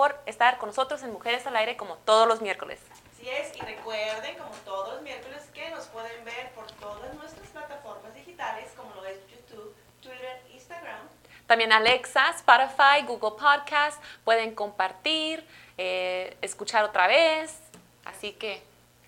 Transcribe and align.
por 0.00 0.18
estar 0.24 0.56
con 0.56 0.70
nosotros 0.70 1.02
en 1.02 1.12
Mujeres 1.12 1.46
al 1.46 1.54
Aire 1.56 1.76
como 1.76 1.96
todos 1.96 2.26
los 2.26 2.40
miércoles. 2.40 2.80
Así 3.12 3.28
es, 3.28 3.54
y 3.54 3.60
recuerden, 3.60 4.38
como 4.38 4.50
todos 4.64 4.94
los 4.94 5.02
miércoles, 5.02 5.42
que 5.52 5.68
nos 5.68 5.88
pueden 5.88 6.24
ver 6.24 6.52
por 6.52 6.66
todas 6.72 7.12
nuestras 7.16 7.46
plataformas 7.48 8.14
digitales, 8.14 8.72
como 8.78 8.94
lo 8.94 9.04
es 9.04 9.18
YouTube, 9.28 9.74
Twitter, 10.00 10.40
Instagram. 10.54 11.06
También 11.46 11.70
Alexa, 11.70 12.30
Spotify, 12.30 13.04
Google 13.06 13.36
Podcast, 13.38 14.02
pueden 14.24 14.54
compartir, 14.54 15.46
eh, 15.76 16.34
escuchar 16.40 16.82
otra 16.84 17.06
vez. 17.06 17.58
Así 18.06 18.32
que 18.32 18.62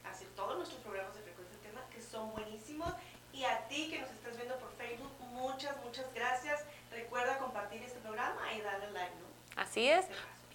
Así 0.04 0.26
todos 0.36 0.58
nuestros 0.58 0.82
programas 0.82 1.14
de 1.14 1.22
frecuencia 1.22 1.56
tema 1.62 1.80
que 1.90 2.02
son 2.02 2.32
buenísimos. 2.32 2.92
Y 3.32 3.44
a 3.44 3.66
ti 3.66 3.88
que 3.88 3.98
nos 3.98 4.10
estás 4.10 4.36
viendo 4.36 4.58
por 4.58 4.70
Facebook, 4.76 5.12
muchas, 5.30 5.74
muchas 5.82 6.12
gracias. 6.12 6.66
Recuerda 6.90 7.38
compartir 7.38 7.82
este 7.82 7.98
programa 8.00 8.52
y 8.52 8.60
darle 8.60 8.90
like, 8.90 9.14
¿no? 9.14 9.32
así 9.56 9.88
es. 9.88 10.06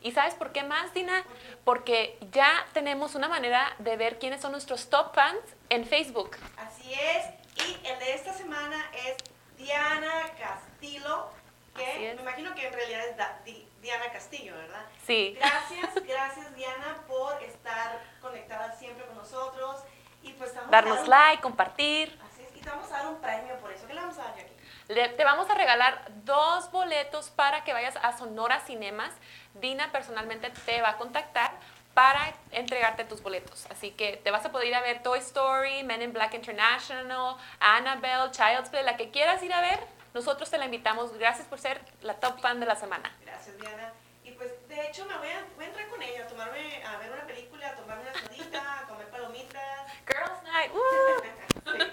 ¿Y 0.01 0.11
sabes 0.11 0.33
por 0.35 0.51
qué 0.51 0.63
más, 0.63 0.93
Dina? 0.93 1.23
Porque 1.63 2.17
ya 2.31 2.65
tenemos 2.73 3.15
una 3.15 3.27
manera 3.27 3.75
de 3.79 3.97
ver 3.97 4.19
quiénes 4.19 4.41
son 4.41 4.51
nuestros 4.51 4.89
top 4.89 5.13
fans 5.15 5.39
en 5.69 5.85
Facebook. 5.85 6.37
Así 6.57 6.93
es. 6.93 7.25
Y 7.65 7.87
el 7.87 7.99
de 7.99 8.13
esta 8.13 8.33
semana 8.33 8.85
es 9.07 9.15
Diana 9.57 10.11
Castillo, 10.39 11.29
que 11.75 12.13
me 12.15 12.21
imagino 12.21 12.53
que 12.55 12.67
en 12.67 12.73
realidad 12.73 13.07
es 13.07 13.17
Da- 13.17 13.39
Di- 13.43 13.67
Diana 13.81 14.11
Castillo, 14.11 14.55
¿verdad? 14.55 14.85
Sí. 15.05 15.35
Gracias, 15.39 15.95
gracias 16.07 16.55
Diana 16.55 17.03
por 17.07 17.41
estar 17.43 18.01
conectada 18.21 18.71
siempre 18.77 19.05
con 19.05 19.15
nosotros 19.15 19.81
y 20.21 20.33
pues 20.33 20.55
a 20.57 20.61
Darnos 20.63 20.95
dar 20.97 21.03
un- 21.03 21.09
like, 21.09 21.41
compartir. 21.41 22.19
Así 22.31 22.43
es, 22.43 22.55
y 22.55 22.59
te 22.61 22.69
vamos 22.69 22.91
a 22.91 22.97
dar 22.97 23.07
un 23.07 23.19
premio 23.21 23.55
por 23.59 23.71
eso. 23.71 23.87
¿Qué 23.87 23.93
le 23.93 24.01
vamos 24.01 24.17
a 24.19 24.23
dar 24.23 24.33
aquí? 24.33 24.43
Le- 24.89 25.09
te 25.09 25.23
vamos 25.23 25.49
a 25.49 25.53
regalar 25.55 26.05
dos 26.23 26.71
boletos 26.71 27.29
para 27.29 27.63
que 27.63 27.73
vayas 27.73 27.95
a 28.01 28.17
Sonora 28.17 28.59
Cinemas. 28.61 29.11
Dina 29.55 29.91
personalmente 29.91 30.49
te 30.65 30.81
va 30.81 30.89
a 30.89 30.97
contactar 30.97 31.51
para 31.93 32.33
entregarte 32.51 33.03
tus 33.05 33.21
boletos. 33.23 33.65
Así 33.71 33.91
que 33.91 34.17
te 34.17 34.31
vas 34.31 34.45
a 34.45 34.51
poder 34.51 34.67
ir 34.67 34.75
a 34.75 34.81
ver 34.81 35.01
Toy 35.03 35.19
Story, 35.19 35.83
Men 35.83 36.01
in 36.03 36.13
Black 36.13 36.33
International, 36.35 37.35
Annabelle, 37.59 38.31
Child's 38.31 38.69
Play, 38.69 38.83
la 38.83 38.95
que 38.97 39.09
quieras 39.11 39.41
ir 39.43 39.51
a 39.51 39.61
ver. 39.61 39.79
Nosotros 40.13 40.49
te 40.49 40.57
la 40.57 40.65
invitamos. 40.65 41.17
Gracias 41.17 41.47
por 41.47 41.59
ser 41.59 41.81
la 42.01 42.13
top 42.15 42.39
fan 42.39 42.59
de 42.59 42.65
la 42.67 42.75
semana. 42.75 43.11
Gracias 43.25 43.57
Diana. 43.57 43.91
Y 44.23 44.31
pues 44.31 44.51
de 44.69 44.87
hecho 44.87 45.05
me 45.05 45.17
voy 45.17 45.29
a, 45.29 45.43
voy 45.55 45.65
a 45.65 45.67
entrar 45.69 45.87
con 45.89 46.01
ella, 46.03 46.23
a 46.23 46.27
tomarme, 46.27 46.83
a 46.85 46.97
ver 46.97 47.11
una 47.11 47.25
película, 47.25 47.67
a 47.69 47.75
tomarme 47.75 48.03
una 48.03 48.13
sodita, 48.13 48.79
a 48.79 48.83
comer 48.87 49.07
palomitas. 49.09 49.87
Girls 50.05 50.43
Night. 50.43 50.71
woo. 50.71 50.81
Sí. 51.23 51.83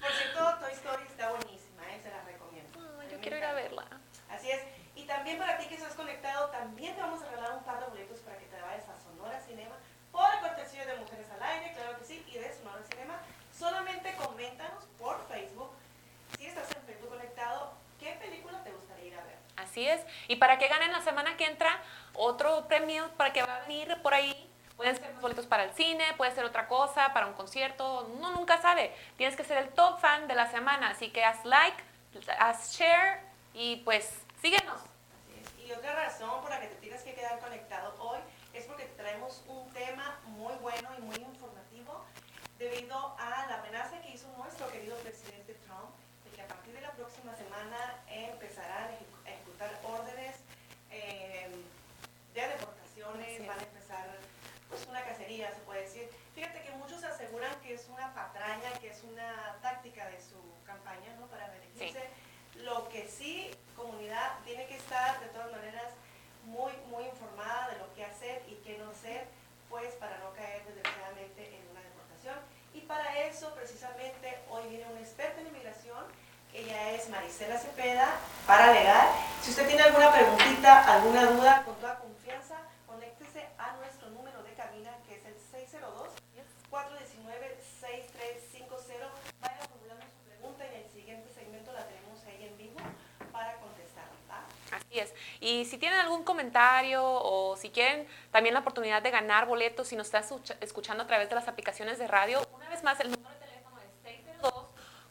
Por 0.00 0.10
cierto, 0.10 0.56
Toy 0.60 0.72
Story 0.72 1.04
está 1.06 1.30
buenísima, 1.30 1.82
¿eh? 1.90 2.00
se 2.02 2.10
la 2.10 2.20
recomiendo. 2.24 2.80
Ay, 3.00 3.08
A 3.52 3.54
verla. 3.54 3.84
Así 4.30 4.50
es. 4.50 4.62
Y 4.94 5.04
también 5.04 5.38
para 5.38 5.58
ti 5.58 5.66
que 5.66 5.74
estás 5.74 5.94
conectado, 5.94 6.48
también 6.48 6.94
te 6.94 7.02
vamos 7.02 7.22
a 7.22 7.26
regalar 7.28 7.52
un 7.52 7.64
par 7.64 7.80
de 7.80 7.86
boletos 7.86 8.20
para 8.20 8.38
que 8.38 8.46
te 8.46 8.60
vayas 8.60 8.88
a 8.88 8.98
Sonora 8.98 9.40
Cinema 9.40 9.74
por 10.10 10.40
cortesía 10.40 10.86
de 10.86 10.96
Mujeres 10.96 11.26
al 11.30 11.42
Aire, 11.42 11.72
claro 11.74 11.98
que 11.98 12.04
sí, 12.04 12.24
y 12.28 12.38
de 12.38 12.52
Sonora 12.54 12.82
Cinema. 12.90 13.18
Solamente 13.58 14.14
coméntanos 14.16 14.84
por 14.98 15.26
Facebook, 15.28 15.70
si 16.38 16.46
estás 16.46 16.70
en 16.76 16.82
Facebook 16.82 17.10
conectado, 17.10 17.74
qué 18.00 18.12
película 18.12 18.62
te 18.64 18.70
gustaría 18.72 19.06
ir 19.06 19.14
a 19.14 19.24
ver. 19.24 19.36
Así 19.56 19.86
es. 19.86 20.00
Y 20.28 20.36
para 20.36 20.58
que 20.58 20.68
ganen 20.68 20.92
la 20.92 21.02
semana 21.02 21.36
que 21.36 21.46
entra 21.46 21.80
otro 22.14 22.66
premio 22.68 23.10
para 23.16 23.32
que 23.32 23.42
va 23.42 23.56
a 23.56 23.60
venir 23.60 24.00
por 24.02 24.14
ahí. 24.14 24.48
Pueden 24.76 24.96
ser 24.96 25.12
boletos 25.20 25.46
para 25.46 25.64
el 25.64 25.72
cine, 25.74 26.04
puede 26.16 26.32
ser 26.32 26.44
otra 26.44 26.66
cosa, 26.66 27.12
para 27.12 27.26
un 27.26 27.34
concierto. 27.34 28.06
Uno 28.16 28.32
nunca 28.32 28.60
sabe. 28.60 28.94
Tienes 29.16 29.36
que 29.36 29.44
ser 29.44 29.58
el 29.58 29.68
top 29.68 30.00
fan 30.00 30.26
de 30.26 30.34
la 30.34 30.50
semana. 30.50 30.88
Así 30.88 31.10
que 31.10 31.22
haz 31.22 31.44
like, 31.44 31.76
haz 32.38 32.72
share 32.72 33.31
y 33.54 33.76
pues 33.84 34.10
síguenos. 34.40 34.76
Así 34.80 35.40
es. 35.42 35.66
Y 35.66 35.72
otra 35.72 35.94
razón 35.94 36.40
por 36.40 36.50
la 36.50 36.60
que 36.60 36.68
te 36.68 36.74
tienes 36.76 37.02
que 37.02 37.14
quedar 37.14 37.38
conectado 37.40 37.94
hoy 38.00 38.18
es 38.52 38.64
porque 38.66 38.84
te 38.84 38.94
traemos 39.02 39.42
un 39.46 39.70
tema 39.72 40.18
muy 40.24 40.54
bueno 40.56 40.88
y 40.98 41.02
muy 41.02 41.16
informativo 41.16 42.04
debido 42.58 43.16
a 43.18 43.46
la 43.48 43.58
amenaza 43.58 44.00
que 44.02 44.10
hizo 44.10 44.28
nuestro 44.38 44.70
querido 44.70 44.96
presidente 44.98 45.54
Trump 45.66 45.90
de 46.24 46.30
que 46.36 46.42
a 46.42 46.46
partir 46.48 46.74
de 46.74 46.80
la 46.80 46.92
próxima 46.92 47.34
semana 47.34 48.02
empezarán 48.08 48.84
a 48.84 48.92
ejecu- 48.92 49.26
a 49.26 49.30
ejecutar 49.30 49.70
órdenes 49.84 50.36
eh, 50.90 51.50
de 52.34 52.48
deportaciones, 52.48 53.46
van 53.46 53.58
a 53.58 53.62
empezar 53.62 54.06
pues 54.68 54.86
una 54.86 55.02
cacería, 55.04 55.52
se 55.52 55.60
puede 55.60 55.82
decir. 55.82 56.08
Fíjate 56.34 56.62
que 56.62 56.70
muchos 56.72 57.02
aseguran 57.04 57.54
que 57.60 57.74
es 57.74 57.86
una 57.88 58.14
patraña, 58.14 58.72
que 58.80 58.88
es 58.90 59.02
una 59.02 59.58
táctica 59.60 60.06
de 60.08 60.18
su 60.20 60.36
campaña, 60.64 61.14
¿no? 61.20 61.26
Para 61.26 61.48
beneficiarse. 61.48 62.08
Lo 62.56 62.88
que 62.88 63.08
sí, 63.08 63.50
comunidad, 63.76 64.38
tiene 64.44 64.66
que 64.66 64.76
estar 64.76 65.18
de 65.20 65.26
todas 65.28 65.50
maneras 65.50 65.92
muy, 66.44 66.72
muy 66.88 67.04
informada 67.04 67.70
de 67.70 67.78
lo 67.78 67.92
que 67.94 68.04
hacer 68.04 68.42
y 68.48 68.56
qué 68.56 68.76
no 68.78 68.90
hacer, 68.90 69.26
pues 69.68 69.94
para 69.94 70.18
no 70.18 70.32
caer 70.34 70.64
desgraciadamente 70.66 71.56
en 71.56 71.68
una 71.70 71.80
deportación. 71.80 72.38
Y 72.74 72.80
para 72.82 73.18
eso, 73.26 73.54
precisamente, 73.54 74.38
hoy 74.50 74.68
viene 74.68 74.86
una 74.90 75.00
experta 75.00 75.40
en 75.40 75.46
inmigración. 75.48 76.04
Ella 76.52 76.92
es 76.92 77.08
Marisela 77.08 77.58
Cepeda, 77.58 78.20
para 78.46 78.72
legal. 78.72 79.08
Si 79.40 79.50
usted 79.50 79.66
tiene 79.66 79.82
alguna 79.82 80.12
preguntita, 80.12 80.84
alguna 80.92 81.24
duda, 81.24 81.64
con 81.64 81.74
toda 81.76 81.98
confianza, 81.98 82.58
conéctese 82.86 83.48
a 83.56 83.72
nuestro 83.76 84.10
número 84.10 84.42
de 84.42 84.52
cabina, 84.52 84.94
que 85.08 85.14
es 85.16 85.24
el 85.24 85.34
602-419-6350. 86.70 89.08
Vaya 89.40 89.58
formulando 89.68 90.04
su 90.12 90.20
pregunta 90.28 90.66
y 90.66 90.68
en 90.74 90.82
el 90.84 90.90
siguiente 90.90 91.32
segmento 91.32 91.72
la 91.72 91.86
tenemos 91.86 92.22
ahí 92.26 92.44
en 92.44 92.58
vivo 92.58 92.80
para 93.32 93.56
contestar. 93.56 94.04
¿va? 94.30 94.44
Así 94.76 94.98
es. 94.98 95.14
Y 95.44 95.64
si 95.64 95.76
tienen 95.76 95.98
algún 95.98 96.22
comentario 96.22 97.02
o 97.04 97.56
si 97.56 97.70
quieren 97.70 98.06
también 98.30 98.54
la 98.54 98.60
oportunidad 98.60 99.02
de 99.02 99.10
ganar 99.10 99.46
boletos, 99.46 99.88
si 99.88 99.96
nos 99.96 100.06
estás 100.06 100.26
escucha- 100.26 100.54
escuchando 100.60 101.02
a 101.02 101.06
través 101.08 101.28
de 101.28 101.34
las 101.34 101.48
aplicaciones 101.48 101.98
de 101.98 102.06
radio, 102.06 102.46
una 102.54 102.68
vez 102.68 102.84
más 102.84 103.00
el 103.00 103.10
número 103.10 103.28
de 103.28 103.46
teléfono 103.46 103.76
es 103.80 103.88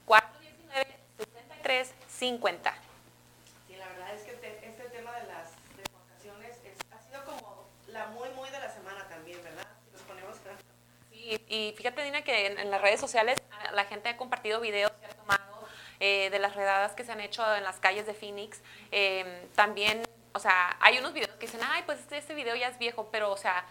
602-419-6350. 0.07 2.73
Sí, 3.67 3.75
la 3.75 3.87
verdad 3.89 4.13
es 4.15 4.21
que 4.23 4.31
te- 4.33 4.69
este 4.69 4.83
tema 4.89 5.11
de 5.19 5.27
las 5.27 5.49
deportaciones 5.75 6.57
es- 6.63 6.77
ha 6.91 6.99
sido 7.09 7.25
como 7.25 7.67
la 7.87 8.05
muy, 8.07 8.29
muy 8.29 8.49
de 8.51 8.59
la 8.59 8.69
semana 8.71 9.05
también, 9.09 9.43
¿verdad? 9.43 9.67
Si 9.85 9.91
nos 9.91 10.01
ponemos 10.03 10.37
a- 10.37 10.57
Sí, 11.11 11.43
y 11.49 11.73
fíjate, 11.77 12.03
Dina, 12.03 12.21
que 12.23 12.47
en, 12.47 12.57
en 12.57 12.71
las 12.71 12.81
redes 12.81 13.01
sociales 13.01 13.37
ah, 13.51 13.71
la 13.73 13.83
gente 13.83 14.07
ha 14.07 14.15
compartido 14.15 14.61
videos 14.61 14.91
que 14.91 15.07
ha 15.07 15.13
tomado 15.13 15.67
eh, 15.99 16.29
de 16.31 16.39
las 16.39 16.55
redadas 16.55 16.93
que 16.93 17.03
se 17.03 17.11
han 17.11 17.19
hecho 17.19 17.43
en 17.55 17.63
las 17.65 17.79
calles 17.81 18.05
de 18.07 18.13
Phoenix. 18.13 18.61
Eh, 18.91 19.47
también, 19.55 20.03
o 20.33 20.39
sea, 20.39 20.77
hay 20.79 20.97
unos 20.99 21.13
videos 21.13 21.31
que 21.35 21.45
dicen, 21.47 21.61
ay, 21.63 21.83
pues 21.85 21.99
este, 21.99 22.17
este 22.17 22.33
video 22.33 22.55
ya 22.55 22.67
es 22.67 22.77
viejo, 22.77 23.09
pero, 23.11 23.31
o 23.31 23.37
sea, 23.37 23.65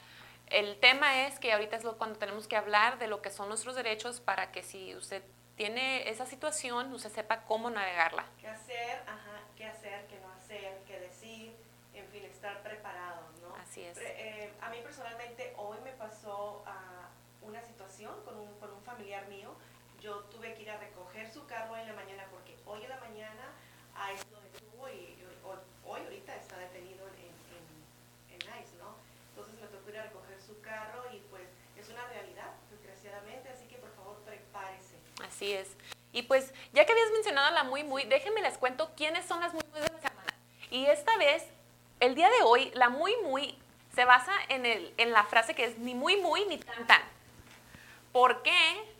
el 0.46 0.78
tema 0.80 1.26
es 1.26 1.38
que 1.38 1.52
ahorita 1.52 1.76
es 1.76 1.84
lo, 1.84 1.96
cuando 1.96 2.18
tenemos 2.18 2.46
que 2.48 2.56
hablar 2.56 2.98
de 2.98 3.06
lo 3.06 3.22
que 3.22 3.30
son 3.30 3.48
nuestros 3.48 3.74
derechos 3.76 4.20
para 4.20 4.50
que 4.52 4.62
si 4.62 4.94
usted 4.96 5.22
tiene 5.56 6.08
esa 6.08 6.26
situación, 6.26 6.92
usted 6.92 7.10
sepa 7.10 7.42
cómo 7.44 7.70
navegarla. 7.70 8.24
qué 8.40 8.48
hacer, 8.48 9.02
ajá, 9.06 9.42
qué 9.56 9.66
hacer, 9.66 10.06
qué 10.08 10.18
no 10.20 10.32
hacer, 10.32 10.78
qué 10.86 10.98
decir, 11.00 11.54
en 11.94 12.06
fin, 12.08 12.24
estar 12.24 12.62
preparado, 12.62 13.20
¿no? 13.42 13.54
Así 13.56 13.82
es. 13.84 13.96
Pre- 13.98 14.44
eh, 14.44 14.52
a 14.60 14.70
mí 14.70 14.78
personalmente 14.82 15.52
hoy 15.58 15.78
me 15.84 15.92
pasó 15.92 16.64
ah, 16.66 17.08
una 17.42 17.60
situación 17.62 18.14
con 18.24 18.38
un, 18.38 18.58
con 18.58 18.72
un 18.72 18.82
familiar 18.82 19.26
mío. 19.28 19.54
Yo 20.00 20.20
tuve 20.30 20.54
que 20.54 20.62
ir 20.62 20.70
a 20.70 20.78
recoger 20.78 21.30
su 21.30 21.46
carro 21.46 21.76
en 21.76 21.86
la 21.86 21.92
mañana 21.92 22.24
porque 22.30 22.56
hoy 22.64 22.82
en 22.82 22.88
la 22.88 22.96
mañana 23.00 23.52
a 23.94 24.12
eso 24.12 24.24
lo 24.32 24.40
detuvo 24.40 24.88
y, 24.88 24.92
y 25.20 25.26
hoy, 25.44 25.58
hoy 25.84 26.00
ahorita 26.00 26.34
está 26.36 26.56
detenido 26.56 27.06
en, 27.08 28.34
en, 28.34 28.40
en 28.40 28.62
ICE, 28.62 28.76
¿no? 28.78 28.94
Entonces 29.30 29.60
me 29.60 29.66
tocó 29.66 29.90
ir 29.90 29.98
a 29.98 30.04
recoger 30.04 30.40
su 30.40 30.59
carro 30.70 31.02
y 31.12 31.18
pues 31.30 31.48
es 31.76 31.88
una 31.88 32.06
realidad, 32.06 32.52
desgraciadamente, 32.70 33.48
así 33.50 33.66
que 33.66 33.76
por 33.76 33.92
favor 33.96 34.16
prepárese. 34.24 34.96
Así 35.26 35.52
es. 35.52 35.68
Y 36.12 36.22
pues, 36.22 36.52
ya 36.72 36.84
que 36.86 36.92
habías 36.92 37.10
mencionado 37.12 37.50
la 37.52 37.64
muy 37.64 37.84
muy, 37.84 38.04
déjenme 38.04 38.40
les 38.40 38.56
cuento 38.58 38.90
quiénes 38.96 39.24
son 39.26 39.40
las 39.40 39.52
muy 39.52 39.62
muy 39.72 39.80
de 39.80 39.88
la 39.88 40.00
semana. 40.00 40.34
Y 40.70 40.86
esta 40.86 41.16
vez, 41.16 41.44
el 41.98 42.14
día 42.14 42.30
de 42.30 42.42
hoy, 42.42 42.70
la 42.74 42.88
muy 42.88 43.14
muy 43.24 43.58
se 43.94 44.04
basa 44.04 44.32
en, 44.48 44.66
el, 44.66 44.94
en 44.98 45.10
la 45.10 45.24
frase 45.24 45.54
que 45.54 45.64
es 45.64 45.78
ni 45.78 45.94
muy 45.94 46.16
muy 46.16 46.44
ni 46.46 46.58
tan 46.58 46.86
tan. 46.86 47.02
¿Por 48.12 48.42
qué? 48.42 48.94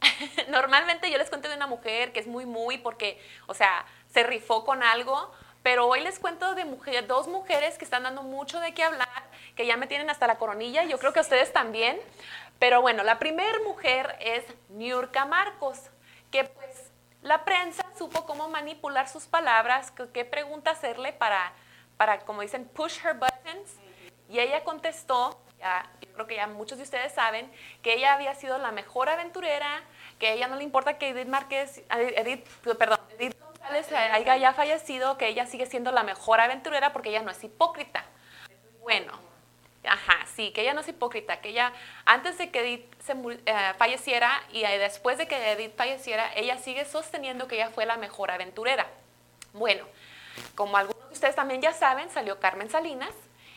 Normalmente 0.48 1.10
yo 1.10 1.18
les 1.18 1.28
cuento 1.28 1.48
de 1.48 1.56
una 1.56 1.66
mujer 1.66 2.12
que 2.12 2.20
es 2.20 2.26
muy 2.26 2.44
muy 2.44 2.78
porque, 2.78 3.20
o 3.46 3.54
sea, 3.54 3.86
se 4.12 4.22
rifó 4.22 4.64
con 4.64 4.82
algo, 4.82 5.32
pero 5.62 5.86
hoy 5.86 6.00
les 6.00 6.18
cuento 6.18 6.54
de 6.54 6.64
mujer, 6.64 7.06
dos 7.06 7.26
mujeres 7.26 7.78
que 7.78 7.84
están 7.84 8.02
dando 8.02 8.22
mucho 8.22 8.60
de 8.60 8.74
qué 8.74 8.84
hablar, 8.84 9.23
que 9.54 9.66
ya 9.66 9.76
me 9.76 9.86
tienen 9.86 10.10
hasta 10.10 10.26
la 10.26 10.36
coronilla, 10.36 10.84
yo 10.84 10.98
creo 10.98 11.12
que 11.12 11.20
ustedes 11.20 11.52
también. 11.52 11.98
Pero 12.58 12.80
bueno, 12.80 13.02
la 13.02 13.18
primera 13.18 13.58
mujer 13.64 14.16
es 14.20 14.44
Niurka 14.68 15.24
Marcos, 15.24 15.78
que 16.30 16.44
pues 16.44 16.90
la 17.22 17.44
prensa 17.44 17.84
supo 17.98 18.26
cómo 18.26 18.48
manipular 18.48 19.08
sus 19.08 19.24
palabras, 19.26 19.92
qué- 20.12 20.24
pregunta 20.24 20.70
hacerle 20.70 21.12
para, 21.12 21.52
para, 21.96 22.20
como 22.20 22.42
dicen, 22.42 22.66
push 22.68 22.98
her 23.04 23.14
buttons. 23.14 23.76
Y 24.28 24.38
ella 24.40 24.64
contestó, 24.64 25.38
ya, 25.58 25.88
yo 26.00 26.12
creo 26.12 26.26
que 26.26 26.36
ya 26.36 26.46
muchos 26.46 26.78
de 26.78 26.84
ustedes 26.84 27.12
saben, 27.12 27.50
que 27.82 27.94
ella 27.94 28.14
había 28.14 28.34
sido 28.34 28.58
la 28.58 28.72
mejor 28.72 29.08
aventurera, 29.08 29.82
que 30.18 30.28
a 30.28 30.32
ella 30.32 30.46
no 30.48 30.56
le 30.56 30.64
importa 30.64 30.96
que 30.98 31.10
Edith 31.10 31.28
Márquez, 31.28 31.82
Edith, 31.90 32.46
perdón, 32.78 32.98
Edith 33.18 33.36
González 33.40 33.90
haya 33.92 34.36
ya 34.36 34.52
fallecido, 34.54 35.18
que 35.18 35.28
ella 35.28 35.46
sigue 35.46 35.66
siendo 35.66 35.92
la 35.92 36.02
mejor 36.02 36.40
aventurera 36.40 36.92
porque 36.92 37.10
ella 37.10 37.22
no 37.22 37.30
es 37.30 37.42
hipócrita. 37.44 38.04
Bueno, 38.80 39.12
ajá, 39.86 40.26
sí, 40.34 40.50
que 40.52 40.62
ella 40.62 40.74
no 40.74 40.80
es 40.80 40.88
hipócrita, 40.88 41.40
que 41.40 41.50
ella 41.50 41.72
antes 42.04 42.38
de 42.38 42.50
que 42.50 42.60
Edith 42.60 42.86
eh, 43.46 43.72
falleciera 43.78 44.42
y 44.52 44.62
después 44.62 45.18
de 45.18 45.26
que 45.26 45.52
Edith 45.52 45.76
falleciera, 45.76 46.32
ella 46.34 46.58
sigue 46.58 46.84
sosteniendo 46.84 47.48
que 47.48 47.56
ella 47.56 47.70
fue 47.70 47.86
la 47.86 47.96
mejor 47.96 48.30
aventurera. 48.30 48.86
Bueno, 49.52 49.86
como 50.54 50.76
algunos 50.76 51.08
de 51.08 51.14
ustedes 51.14 51.34
también 51.34 51.62
ya 51.62 51.72
saben, 51.72 52.10
salió 52.10 52.40
Carmen 52.40 52.70
Salinas 52.70 53.12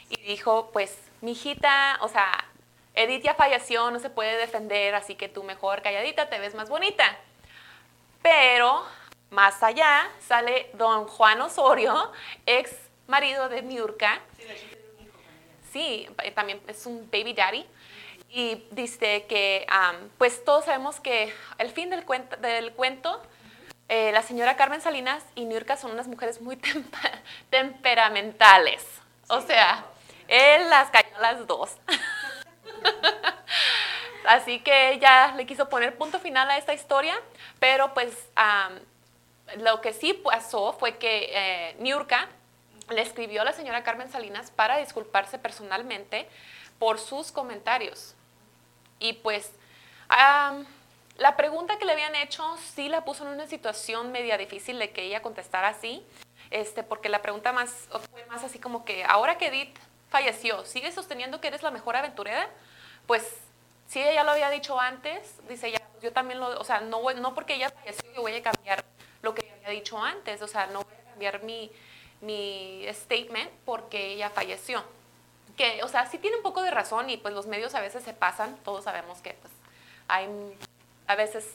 y 0.10 0.22
dijo, 0.22 0.70
pues, 0.72 0.98
mi 1.22 1.32
hijita, 1.32 1.98
o 2.02 2.08
sea, 2.08 2.46
Edith 2.94 3.24
ya 3.24 3.34
falleció, 3.34 3.92
no 3.92 4.00
se 4.00 4.10
puede 4.10 4.38
defender, 4.38 4.96
así 4.96 5.16
que 5.16 5.30
tú 5.30 5.44
mejor 5.44 5.82
calladita, 5.82 6.30
te 6.30 6.40
ves 6.40 6.56
más 6.56 6.70
bonita. 6.70 7.18
Pero 8.22 8.86
más 9.30 9.62
allá 9.64 10.10
sale 10.20 10.70
don 10.74 11.08
Juan 11.08 11.42
Osorio, 11.42 12.12
ex 12.46 12.76
marido 13.08 13.50
de 13.50 13.62
Miurka. 13.62 14.20
Sí, 14.38 14.77
eh, 15.76 16.32
también 16.34 16.60
es 16.68 16.86
un 16.86 17.10
baby 17.12 17.34
daddy. 17.34 17.66
Y 18.30 18.66
dice 18.72 19.26
que, 19.28 19.66
pues 20.18 20.44
todos 20.44 20.66
sabemos 20.66 21.00
que 21.00 21.34
el 21.60 21.70
fin 21.70 21.90
del 21.90 22.04
cuento, 22.04 22.36
del 22.38 22.74
cuento 22.74 23.22
eh, 23.90 24.12
la 24.12 24.22
señora 24.22 24.58
Carmen 24.58 24.82
Salinas 24.82 25.24
y 25.36 25.46
Niurka 25.46 25.78
son 25.78 25.92
unas 25.92 26.08
mujeres 26.08 26.42
muy 26.42 26.60
temperamentales. 27.50 28.86
O 29.30 29.40
sea, 29.42 29.86
él 30.28 30.70
las 30.70 30.90
cayó 30.90 31.16
a 31.16 31.22
las 31.22 31.48
dos. 31.48 31.78
Así 34.28 34.60
que 34.60 34.92
ella 34.92 35.34
le 35.38 35.46
quiso 35.46 35.70
poner 35.70 35.98
punto 35.98 36.20
final 36.20 36.52
a 36.52 36.58
esta 36.58 36.74
historia, 36.74 37.18
pero 37.60 37.94
pues 37.94 38.14
lo 39.60 39.80
que 39.80 39.94
sí 39.94 40.14
pasó 40.14 40.74
fue 40.74 40.98
que 40.98 41.32
eh, 41.34 41.76
Niurka 41.80 42.28
le 42.90 43.02
escribió 43.02 43.42
a 43.42 43.46
la 43.46 43.54
señora 43.54 43.84
Carmen 43.84 44.10
Salinas 44.10 44.52
para 44.52 44.78
disculparse 44.78 45.38
personalmente 45.40 46.28
por 46.80 47.00
sus 47.00 47.32
comentarios. 47.32 48.16
Y 49.00 49.14
pues 49.14 49.52
la 51.18 51.36
pregunta 51.36 51.78
que 51.78 51.86
le 51.86 51.94
habían 51.94 52.16
hecho 52.16 52.44
sí 52.58 52.90
la 52.90 53.04
puso 53.04 53.26
en 53.26 53.34
una 53.34 53.48
situación 53.48 54.12
media 54.12 54.38
difícil 54.38 54.80
de 54.80 54.92
que 54.92 55.04
ella 55.04 55.22
contestara 55.22 55.70
así, 55.70 56.06
este, 56.50 56.84
porque 56.84 57.10
la 57.10 57.22
pregunta 57.22 57.52
más 57.52 57.88
fue 58.12 58.26
más 58.26 58.44
así 58.44 58.60
como 58.60 58.86
que, 58.86 59.04
ahora 59.04 59.38
que 59.38 59.48
Edith 59.48 59.78
falleció, 60.10 60.64
¿sigue 60.66 60.92
sosteniendo 60.92 61.42
que 61.42 61.48
eres 61.48 61.64
la 61.64 61.72
mejor 61.72 61.96
aventurera? 61.96 62.50
Pues 63.06 63.24
sí, 63.88 64.02
ella 64.02 64.24
lo 64.24 64.32
había 64.32 64.50
dicho 64.50 64.80
antes, 64.80 65.36
dice 65.50 65.72
ya, 65.72 65.82
yo 66.02 66.14
también 66.14 66.40
lo, 66.40 66.60
o 66.60 66.64
sea, 66.64 66.80
no, 66.80 67.02
no 67.14 67.34
porque 67.34 67.56
ella 67.56 67.70
falleció 67.70 68.14
yo 68.14 68.22
voy 68.22 68.36
a 68.36 68.44
cambiar 68.44 68.86
lo 69.22 69.34
que 69.34 69.52
había 69.52 69.70
dicho 69.70 70.02
antes, 70.02 70.42
o 70.42 70.48
sea, 70.48 70.68
no 70.68 70.84
voy 70.84 70.94
a 70.94 71.10
cambiar 71.10 71.44
mi, 71.44 71.72
mi 72.22 72.86
statement 72.92 73.50
porque 73.66 74.14
ella 74.14 74.30
falleció. 74.30 74.84
Que, 75.56 75.82
o 75.84 75.88
sea, 75.88 76.06
sí 76.06 76.18
tiene 76.18 76.38
un 76.38 76.44
poco 76.44 76.62
de 76.62 76.72
razón 76.72 77.10
y 77.10 77.18
pues 77.18 77.34
los 77.34 77.48
medios 77.48 77.74
a 77.76 77.82
veces 77.82 78.04
se 78.04 78.14
pasan, 78.14 78.56
todos 78.64 78.84
sabemos 78.84 79.20
que 79.22 79.34
pues 79.34 79.52
hay 80.08 80.28
a 81.08 81.16
veces 81.16 81.50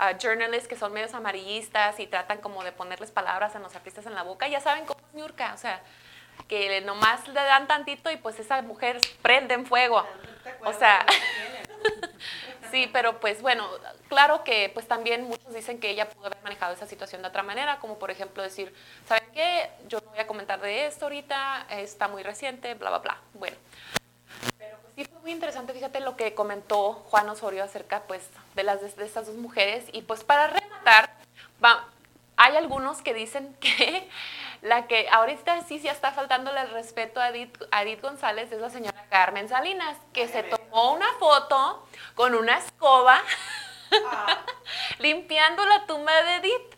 uh, 0.00 0.16
journalists 0.20 0.66
que 0.66 0.76
son 0.76 0.92
medios 0.92 1.14
amarillistas 1.14 2.00
y 2.00 2.06
tratan 2.06 2.38
como 2.38 2.64
de 2.64 2.72
ponerles 2.72 3.10
palabras 3.12 3.54
a 3.54 3.60
los 3.60 3.76
artistas 3.76 4.06
en 4.06 4.14
la 4.14 4.22
boca, 4.22 4.48
ya 4.48 4.60
saben 4.60 4.86
cómo 4.86 4.98
es 5.06 5.14
Niurka, 5.14 5.54
o 5.54 5.58
sea, 5.58 5.80
que 6.48 6.80
nomás 6.80 7.26
le 7.28 7.34
dan 7.34 7.66
tantito 7.66 8.10
y 8.10 8.16
pues 8.16 8.38
esa 8.40 8.60
mujer 8.62 8.98
prende 9.22 9.54
en 9.54 9.66
fuego. 9.66 10.04
O 10.64 10.72
sea, 10.72 11.06
sí, 12.74 12.90
pero 12.92 13.20
pues 13.20 13.40
bueno, 13.40 13.68
claro 14.08 14.42
que 14.42 14.68
pues 14.74 14.88
también 14.88 15.22
muchos 15.22 15.54
dicen 15.54 15.78
que 15.78 15.90
ella 15.90 16.10
pudo 16.10 16.26
haber 16.26 16.42
manejado 16.42 16.74
esa 16.74 16.86
situación 16.86 17.22
de 17.22 17.28
otra 17.28 17.44
manera, 17.44 17.78
como 17.78 18.00
por 18.00 18.10
ejemplo 18.10 18.42
decir, 18.42 18.74
¿saben 19.06 19.22
qué? 19.32 19.70
Yo 19.86 20.00
no 20.00 20.10
voy 20.10 20.18
a 20.18 20.26
comentar 20.26 20.60
de 20.60 20.86
esto 20.86 21.04
ahorita, 21.04 21.68
está 21.70 22.08
muy 22.08 22.24
reciente, 22.24 22.74
bla, 22.74 22.90
bla, 22.90 22.98
bla. 22.98 23.20
Bueno, 23.34 23.56
Sí, 24.96 25.04
fue 25.04 25.20
muy 25.22 25.32
interesante, 25.32 25.72
fíjate 25.72 25.98
lo 25.98 26.16
que 26.16 26.34
comentó 26.34 26.92
Juan 26.92 27.28
Osorio 27.28 27.64
acerca 27.64 28.02
pues, 28.02 28.22
de, 28.54 28.62
las, 28.62 28.96
de 28.96 29.04
estas 29.04 29.26
dos 29.26 29.34
mujeres. 29.34 29.86
Y 29.92 30.02
pues 30.02 30.22
para 30.22 30.46
rematar, 30.46 31.10
va, 31.64 31.88
hay 32.36 32.56
algunos 32.56 33.02
que 33.02 33.14
dicen 33.14 33.54
que 33.60 34.08
la 34.64 34.86
que 34.86 35.08
ahorita 35.10 35.62
sí 35.62 35.78
sí 35.78 35.88
está 35.88 36.12
faltándole 36.12 36.60
el 36.60 36.70
respeto 36.70 37.20
a 37.20 37.28
Edith, 37.28 38.00
González 38.00 38.50
es 38.50 38.60
la 38.60 38.70
señora 38.70 39.06
Carmen 39.10 39.48
Salinas, 39.48 39.98
que 40.12 40.26
se 40.26 40.42
tomó 40.42 40.94
una 40.94 41.12
foto 41.18 41.86
con 42.14 42.34
una 42.34 42.58
escoba 42.58 43.20
ah. 44.06 44.38
limpiando 44.98 45.64
la 45.66 45.84
tumba 45.84 46.12
de 46.22 46.36
Edith. 46.36 46.76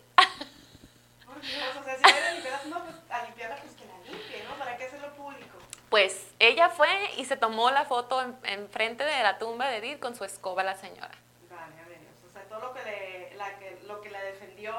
Por 1.25 1.39
Dios, 1.39 1.63
o 1.79 1.83
sea, 1.83 1.95
si 1.95 2.03
a 2.03 2.33
limpiar 2.33 2.53
la 2.53 2.59
tumba, 2.59 2.83
pues 2.83 2.95
a 3.09 3.23
limpiarla, 3.23 3.55
pues 3.55 3.73
que 3.75 3.85
la 3.85 4.11
limpie, 4.11 4.43
¿no? 4.43 4.55
¿Para 4.55 4.75
qué 4.75 4.85
hacerlo 4.85 5.13
público? 5.15 5.57
Pues 5.89 6.33
ella 6.39 6.67
fue 6.67 6.89
y 7.15 7.23
se 7.23 7.37
tomó 7.37 7.71
la 7.71 7.85
foto 7.85 8.21
en, 8.43 8.69
frente 8.69 9.05
de 9.05 9.23
la 9.23 9.37
tumba 9.37 9.67
de 9.67 9.77
Edith 9.77 9.99
con 9.99 10.13
su 10.13 10.25
escoba 10.25 10.61
la 10.63 10.75
señora. 10.75 11.15
Vale, 11.49 11.81
a 11.81 11.87
ver, 11.87 11.99
o 12.27 12.33
sea, 12.33 12.43
todo 12.49 12.59
lo 12.59 12.73
que, 12.73 12.83
le, 12.83 13.35
la, 13.37 13.57
que, 13.57 13.79
lo 13.85 14.01
que 14.01 14.09
la 14.09 14.19
defendió 14.19 14.73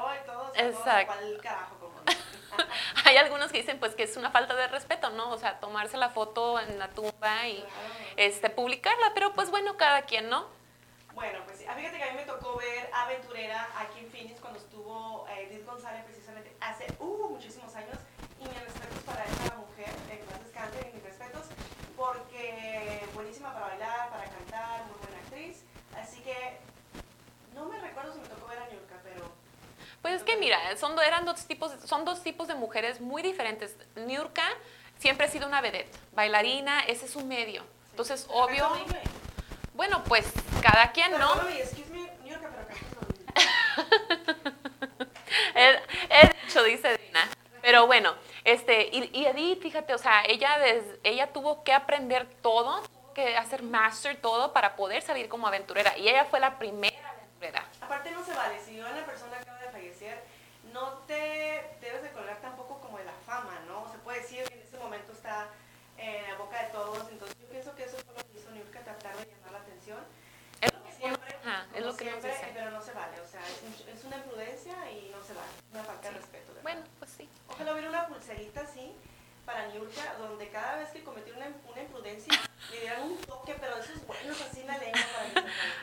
Exacto. 0.59 1.13
Carajo, 1.41 1.91
Hay 3.05 3.17
algunos 3.17 3.51
que 3.51 3.59
dicen 3.59 3.79
pues 3.79 3.95
que 3.95 4.03
es 4.03 4.17
una 4.17 4.31
falta 4.31 4.55
de 4.55 4.67
respeto, 4.67 5.09
¿no? 5.11 5.31
O 5.31 5.37
sea, 5.37 5.59
tomarse 5.59 5.97
la 5.97 6.09
foto 6.09 6.59
en 6.59 6.77
la 6.79 6.89
tumba 6.89 7.47
y 7.47 7.63
este, 8.17 8.49
publicarla, 8.49 9.13
pero 9.13 9.33
pues 9.33 9.49
bueno, 9.49 9.77
cada 9.77 10.03
quien, 10.03 10.29
¿no? 10.29 10.47
Bueno, 11.13 11.39
pues 11.45 11.59
fíjate 11.59 11.97
que 11.97 12.03
a 12.03 12.11
mí 12.11 12.17
me 12.17 12.25
tocó 12.25 12.57
ver 12.57 12.89
Aventurera 12.93 13.67
aquí 13.77 13.99
en 13.99 14.11
Phoenix 14.11 14.39
cuando 14.39 14.59
estuvo 14.59 15.27
eh, 15.29 15.49
Edith 15.49 15.65
González 15.65 16.03
precisamente 16.05 16.55
hace 16.61 16.87
uh, 16.99 17.29
muchísimos 17.29 17.75
años 17.75 17.97
y 18.39 18.47
mis 18.47 18.61
respetos 18.61 18.99
para 19.05 19.25
esa 19.25 19.55
mujer, 19.55 19.89
en 20.09 20.25
paz 20.25 20.43
descanse, 20.43 20.89
y 20.89 20.95
mis 20.95 21.03
respetos, 21.03 21.47
porque 21.97 23.05
buenísima 23.13 23.53
para 23.53 23.67
bailar, 23.67 24.09
para 24.09 24.23
cantar, 24.23 24.85
muy 24.85 24.97
buena 24.97 25.17
actriz, 25.23 25.65
así 25.97 26.21
que 26.21 26.57
no 27.53 27.65
me 27.65 27.79
recuerdo 27.79 28.13
si 28.13 28.19
me 28.19 28.27
tocó 28.27 28.47
ver 28.47 28.59
a 28.59 28.67
Niurka, 28.67 28.95
pero... 29.03 29.29
Pues 30.09 30.21
es 30.21 30.25
que 30.25 30.37
mira, 30.37 30.57
son, 30.75 30.99
eran 30.99 31.23
dos 31.23 31.45
tipos, 31.45 31.71
son 31.85 32.03
dos 32.03 32.23
tipos 32.23 32.47
de 32.47 32.55
mujeres 32.55 32.99
muy 32.99 33.21
diferentes. 33.21 33.77
Niurka 33.95 34.41
siempre 34.97 35.27
ha 35.27 35.29
sido 35.29 35.45
una 35.45 35.61
vedette, 35.61 35.95
bailarina, 36.13 36.81
ese 36.85 37.05
es 37.05 37.11
su 37.11 37.23
medio. 37.23 37.63
Entonces, 37.91 38.25
obvio... 38.31 38.67
Bueno, 39.75 40.03
pues 40.05 40.25
cada 40.63 40.91
quien, 40.93 41.11
¿no? 41.11 41.31
excuse 41.49 41.91
me, 41.91 42.09
Niurka, 42.23 42.49
pero 42.49 42.69
he, 46.09 46.43
dicho, 46.43 46.63
dice 46.63 46.97
Dina. 46.97 47.29
Pero 47.61 47.85
bueno, 47.85 48.15
este, 48.43 48.89
y, 48.91 49.25
Edith, 49.27 49.61
fíjate, 49.61 49.93
o 49.93 49.99
sea, 49.99 50.23
ella, 50.27 50.57
ella 51.03 51.31
tuvo 51.31 51.63
que 51.63 51.71
aprender 51.71 52.27
todo, 52.41 52.81
tuvo 52.81 53.13
que 53.13 53.37
hacer 53.37 53.61
master 53.61 54.19
todo 54.19 54.53
para 54.53 54.75
poder 54.75 55.03
salir 55.03 55.29
como 55.29 55.45
aventurera. 55.45 55.95
Y 55.99 56.09
ella 56.09 56.25
fue 56.25 56.39
la 56.39 56.57
primera 56.57 56.97
aventurera. 57.11 57.63
Aparte 57.79 58.09
no 58.09 58.25
se 58.25 58.33
vale, 58.33 58.59
si 58.59 58.79
una 58.79 59.05
persona 59.05 59.37
acaba 59.37 59.48
de 59.48 59.48
fallecer, 59.48 59.48
no 60.79 60.89
te 61.07 61.77
debes 61.81 62.01
de 62.01 62.11
colgar 62.11 62.39
tampoco 62.41 62.79
como 62.79 62.97
de 62.97 63.05
la 63.05 63.13
fama, 63.25 63.59
¿no? 63.67 63.89
Se 63.91 63.97
puede 63.99 64.21
decir 64.21 64.43
que 64.45 64.55
en 64.55 64.61
ese 64.61 64.77
momento 64.77 65.11
está 65.11 65.47
en 65.97 66.27
la 66.29 66.35
boca 66.37 66.63
de 66.63 66.69
todos, 66.69 67.09
entonces 67.09 67.37
yo 67.39 67.47
pienso 67.47 67.75
que 67.75 67.83
eso 67.83 67.97
fue 67.97 68.15
lo 68.15 68.23
que 68.31 68.39
hizo 68.39 68.51
Niurka, 68.51 68.79
tratar 68.81 69.17
de 69.17 69.25
llamar 69.25 69.51
la 69.51 69.59
atención. 69.59 69.99
Es 70.61 70.73
lo 70.73 70.83
que 70.83 70.91
siempre, 70.91 71.35
es 71.75 71.85
lo 71.85 71.95
que 71.95 72.03
siempre, 72.05 72.51
pero 72.53 72.71
no 72.71 72.81
se 72.81 72.93
vale, 72.93 73.19
o 73.19 73.27
sea, 73.27 73.41
es, 73.41 73.87
es, 73.87 74.03
una 74.05 74.17
imprudencia 74.17 74.73
y 74.91 75.11
no 75.11 75.21
se 75.23 75.33
vale, 75.33 75.51
una 75.73 75.83
falta 75.83 76.09
de 76.09 76.17
respeto. 76.17 76.53
Bueno, 76.63 76.81
pues 76.99 77.11
sí. 77.11 77.29
Ojalá 77.49 77.73
hubiera 77.73 77.89
una 77.89 78.07
pulserita 78.07 78.61
así 78.61 78.95
para 79.45 79.67
Niurka, 79.67 80.13
donde 80.19 80.47
cada 80.49 80.77
vez 80.77 80.89
que 80.91 81.03
cometió 81.03 81.35
una, 81.35 81.47
una 81.69 81.81
imprudencia 81.81 82.33
le 82.71 82.79
dieran 82.81 83.03
un 83.03 83.17
toque, 83.21 83.55
pero 83.59 83.77
eso 83.77 83.93
es 83.93 84.05
bueno, 84.05 84.33
así 84.49 84.63
la 84.63 84.77
lengua 84.77 85.01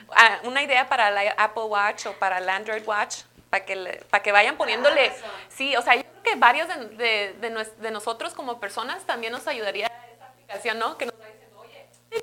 para 0.07 0.35
ah, 0.35 0.41
Una 0.45 0.62
idea 0.62 0.88
para 0.88 1.11
la 1.11 1.23
Apple 1.37 1.65
Watch 1.65 2.07
o 2.07 2.12
para 2.19 2.38
el 2.38 2.49
Android 2.49 2.87
Watch, 2.87 3.23
para 3.57 3.65
que, 3.65 4.05
para 4.11 4.23
que 4.23 4.33
vayan 4.33 4.57
poniéndole... 4.59 5.13
sí, 5.49 5.75
o 5.77 5.83
sea, 5.83 5.95
yo 5.95 6.03
creo 6.03 6.23
que 6.23 6.35
varios 6.35 6.69
de, 6.69 6.75
de, 6.97 7.33
de, 7.41 7.65
de, 7.65 7.91
nosotros 7.91 8.35
como 8.35 8.61
personas 8.61 9.05
también 9.07 9.33
nos 9.33 9.47
ayudaría 9.47 9.87
esa 9.87 10.27
aplicación, 10.27 10.79
¿no? 10.79 10.99
Que 10.99 11.07
nos 11.07 11.15
va 11.19 11.27
diciendo, 11.27 11.59
oye, 11.61 11.87
estás 11.91 12.23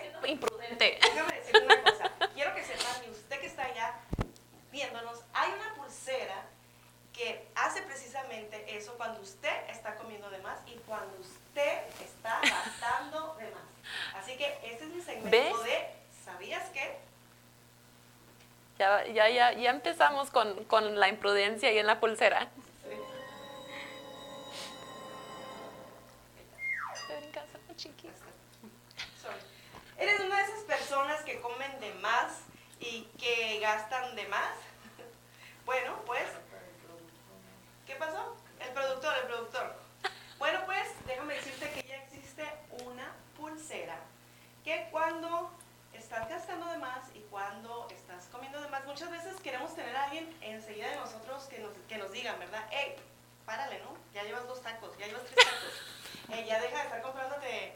siendo 0.00 0.26
imprudente. 0.26 0.98
Déjame 1.02 1.64
una 1.64 1.82
cosa, 1.82 2.12
quiero 2.34 2.54
que 2.54 2.64
sepan, 2.64 3.04
y 3.06 3.10
usted 3.10 3.40
que 3.40 3.46
está 3.46 3.64
allá 3.64 3.94
viéndonos, 4.72 5.20
hay 5.32 5.52
una 5.52 5.74
pulsera 5.74 6.42
que 7.12 7.46
hace 7.54 7.82
precisamente 7.82 8.76
eso 8.76 8.94
cuando 8.96 9.20
usted 9.20 9.70
está 9.70 9.94
comiendo 9.94 10.28
de 10.30 10.38
más 10.38 10.58
y 10.66 10.74
cuando 10.86 11.16
usted 11.20 11.82
está 12.04 12.40
gastando 12.42 13.36
de 13.36 13.50
más. 13.52 13.62
Así 14.16 14.36
que 14.36 14.58
ese 14.64 14.84
es 14.84 14.90
mi 14.90 15.00
segmento 15.00 15.62
de 15.62 15.86
¿sabías 16.24 16.64
qué? 16.70 16.98
Ya, 18.78 19.06
ya, 19.06 19.28
ya, 19.28 19.52
ya 19.52 19.70
empezamos 19.70 20.30
con, 20.30 20.64
con 20.64 21.00
la 21.00 21.08
imprudencia 21.08 21.72
y 21.72 21.78
en 21.78 21.86
la 21.86 21.98
pulsera. 21.98 22.48
¿Eres 29.98 30.20
una 30.20 30.36
de 30.36 30.42
esas 30.44 30.60
personas 30.64 31.22
que 31.22 31.40
comen 31.40 31.80
de 31.80 31.94
más 31.94 32.40
y 32.80 33.08
que 33.18 33.58
gastan 33.60 34.14
de 34.14 34.26
más? 34.28 34.52
Bueno, 35.64 35.98
pues 36.04 36.28
pasó? 37.98 38.36
El 38.60 38.72
productor, 38.72 39.14
el 39.22 39.26
productor. 39.26 39.74
Bueno, 40.38 40.60
pues 40.66 40.86
déjame 41.06 41.34
decirte 41.34 41.70
que 41.70 41.88
ya 41.88 41.96
existe 41.96 42.44
una 42.84 43.12
pulsera 43.36 43.98
que 44.64 44.88
cuando 44.90 45.50
estás 46.06 46.28
gastando 46.28 46.66
de 46.66 46.78
más 46.78 47.04
y 47.14 47.20
cuando 47.22 47.88
estás 47.90 48.28
comiendo 48.30 48.60
de 48.60 48.68
más, 48.68 48.84
muchas 48.84 49.10
veces 49.10 49.40
queremos 49.40 49.74
tener 49.74 49.96
a 49.96 50.04
alguien 50.04 50.32
enseguida 50.40 50.88
de 50.88 50.96
nosotros 50.96 51.42
que 51.46 51.58
nos, 51.58 51.72
que 51.88 51.98
nos 51.98 52.12
digan, 52.12 52.38
¿verdad? 52.38 52.62
¡Ey! 52.70 52.94
Párale, 53.44 53.80
¿no? 53.80 53.96
Ya 54.14 54.22
llevas 54.22 54.46
dos 54.46 54.62
tacos, 54.62 54.96
ya 54.98 55.08
llevas 55.08 55.24
tres 55.24 55.44
tacos. 55.44 55.82
Ey, 56.32 56.46
ya 56.46 56.60
deja 56.60 56.76
de 56.76 56.82
estar 56.84 57.02
comprándote, 57.02 57.74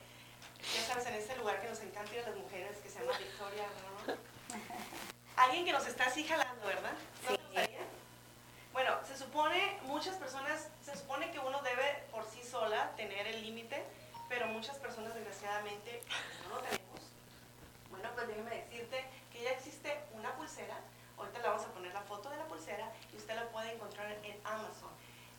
ya 0.62 0.82
sabes, 0.87 1.06
en 1.06 1.14
este 1.14 1.37
lugar 1.38 1.60
que 1.60 1.70
nos 1.70 1.80
encanta 1.80 2.14
ir 2.14 2.20
a 2.20 2.28
las 2.28 2.37
mujeres, 2.37 2.76
que 2.76 2.88
se 2.88 3.00
llama 3.00 3.18
Victoria, 3.18 3.64
¿no? 4.06 4.14
Alguien 5.37 5.64
que 5.64 5.72
nos 5.72 5.88
está 5.88 6.04
así 6.04 6.25
jalando, 6.25 6.64
¿verdad? 6.64 6.92
¿No 7.25 7.37
te 7.37 7.42
gustaría? 7.42 7.80
Bueno, 8.72 8.96
se 9.08 9.18
supone, 9.18 9.76
muchas 9.82 10.14
personas, 10.18 10.68
se 10.84 10.96
supone 10.96 11.32
que 11.32 11.40
uno 11.40 11.60
debe 11.62 12.04
por 12.12 12.25
sí 12.30 12.44
sola 12.44 12.92
tener 12.94 13.26
el 13.26 13.42
límite, 13.42 13.82
pero 14.28 14.46
muchas 14.46 14.78
personas 14.78 15.14
desgraciadamente 15.14 16.04
no 16.49 16.54
lo 16.54 16.79
pues 18.20 18.36
déjeme 18.36 18.64
decirte 18.64 19.04
que 19.32 19.42
ya 19.42 19.50
existe 19.50 19.98
una 20.12 20.34
pulsera, 20.36 20.76
ahorita 21.16 21.38
le 21.38 21.48
vamos 21.48 21.64
a 21.64 21.72
poner 21.72 21.92
la 21.92 22.02
foto 22.02 22.28
de 22.30 22.36
la 22.36 22.44
pulsera 22.44 22.92
y 23.12 23.16
usted 23.16 23.34
la 23.34 23.48
puede 23.48 23.72
encontrar 23.72 24.10
en 24.10 24.40
Amazon. 24.44 24.90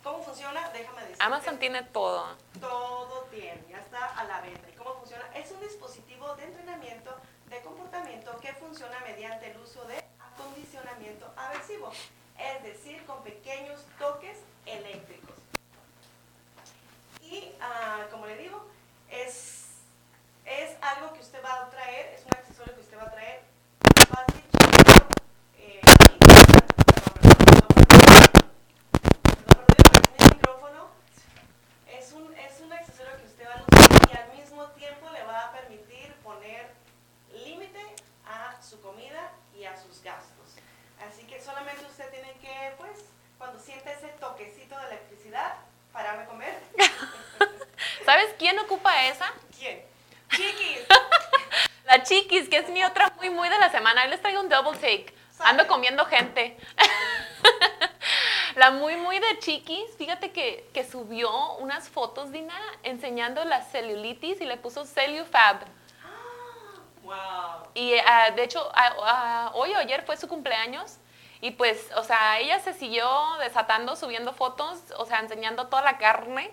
¿Cómo 0.02 0.20
funciona? 0.22 0.68
Déjame 0.70 1.02
decirte. 1.02 1.22
Amazon 1.22 1.58
tiene 1.58 1.82
todo. 1.84 2.36
Todo 2.60 3.22
tiene, 3.30 3.64
ya 3.70 3.78
está 3.78 4.06
a 4.18 4.24
la 4.24 4.40
venta. 4.40 4.68
¿Y 4.68 4.72
cómo 4.72 4.94
funciona? 4.94 5.24
Es 5.34 5.52
un 5.52 5.60
dispositivo 5.60 6.34
de 6.34 6.44
entrenamiento 6.44 7.16
de 7.48 7.62
comportamiento 7.62 8.36
que 8.40 8.52
funciona 8.54 8.98
mediante 9.00 9.52
el 9.52 9.58
uso 9.58 9.84
de 9.84 10.04
acondicionamiento 10.18 11.32
aversivo 11.36 11.92
es 12.38 12.62
decir, 12.62 13.04
con 13.06 13.22
pequeños 13.22 13.84
toques 13.98 14.38
eléctricos. 14.66 15.36
Y, 17.20 17.52
ah, 17.60 18.06
como 18.10 18.26
le 18.26 18.36
digo, 18.36 18.66
es, 19.08 19.66
es 20.44 20.76
algo 20.82 21.12
que 21.12 21.20
usted 21.20 21.42
va 21.44 21.62
a 21.62 21.70
traer, 21.70 22.14
es 22.14 22.24
un 22.24 22.32
accesorio 22.32 22.41
que 22.41 22.41
usted 22.41 22.41
va 23.02 23.08
a 23.08 23.10
traer 23.10 23.42
fácil, 24.08 24.42
chiquito, 24.52 25.06
eh, 25.58 25.80
y- 25.82 26.18
perdón, 26.18 27.66
perdón, 29.46 30.02
el 30.18 30.26
micrófono. 30.36 30.90
Es 31.88 32.12
un, 32.12 32.32
es 32.38 32.60
un 32.60 32.72
accesorio 32.72 33.16
que 33.18 33.24
usted 33.26 33.46
va 33.48 33.54
a 33.54 33.64
usar 33.64 34.10
y 34.12 34.16
al 34.16 34.38
mismo 34.38 34.66
tiempo 34.70 35.10
le 35.12 35.24
va 35.24 35.46
a 35.46 35.52
permitir 35.52 36.12
poner 36.22 36.70
límite 37.32 37.82
a 38.26 38.56
su 38.62 38.80
comida 38.80 39.32
y 39.58 39.64
a 39.64 39.76
sus 39.76 40.00
gastos. 40.02 40.54
Así 41.08 41.24
que 41.26 41.40
solamente 41.40 41.84
usted 41.84 42.08
tiene 42.10 42.32
que, 42.40 42.74
pues, 42.78 43.06
cuando 43.38 43.58
siente 43.58 43.92
ese 43.92 44.08
toquecito 44.20 44.78
de 44.78 44.86
electricidad, 44.86 45.54
parar 45.92 46.20
de 46.20 46.26
comer. 46.26 46.56
¿Sabes 48.04 48.32
quién 48.38 48.56
ocupa 48.60 49.06
esa? 49.06 49.32
¿Quién? 49.58 49.82
Chiquis. 50.30 50.86
La 51.84 52.02
Chiquis, 52.04 52.48
que 52.48 52.58
es 52.58 52.68
mi 52.70 52.82
otra 52.84 53.12
muy, 53.16 53.28
muy 53.28 53.48
de 53.50 53.58
la 53.58 53.70
semana. 53.70 54.02
Ahí 54.02 54.08
les 54.10 54.20
traigo 54.22 54.40
un 54.40 54.48
double 54.48 54.78
take. 54.78 55.12
Ando 55.40 55.66
comiendo 55.66 56.06
gente. 56.06 56.56
La 58.56 58.70
muy, 59.12 59.28
de 59.28 59.38
Chiquis, 59.40 59.94
fíjate 59.98 60.32
que, 60.32 60.66
que 60.72 60.84
subió 60.84 61.54
unas 61.56 61.90
fotos, 61.90 62.32
Dina, 62.32 62.58
enseñando 62.82 63.44
la 63.44 63.60
celulitis 63.60 64.40
y 64.40 64.46
le 64.46 64.56
puso 64.56 64.86
Cellufab. 64.86 65.58
Wow. 67.02 67.68
Y 67.74 67.94
ah, 68.06 68.30
de 68.30 68.44
hecho, 68.44 68.66
ah, 68.74 68.94
ah, 69.02 69.50
hoy 69.54 69.72
o 69.72 69.76
ayer 69.76 70.02
fue 70.04 70.16
su 70.16 70.28
cumpleaños. 70.28 70.96
Y 71.40 71.50
pues, 71.50 71.90
o 71.96 72.04
sea, 72.04 72.38
ella 72.38 72.60
se 72.60 72.72
siguió 72.72 73.06
desatando, 73.40 73.96
subiendo 73.96 74.32
fotos, 74.32 74.78
o 74.96 75.04
sea, 75.04 75.18
enseñando 75.18 75.66
toda 75.66 75.82
la 75.82 75.98
carne. 75.98 76.50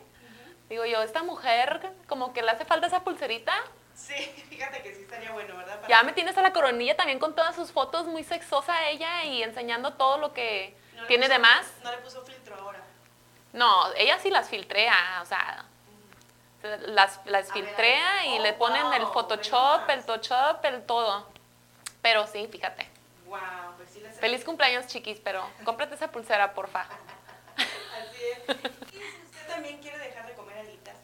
Digo 0.67 0.85
yo, 0.85 1.01
esta 1.01 1.23
mujer, 1.23 1.91
como 2.07 2.33
que 2.33 2.41
le 2.41 2.51
hace 2.51 2.65
falta 2.65 2.87
esa 2.87 3.03
pulserita. 3.03 3.53
Sí, 3.93 4.15
fíjate 4.49 4.81
que 4.81 4.93
sí 4.95 5.01
estaría 5.03 5.31
bueno, 5.31 5.55
¿verdad? 5.55 5.75
Para- 5.77 5.87
Ya 5.87 6.03
me 6.03 6.11
tienes 6.13 6.37
a 6.37 6.41
la 6.41 6.51
coronilla 6.51 6.97
también 6.97 7.19
con 7.19 7.35
todas 7.35 7.55
sus 7.55 7.71
fotos, 7.71 8.07
muy 8.07 8.23
sexosa 8.23 8.89
ella 8.89 9.23
y 9.23 9.43
enseñando 9.43 9.93
todo 9.93 10.17
lo 10.17 10.33
que 10.33 10.75
No 11.01 11.07
tiene 11.07 11.25
puso- 11.25 11.33
de 11.33 11.39
más. 11.39 11.67
No 11.83 11.91
le 11.91 11.97
puso 11.97 12.25
filtro 12.25 12.55
ahora. 12.55 12.79
No, 13.53 13.93
ella 13.93 14.19
sí 14.19 14.29
las 14.29 14.47
filtrea, 14.49 15.19
o 15.21 15.25
sea, 15.25 15.65
las, 16.87 17.19
las 17.25 17.51
filtrea 17.51 18.13
ver. 18.15 18.25
y 18.25 18.39
Oh, 18.39 18.41
le 18.43 18.53
ponen 18.53 18.93
el 18.93 19.03
wow, 19.05 19.13
Photoshop, 19.13 19.87
ve 19.87 19.93
el 19.93 20.01
Photoshop, 20.03 20.63
el 20.65 20.85
todo. 20.85 21.27
Pero 22.01 22.27
sí, 22.27 22.47
fíjate. 22.51 22.87
Wow, 23.25 23.39
pues 23.77 23.89
sí 23.91 24.03
hace- 24.05 24.19
Feliz 24.19 24.43
cumpleaños, 24.45 24.87
chiquis, 24.87 25.19
pero 25.23 25.47
cómprate 25.65 25.95
esa 25.95 26.11
pulsera, 26.11 26.53
porfa. 26.53 26.81
Así 27.57 28.23
es. 28.23 28.57
Y 28.93 28.97
si 28.97 29.23
usted 29.25 29.47
también 29.47 29.79
quiere 29.81 29.97
dejar 29.97 30.27
de 30.27 30.33
comer 30.33 30.57
alitas, 30.59 30.95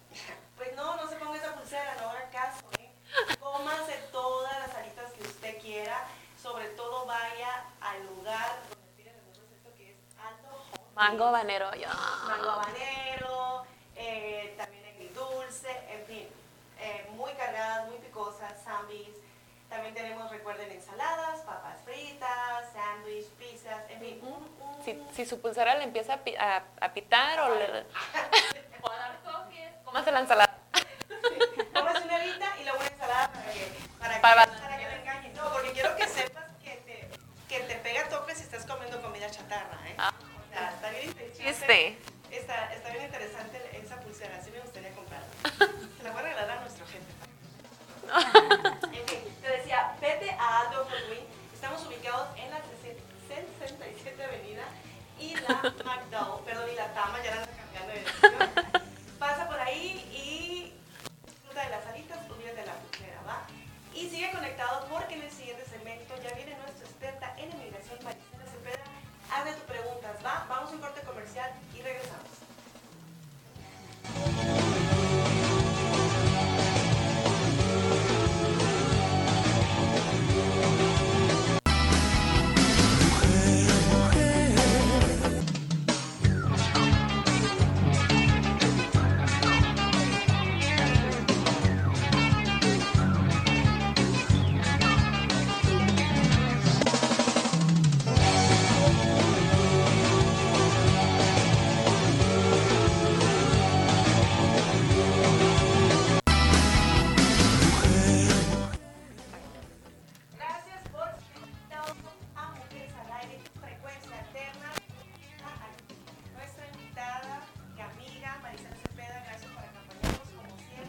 pues 0.58 0.75
no, 0.75 0.96
no 0.98 1.08
se 1.10 1.16
ponga 1.16 1.38
esa 1.38 1.54
pulsera, 1.56 1.96
no 2.02 2.10
haga 2.10 2.30
caso, 2.30 2.64
¿eh? 2.80 2.90
Cómase 3.40 3.94
todas 4.12 4.58
las 4.60 4.75
alitas 4.75 5.12
que 5.14 5.24
usted 5.24 5.60
quiera, 5.62 6.04
sobre 6.42 6.68
todo 6.70 7.06
vaya 7.06 7.64
al 7.82 8.06
lugar 8.08 8.60
donde 8.70 8.92
tienen 8.96 9.16
el 9.16 9.22
mejor 9.25 9.44
recepto 9.50 9.74
que 9.78 9.92
es 9.92 9.98
Aldo 10.20 10.56
Home 10.74 10.85
Mango 10.96 11.25
habanero, 11.25 11.74
ya. 11.75 11.90
Mango 12.28 12.50
habanero, 12.52 13.66
eh, 13.96 14.54
también 14.58 14.86
agridulce, 14.86 15.70
en 15.92 16.06
fin, 16.06 16.28
eh, 16.80 17.08
muy 17.12 17.34
cargadas, 17.34 17.88
muy 17.88 17.98
picosas, 17.98 18.54
zombies. 18.64 19.10
También 19.70 19.94
tenemos, 19.94 20.30
recuerden, 20.32 20.72
ensaladas, 20.72 21.42
papas 21.42 21.78
fritas, 21.84 22.72
sándwich, 22.74 23.25
pizzas, 23.40 23.90
en 23.90 24.00
fin, 24.00 24.20
un- 24.24 24.56
Si, 24.86 25.04
si 25.16 25.25
su 25.25 25.42
pulsera 25.42 25.75
le 25.75 25.84
empieza 25.84 26.14
a, 26.14 26.56
a- 26.58 26.64
a 26.86 26.94
pitar 26.94 27.40
o 27.40 27.56
le... 27.56 27.66
o 28.82 28.90
a 28.92 28.98
dar 28.98 29.18
toques, 29.24 29.72
cómase 29.84 30.12
la 30.12 30.20
ensalada. 30.22 30.58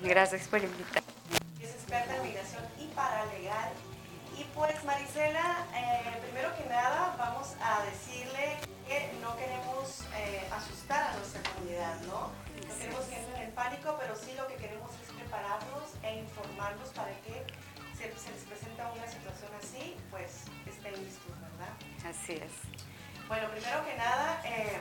Gracias 0.06 0.46
por 0.46 0.62
invitar. 0.62 1.02
Es 1.60 1.70
experta 1.70 2.16
en 2.16 2.22
migración 2.22 2.62
y 2.78 2.86
paralegal. 2.94 3.70
Y 4.38 4.44
pues 4.54 4.84
Marisela, 4.84 5.66
eh, 5.74 6.20
primero 6.22 6.56
que 6.56 6.64
nada 6.68 7.16
vamos 7.18 7.54
a 7.60 7.82
decirle 7.82 8.54
que 8.86 9.10
no 9.20 9.36
queremos 9.36 10.02
eh, 10.14 10.46
asustar 10.52 11.10
a 11.10 11.16
nuestra 11.16 11.42
comunidad, 11.42 12.00
¿no? 12.02 12.30
No 12.30 12.78
queremos 12.78 13.04
que 13.06 13.16
entren 13.18 13.42
en 13.42 13.52
pánico, 13.52 13.96
pero 13.98 14.14
sí 14.14 14.32
lo 14.36 14.46
que 14.46 14.54
queremos 14.54 14.92
es 15.02 15.10
prepararlos 15.12 15.90
e 16.04 16.20
informarlos 16.20 16.90
para 16.90 17.10
que 17.26 17.42
se, 17.98 18.04
se 18.16 18.30
les 18.30 18.44
presenta 18.46 18.92
una 18.92 19.08
situación 19.08 19.50
así, 19.58 19.96
pues 20.10 20.44
estén 20.66 20.92
listos, 21.02 21.34
¿verdad? 21.40 21.74
Así 22.06 22.34
es. 22.34 22.52
Bueno, 23.26 23.50
primero 23.50 23.84
que 23.84 23.96
nada, 23.96 24.40
eh, 24.44 24.78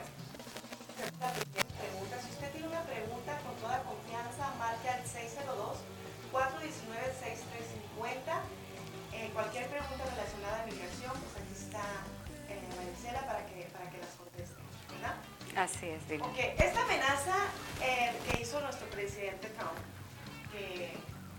es, 16.05 16.09
dime. 16.09 16.23
Ok, 16.23 16.37
esta 16.57 16.81
amenaza 16.83 17.35
eh, 17.81 18.11
que 18.29 18.41
hizo 18.41 18.59
nuestro 18.61 18.87
presidente 18.87 19.49
Trump, 19.49 19.77
que, 20.51 20.91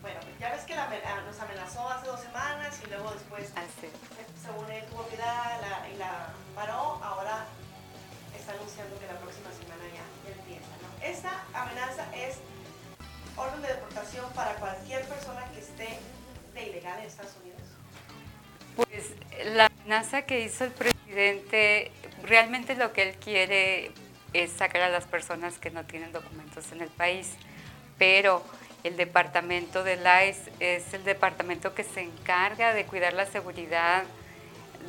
bueno, 0.02 0.20
ya 0.40 0.52
ves 0.52 0.64
que 0.64 0.74
la, 0.74 0.88
nos 1.24 1.40
amenazó 1.40 1.88
hace 1.88 2.06
dos 2.06 2.20
semanas 2.20 2.80
y 2.84 2.90
luego 2.90 3.10
después, 3.12 3.52
ah, 3.56 3.62
según 4.42 4.70
él 4.70 4.84
tuvo 4.90 5.02
piedad 5.04 5.60
la, 5.60 5.88
y 5.88 5.96
la 5.96 6.28
paró, 6.54 7.00
ahora 7.02 7.46
está 8.36 8.52
anunciando 8.52 8.98
que 8.98 9.06
la 9.06 9.18
próxima 9.18 9.50
semana 9.52 9.82
ya, 9.94 10.30
empieza, 10.30 10.70
¿no? 10.82 11.04
Esta 11.04 11.44
amenaza 11.54 12.04
es 12.14 12.38
orden 13.36 13.62
de 13.62 13.68
deportación 13.68 14.30
para 14.32 14.54
cualquier 14.54 15.04
persona 15.06 15.44
que 15.52 15.60
esté 15.60 15.98
de 16.54 16.68
ilegal 16.68 16.98
en 17.00 17.06
Estados 17.06 17.32
Unidos. 17.42 17.60
Pues 18.76 19.12
la 19.54 19.66
amenaza 19.66 20.22
que 20.22 20.40
hizo 20.40 20.64
el 20.64 20.72
presidente, 20.72 21.90
realmente 22.22 22.74
lo 22.74 22.92
que 22.92 23.10
él 23.10 23.16
quiere 23.16 23.92
es 24.42 24.52
sacar 24.52 24.82
a 24.82 24.88
las 24.88 25.04
personas 25.04 25.58
que 25.58 25.70
no 25.70 25.84
tienen 25.84 26.12
documentos 26.12 26.70
en 26.72 26.80
el 26.80 26.88
país, 26.88 27.32
pero 27.98 28.42
el 28.84 28.96
departamento 28.96 29.84
del 29.84 30.00
ICE 30.00 30.50
es 30.60 30.94
el 30.94 31.04
departamento 31.04 31.74
que 31.74 31.84
se 31.84 32.02
encarga 32.02 32.72
de 32.72 32.84
cuidar 32.84 33.12
la 33.14 33.26
seguridad 33.26 34.04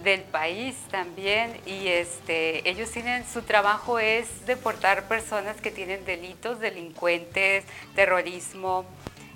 del 0.04 0.22
país 0.22 0.76
también 0.92 1.60
y 1.66 1.88
este, 1.88 2.68
ellos 2.70 2.92
tienen, 2.92 3.26
su 3.28 3.42
trabajo 3.42 4.00
es 4.00 4.46
deportar 4.46 5.08
personas 5.08 5.60
que 5.60 5.72
tienen 5.72 6.06
delitos, 6.06 6.60
delincuentes, 6.60 7.64
terrorismo, 7.96 8.86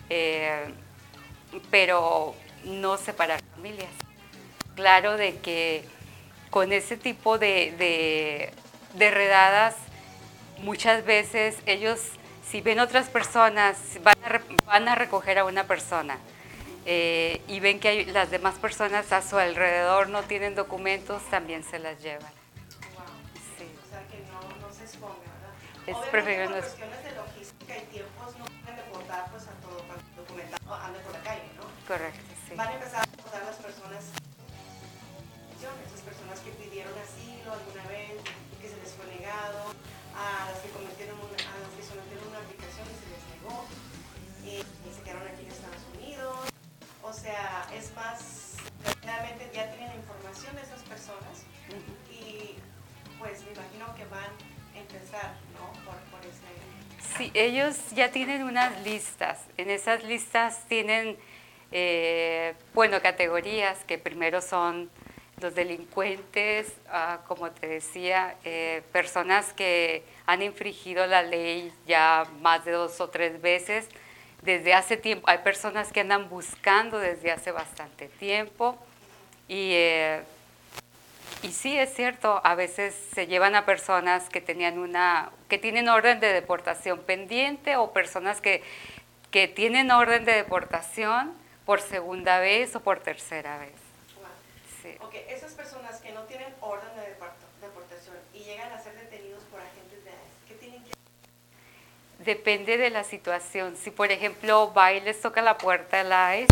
eh, 0.09 0.65
pero 1.69 2.35
no 2.65 2.97
separar 2.97 3.41
familias. 3.55 3.89
Claro 4.75 5.17
de 5.17 5.37
que 5.37 5.83
con 6.49 6.71
ese 6.73 6.97
tipo 6.97 7.37
de, 7.37 8.51
de, 8.93 9.11
redadas, 9.11 9.75
muchas 10.61 11.05
veces 11.05 11.57
ellos, 11.65 11.99
si 12.49 12.61
ven 12.61 12.79
otras 12.79 13.09
personas, 13.09 13.77
van 14.03 14.15
a, 14.23 14.41
van 14.65 14.87
a 14.87 14.95
recoger 14.95 15.39
a 15.39 15.45
una 15.45 15.65
persona 15.65 16.17
eh, 16.85 17.41
y 17.47 17.59
ven 17.59 17.79
que 17.79 17.87
hay, 17.87 18.05
las 18.05 18.31
demás 18.31 18.55
personas 18.55 19.11
a 19.11 19.21
su 19.21 19.37
alrededor 19.37 20.09
no 20.09 20.23
tienen 20.23 20.55
documentos, 20.55 21.21
también 21.29 21.63
se 21.63 21.77
las 21.77 22.01
llevan. 22.01 22.31
Wow. 22.95 23.05
Sí. 23.57 23.69
O 23.85 23.89
sea, 23.89 24.01
que 24.07 24.17
no, 24.31 24.67
no 24.67 24.73
se 24.73 24.83
exponga, 24.83 25.13
¿verdad? 25.19 25.53
Es 25.85 25.95
Obviamente, 25.95 26.47
por 26.47 26.59
cuestiones 26.61 27.03
de 27.03 27.11
logística 27.11 27.77
y 27.77 27.81
tiempos 27.93 28.37
no 28.37 28.45
pueden 28.45 28.75
deportar 28.77 29.29
pues, 29.29 29.43
a 29.43 29.53
todo 29.61 29.85
documentado, 30.17 30.75
ande 30.75 30.99
por 30.99 31.13
la 31.13 31.21
calle, 31.21 31.49
¿no? 31.55 31.63
Correcto, 31.87 32.33
sí. 32.47 32.55
Van 32.55 32.67
a 32.67 32.73
empezar 32.73 33.01
a 33.01 33.11
deportar 33.11 33.43
las 33.45 33.57
personas, 33.57 34.03
esas 35.61 36.01
personas 36.01 36.39
que 36.39 36.49
pidieron 36.51 36.93
asilo 36.97 37.53
alguna 37.53 37.85
vez, 37.87 38.17
que 38.59 38.67
se 38.67 38.77
les 38.77 38.93
fue 38.93 39.05
negado, 39.05 39.69
a 40.21 40.51
las 40.53 40.59
que 40.61 40.69
cometieron 40.69 41.17
una, 41.17 41.37
a 41.41 41.57
las 41.65 41.71
que 41.73 41.83
sometieron 41.83 42.29
una 42.29 42.39
aplicación 42.45 42.85
y 42.85 42.95
se 43.01 43.07
les 43.09 43.23
negó, 43.33 43.65
y, 44.45 44.53
y 44.61 44.89
se 44.93 45.01
quedaron 45.01 45.27
aquí 45.27 45.41
en 45.45 45.51
Estados 45.51 45.85
Unidos 45.97 46.51
o 47.11 47.13
sea, 47.13 47.67
es 47.77 47.93
más, 47.93 48.55
realmente 49.03 49.49
ya 49.53 49.69
tienen 49.71 49.95
información 49.97 50.55
de 50.55 50.61
esas 50.61 50.81
personas 50.83 51.43
y 52.09 52.55
pues 53.19 53.43
me 53.43 53.51
imagino 53.51 53.93
que 53.95 54.05
van 54.05 54.29
a 54.73 54.79
empezar, 54.79 55.33
¿no? 55.53 55.73
Por, 55.83 55.95
por 56.09 56.21
ese... 56.21 57.17
Sí, 57.17 57.31
ellos 57.33 57.77
ya 57.93 58.11
tienen 58.11 58.43
unas 58.43 58.81
listas. 58.83 59.39
En 59.57 59.69
esas 59.69 60.05
listas 60.05 60.63
tienen, 60.69 61.17
eh, 61.73 62.55
bueno, 62.73 63.01
categorías 63.01 63.83
que 63.83 63.97
primero 63.97 64.41
son 64.41 64.89
los 65.41 65.53
delincuentes, 65.53 66.71
ah, 66.89 67.19
como 67.27 67.51
te 67.51 67.67
decía, 67.67 68.37
eh, 68.45 68.83
personas 68.93 69.51
que 69.53 70.03
han 70.25 70.41
infringido 70.41 71.05
la 71.07 71.23
ley 71.23 71.73
ya 71.87 72.25
más 72.41 72.65
de 72.65 72.71
dos 72.71 72.99
o 73.01 73.09
tres 73.09 73.41
veces, 73.41 73.87
desde 74.41 74.73
hace 74.73 74.97
tiempo. 74.97 75.29
Hay 75.29 75.39
personas 75.39 75.91
que 75.91 76.01
andan 76.01 76.29
buscando 76.29 76.99
desde 76.99 77.31
hace 77.31 77.51
bastante 77.51 78.07
tiempo 78.07 78.77
y, 79.47 79.73
eh, 79.73 80.21
y 81.43 81.51
sí 81.51 81.77
es 81.77 81.93
cierto, 81.93 82.41
a 82.43 82.55
veces 82.55 82.95
se 83.13 83.27
llevan 83.27 83.55
a 83.55 83.65
personas 83.65 84.29
que 84.29 84.41
tenían 84.41 84.77
una, 84.77 85.31
que 85.49 85.57
tienen 85.57 85.89
orden 85.89 86.19
de 86.19 86.33
deportación 86.33 86.99
pendiente 86.99 87.75
o 87.77 87.91
personas 87.91 88.41
que, 88.41 88.63
que 89.31 89.47
tienen 89.47 89.91
orden 89.91 90.25
de 90.25 90.33
deportación 90.33 91.33
por 91.65 91.81
segunda 91.81 92.39
vez 92.39 92.75
o 92.75 92.81
por 92.81 92.99
tercera 92.99 93.57
vez. 93.57 93.73
Sí. 94.81 94.97
esas 95.29 95.53
personas 95.53 96.01
que 96.01 96.11
no 96.11 96.23
tienen 96.23 96.53
orden 96.59 96.89
de 96.95 97.01
deportación 97.61 98.15
y 98.33 98.39
llegan 98.43 98.71
a 98.71 98.79
ser 98.79 98.95
detenidos 98.95 99.43
por 99.43 99.59
agentes 99.59 100.03
de 100.03 100.11
¿qué 100.47 100.55
tienen 100.55 100.83
que 100.83 100.91
Depende 102.25 102.77
de 102.77 102.89
la 102.91 103.03
situación. 103.03 103.75
Si, 103.75 103.89
por 103.89 104.11
ejemplo, 104.11 104.71
va 104.73 104.93
y 104.93 105.01
les 105.01 105.19
toca 105.21 105.41
la 105.41 105.57
puerta 105.57 106.03
la 106.03 106.37
ICE, 106.37 106.47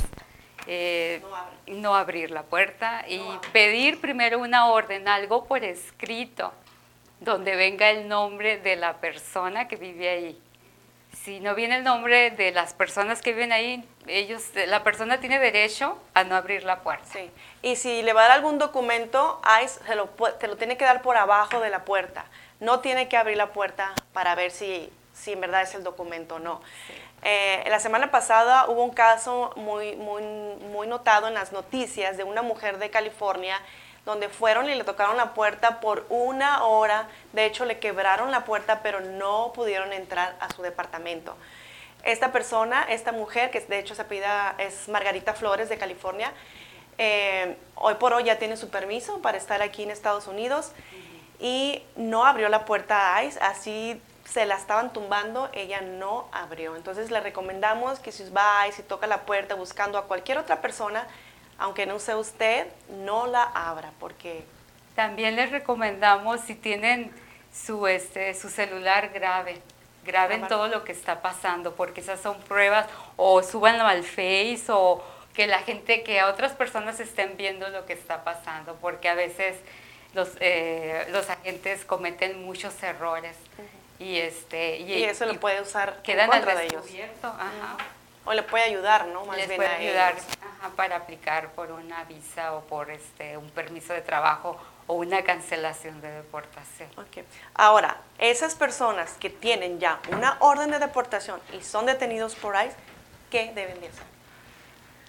eh, 0.66 1.22
no, 1.68 1.96
abrir 1.96 2.32
la 2.32 2.44
puerta 2.44 3.06
y 3.08 3.22
pedir 3.54 4.02
primero 4.02 4.40
una 4.40 4.68
orden, 4.68 5.08
algo 5.08 5.46
por 5.46 5.64
escrito, 5.64 6.54
donde 7.20 7.56
venga 7.56 7.90
el 7.90 8.08
nombre 8.08 8.58
de 8.58 8.76
la 8.76 8.98
persona 8.98 9.68
que 9.68 9.76
vive 9.76 10.10
ahí. 10.10 10.42
Si 11.24 11.40
no 11.40 11.54
viene 11.54 11.78
el 11.78 11.84
nombre 11.84 12.32
de 12.32 12.52
las 12.52 12.74
personas 12.74 13.22
que 13.22 13.34
viven 13.34 13.52
ahí, 13.52 13.84
ellos, 14.08 14.44
la 14.68 14.84
persona 14.84 15.20
tiene 15.20 15.38
derecho 15.38 16.02
a 16.14 16.24
no 16.24 16.36
abrir 16.36 16.64
la 16.64 16.80
puerta. 16.80 17.06
Sí. 17.12 17.30
Y 17.62 17.76
si 17.76 18.02
le 18.02 18.14
va 18.14 18.22
a 18.22 18.28
dar 18.30 18.38
algún 18.38 18.58
documento, 18.58 19.42
ICE 19.64 19.84
se 19.86 19.96
lo, 19.96 20.08
te 20.40 20.48
lo 20.48 20.58
tiene 20.58 20.78
que 20.78 20.86
dar 20.86 21.02
por 21.02 21.18
abajo 21.18 21.60
de 21.60 21.70
la 21.70 21.86
puerta. 21.86 22.26
No 22.60 22.80
tiene 22.80 23.08
que 23.08 23.18
abrir 23.18 23.38
la 23.38 23.54
puerta 23.54 23.94
para 24.14 24.36
ver 24.36 24.52
si 24.52 24.92
si 25.20 25.34
en 25.34 25.42
verdad 25.42 25.62
es 25.62 25.76
el 25.76 25.84
documento 25.84 26.36
o 26.36 26.40
no. 26.40 26.62
Eh, 27.22 27.64
la 27.68 27.80
semana 27.80 28.12
pasada 28.12 28.68
hubo 28.70 28.84
un 28.84 28.92
caso 28.92 29.52
muy, 29.56 29.96
muy, 29.98 30.24
muy 30.72 30.88
notado 30.88 31.28
en 31.28 31.34
las 31.34 31.52
noticias 31.52 32.16
de 32.18 32.24
una 32.24 32.42
mujer 32.42 32.78
de 32.78 32.90
California 32.90 33.60
donde 34.06 34.30
fueron 34.30 34.70
y 34.70 34.76
le 34.76 34.84
tocaron 34.84 35.18
la 35.18 35.34
puerta 35.34 35.80
por 35.82 36.06
una 36.10 36.64
hora. 36.64 37.08
De 37.34 37.46
hecho, 37.46 37.66
le 37.66 37.80
quebraron 37.80 38.32
la 38.32 38.46
puerta, 38.46 38.82
pero 38.82 39.02
no 39.02 39.52
pudieron 39.54 39.94
entrar 39.94 40.36
a 40.40 40.52
su 40.54 40.62
departamento. 40.62 41.36
Esta 42.04 42.32
persona, 42.32 42.86
esta 42.90 43.12
mujer, 43.12 43.52
que 43.52 43.60
de 43.60 43.78
hecho 43.78 43.94
se 43.94 44.06
pida, 44.06 44.56
es 44.58 44.88
Margarita 44.88 45.34
Flores 45.34 45.68
de 45.68 45.78
California, 45.78 46.34
eh, 46.98 47.56
hoy 47.76 47.96
por 47.96 48.14
hoy 48.14 48.26
ya 48.26 48.40
tiene 48.40 48.58
su 48.58 48.70
permiso 48.70 49.22
para 49.22 49.38
estar 49.38 49.62
aquí 49.62 49.84
en 49.84 49.92
Estados 49.92 50.28
Unidos 50.28 50.74
y 51.40 51.82
no 51.96 52.26
abrió 52.26 52.50
la 52.50 52.66
puerta 52.66 53.16
a 53.16 53.24
ICE, 53.24 53.40
así 53.40 54.02
se 54.32 54.46
la 54.46 54.56
estaban 54.56 54.94
tumbando, 54.94 55.50
ella 55.54 55.82
no 55.82 56.28
abrió. 56.32 56.76
Entonces 56.76 57.10
le 57.12 57.20
recomendamos 57.20 58.00
que 58.00 58.12
si 58.12 58.30
va 58.30 58.68
y 58.68 58.72
si 58.72 58.84
toca 58.84 59.08
la 59.08 59.22
puerta 59.22 59.56
buscando 59.56 59.98
a 59.98 60.06
cualquier 60.06 60.38
otra 60.38 60.62
persona, 60.62 61.08
aunque 61.58 61.86
no 61.86 62.00
sea 62.00 62.18
usted, 62.18 62.68
no 62.90 63.28
la 63.28 63.44
abra 63.44 63.92
porque... 64.00 64.44
También 64.96 65.36
les 65.36 65.52
recomendamos 65.52 66.42
si 66.42 66.56
tienen 66.56 67.12
su, 67.54 67.88
este, 67.88 68.34
su 68.34 68.50
celular 68.50 69.10
grave, 69.10 69.62
graben 70.06 70.48
todo 70.48 70.68
lo 70.68 70.84
que 70.84 70.92
está 70.92 71.22
pasando, 71.22 71.74
porque 71.76 72.02
esas 72.02 72.20
son 72.20 72.40
pruebas, 72.42 72.88
o 73.16 73.42
súbanlo 73.42 73.86
al 73.86 74.04
Face, 74.04 74.66
o 74.68 75.04
que 75.34 75.48
la 75.48 75.60
gente, 75.60 76.04
que 76.04 76.24
otras 76.24 76.52
personas 76.52 77.00
estén 77.00 77.38
viendo 77.38 77.70
lo 77.70 77.86
que 77.86 77.94
está 77.94 78.24
pasando, 78.24 78.76
porque 78.82 79.08
a 79.08 79.16
veces 79.16 79.56
los, 80.14 80.30
eh, 80.42 81.08
los 81.12 81.30
agentes 81.30 81.86
cometen 81.86 82.44
muchos 82.44 82.82
errores 82.84 83.36
y 84.00 84.18
este 84.18 84.78
y, 84.78 85.04
eso 85.04 85.26
lo 85.26 85.40
puede 85.40 85.62
usar 85.62 86.02
quedan 86.02 86.26
en 86.26 86.32
contra 86.32 86.56
de 86.56 86.66
ellos. 86.66 86.86
o 88.26 88.34
le 88.34 88.44
puede 88.44 88.64
ayudar 88.64 89.08
no 89.08 89.26
más 89.26 89.38
les 89.38 89.48
puede 89.52 89.68
ayudar 89.68 90.16
para 90.76 90.96
aplicar 90.96 91.52
por 91.52 91.72
una 91.72 92.04
visa 92.06 92.54
o 92.56 92.62
por 92.62 92.90
este 92.90 93.38
un 93.38 93.50
permiso 93.50 93.94
de 93.94 94.02
trabajo 94.02 94.60
o 94.88 94.96
una 94.96 95.22
cancelación 95.22 96.02
de 96.02 96.10
deportación. 96.10 96.90
Okay. 96.98 97.24
ahora 97.54 97.98
esas 98.18 98.56
personas 98.56 99.14
que 99.20 99.30
tienen 99.30 99.80
ya 99.80 100.00
una 100.12 100.38
orden 100.40 100.72
de 100.72 100.80
deportación 100.80 101.40
y 101.58 101.62
son 101.62 101.86
detenidos 101.86 102.36
por 102.36 102.56
ICE 102.56 102.76
qué 103.30 103.52
deben 103.54 103.80
de 103.82 103.90
hacer 103.90 104.10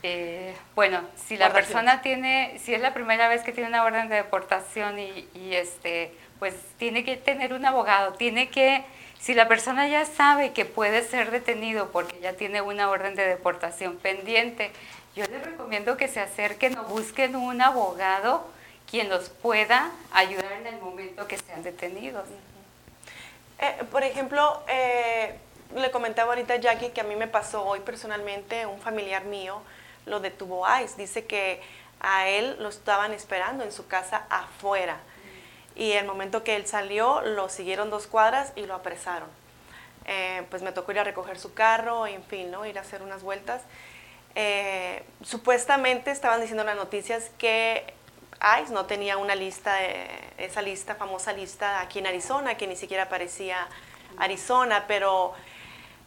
eh, 0.03 0.57
bueno, 0.74 1.03
si 1.14 1.37
la 1.37 1.53
persona 1.53 2.00
tiene, 2.00 2.59
si 2.59 2.72
es 2.72 2.81
la 2.81 2.94
primera 2.94 3.29
vez 3.29 3.42
que 3.42 3.53
tiene 3.53 3.68
una 3.68 3.85
orden 3.85 4.09
de 4.09 4.16
deportación 4.16 4.98
y, 4.98 5.29
y 5.35 5.55
este, 5.55 6.14
pues 6.40 6.55
tiene 6.79 7.05
que 7.05 7.16
tener 7.16 7.53
un 7.53 7.64
abogado, 7.66 8.14
tiene 8.14 8.48
que, 8.48 8.83
si 9.20 9.35
la 9.35 9.46
persona 9.46 9.87
ya 9.87 10.07
sabe 10.07 10.53
que 10.53 10.64
puede 10.64 11.05
ser 11.05 11.31
detenido 11.31 11.90
porque 11.92 12.18
ya 12.18 12.33
tiene 12.33 12.62
una 12.62 12.88
orden 12.88 13.14
de 13.14 13.26
deportación 13.26 13.98
pendiente, 13.98 14.72
yo 15.14 15.26
les 15.26 15.44
recomiendo 15.44 15.98
que 15.98 16.09
se 16.09 16.18
acerquen 16.18 16.79
o 16.79 16.85
busquen 16.85 17.37
un 17.37 17.61
abogado 17.61 18.48
quien 18.90 19.11
los 19.11 19.29
pueda 19.29 19.90
ayudar 20.12 20.50
en 20.53 20.66
el 20.66 20.81
momento 20.81 21.29
que 21.29 21.37
sean 21.37 21.62
detenidos. 21.62 22.24
Eh, 23.59 23.85
por 23.92 24.03
ejemplo, 24.03 24.62
eh, 24.66 25.38
le 25.76 25.90
comentaba 25.90 26.33
ahorita 26.33 26.57
Jackie 26.57 26.88
que 26.88 27.03
a 27.03 27.05
mí 27.05 27.16
me 27.16 27.29
pasó 27.29 27.66
hoy 27.66 27.81
personalmente, 27.81 28.64
un 28.64 28.81
familiar 28.81 29.26
mío 29.26 29.61
lo 30.07 30.20
detuvo 30.20 30.66
ICE, 30.66 30.96
dice 30.96 31.26
que 31.26 31.61
a 32.00 32.29
él 32.29 32.57
lo 32.61 32.70
estaban 32.70 33.12
esperando 33.12 33.62
en 33.62 33.72
su 33.72 33.87
casa 33.87 34.24
afuera 34.31 34.98
y 35.80 35.92
el 35.92 36.04
momento 36.04 36.44
que 36.44 36.56
él 36.56 36.66
salió 36.66 37.22
lo 37.22 37.48
siguieron 37.48 37.88
dos 37.88 38.06
cuadras 38.06 38.52
y 38.54 38.66
lo 38.66 38.74
apresaron. 38.74 39.30
Eh, 40.04 40.46
pues 40.50 40.60
me 40.60 40.72
tocó 40.72 40.92
ir 40.92 40.98
a 40.98 41.04
recoger 41.04 41.38
su 41.38 41.54
carro, 41.54 42.06
en 42.06 42.22
fin, 42.22 42.50
¿no? 42.50 42.66
ir 42.66 42.76
a 42.76 42.82
hacer 42.82 43.00
unas 43.00 43.22
vueltas. 43.22 43.62
Eh, 44.34 45.02
supuestamente 45.22 46.10
estaban 46.10 46.38
diciendo 46.38 46.64
en 46.64 46.66
las 46.66 46.76
noticias 46.76 47.30
que 47.38 47.94
ICE 48.62 48.74
no 48.74 48.84
tenía 48.84 49.16
una 49.16 49.34
lista, 49.34 49.82
esa 50.36 50.60
lista, 50.60 50.96
famosa 50.96 51.32
lista 51.32 51.80
aquí 51.80 52.00
en 52.00 52.08
Arizona, 52.08 52.58
que 52.58 52.66
ni 52.66 52.76
siquiera 52.76 53.04
aparecía 53.04 53.66
Arizona, 54.18 54.84
pero 54.86 55.32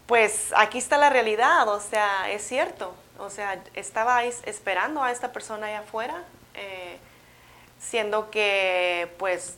pues 0.06 0.54
aquí 0.56 0.78
está 0.78 0.98
la 0.98 1.10
realidad, 1.10 1.68
o 1.68 1.80
sea, 1.80 2.30
es 2.30 2.48
cierto, 2.48 2.94
o 3.18 3.32
sea, 3.32 3.60
estaba 3.74 4.24
ICE 4.24 4.48
esperando 4.48 5.02
a 5.02 5.12
esta 5.12 5.32
persona 5.32 5.66
allá 5.66 5.80
afuera, 5.80 6.26
eh, 6.54 7.00
siendo 7.80 8.30
que 8.30 9.12
pues 9.18 9.58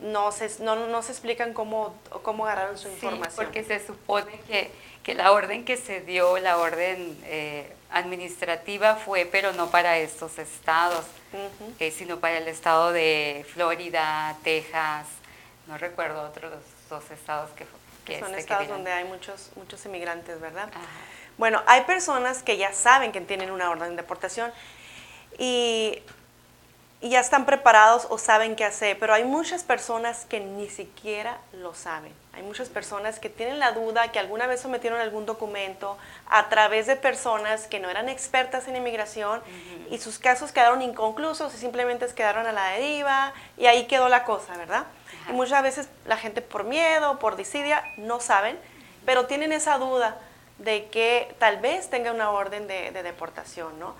no 0.00 0.32
se, 0.32 0.62
no, 0.62 0.76
no 0.86 1.02
se 1.02 1.12
explican 1.12 1.52
cómo, 1.52 1.94
cómo 2.22 2.46
agarraron 2.46 2.78
su 2.78 2.88
información. 2.88 3.46
porque 3.46 3.64
se 3.64 3.84
supone 3.84 4.40
que, 4.46 4.70
que, 5.02 5.14
la 5.14 5.32
orden 5.32 5.64
que 5.64 5.76
se 5.76 6.00
dio, 6.00 6.38
la 6.38 6.58
orden 6.58 7.18
eh, 7.24 7.72
administrativa 7.90 8.96
fue, 8.96 9.26
pero 9.26 9.52
no 9.52 9.70
para 9.70 9.98
estos 9.98 10.38
estados, 10.38 11.04
eh, 11.78 11.90
sino 11.90 12.18
para 12.18 12.38
el 12.38 12.48
estado 12.48 12.92
de 12.92 13.46
Florida, 13.52 14.36
Texas, 14.42 15.06
no 15.66 15.78
recuerdo 15.78 16.22
otros 16.22 16.52
dos 16.88 17.10
estados 17.10 17.50
que, 17.50 17.66
que 18.04 18.20
son 18.20 18.30
este, 18.30 18.40
estados 18.40 18.68
donde 18.68 18.92
hay 18.92 19.04
muchos, 19.04 19.50
muchos 19.56 19.84
inmigrantes, 19.86 20.40
¿verdad? 20.40 20.68
Bueno, 21.38 21.62
hay 21.66 21.82
personas 21.82 22.42
que 22.42 22.56
ya 22.56 22.72
saben 22.72 23.12
que 23.12 23.20
tienen 23.20 23.50
una 23.50 23.70
orden 23.70 23.90
de 23.90 23.96
deportación 23.96 24.52
y 25.38 26.02
y 27.00 27.10
ya 27.10 27.20
están 27.20 27.44
preparados 27.44 28.06
o 28.08 28.16
saben 28.16 28.56
qué 28.56 28.64
hacer, 28.64 28.98
pero 28.98 29.12
hay 29.12 29.24
muchas 29.24 29.64
personas 29.64 30.24
que 30.24 30.40
ni 30.40 30.68
siquiera 30.68 31.38
lo 31.52 31.74
saben. 31.74 32.12
Hay 32.32 32.42
muchas 32.42 32.68
personas 32.68 33.18
que 33.18 33.28
tienen 33.28 33.58
la 33.58 33.72
duda 33.72 34.12
que 34.12 34.18
alguna 34.18 34.46
vez 34.46 34.60
sometieron 34.60 35.00
algún 35.00 35.26
documento 35.26 35.98
a 36.26 36.48
través 36.48 36.86
de 36.86 36.96
personas 36.96 37.66
que 37.66 37.80
no 37.80 37.90
eran 37.90 38.08
expertas 38.08 38.66
en 38.68 38.76
inmigración 38.76 39.42
y 39.90 39.98
sus 39.98 40.18
casos 40.18 40.52
quedaron 40.52 40.80
inconclusos 40.82 41.54
y 41.54 41.58
simplemente 41.58 42.06
quedaron 42.14 42.46
a 42.46 42.52
la 42.52 42.70
deriva 42.70 43.32
y 43.58 43.66
ahí 43.66 43.86
quedó 43.86 44.08
la 44.08 44.24
cosa, 44.24 44.56
¿verdad? 44.56 44.84
Y 45.28 45.32
muchas 45.32 45.62
veces 45.62 45.88
la 46.06 46.16
gente 46.16 46.40
por 46.40 46.64
miedo, 46.64 47.18
por 47.18 47.36
disidia, 47.36 47.84
no 47.98 48.20
saben, 48.20 48.58
pero 49.04 49.26
tienen 49.26 49.52
esa 49.52 49.78
duda 49.78 50.18
de 50.58 50.86
que 50.88 51.34
tal 51.38 51.58
vez 51.58 51.90
tenga 51.90 52.12
una 52.12 52.30
orden 52.30 52.66
de, 52.66 52.90
de 52.90 53.02
deportación, 53.02 53.78
¿no? 53.78 53.94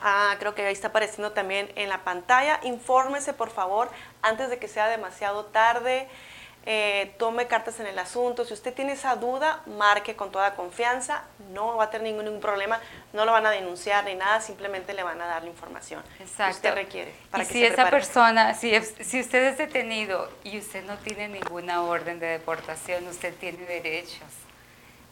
Ah, 0.00 0.36
creo 0.38 0.54
que 0.54 0.64
ahí 0.64 0.72
está 0.72 0.86
apareciendo 0.88 1.32
también 1.32 1.72
en 1.74 1.88
la 1.88 2.04
pantalla. 2.04 2.60
Infórmese, 2.62 3.32
por 3.32 3.50
favor, 3.50 3.90
antes 4.22 4.48
de 4.48 4.60
que 4.60 4.68
sea 4.68 4.86
demasiado 4.86 5.46
tarde. 5.46 6.08
Eh, 6.66 7.14
tome 7.18 7.46
cartas 7.46 7.78
en 7.80 7.86
el 7.86 7.98
asunto. 7.98 8.46
Si 8.46 8.54
usted 8.54 8.72
tiene 8.72 8.92
esa 8.92 9.16
duda, 9.16 9.62
marque 9.66 10.16
con 10.16 10.32
toda 10.32 10.54
confianza, 10.54 11.24
no 11.52 11.76
va 11.76 11.84
a 11.84 11.90
tener 11.90 12.14
ningún, 12.14 12.40
problema, 12.40 12.80
no 13.12 13.26
lo 13.26 13.32
van 13.32 13.44
a 13.44 13.50
denunciar 13.50 14.04
ni 14.04 14.14
nada, 14.14 14.40
simplemente 14.40 14.94
le 14.94 15.02
van 15.02 15.20
a 15.20 15.26
dar 15.26 15.42
la 15.42 15.50
información 15.50 16.02
Exacto. 16.18 16.44
que 16.44 16.50
usted 16.52 16.74
requiere. 16.74 17.14
Para 17.30 17.44
que 17.44 17.52
si 17.52 17.64
esa 17.64 17.90
persona, 17.90 18.54
si, 18.54 18.80
si 18.80 19.20
usted 19.20 19.44
es 19.44 19.58
detenido 19.58 20.30
y 20.42 20.58
usted 20.58 20.84
no 20.84 20.96
tiene 20.96 21.28
ninguna 21.28 21.82
orden 21.82 22.18
de 22.18 22.26
deportación, 22.28 23.06
usted 23.08 23.34
tiene 23.34 23.66
derechos, 23.66 24.28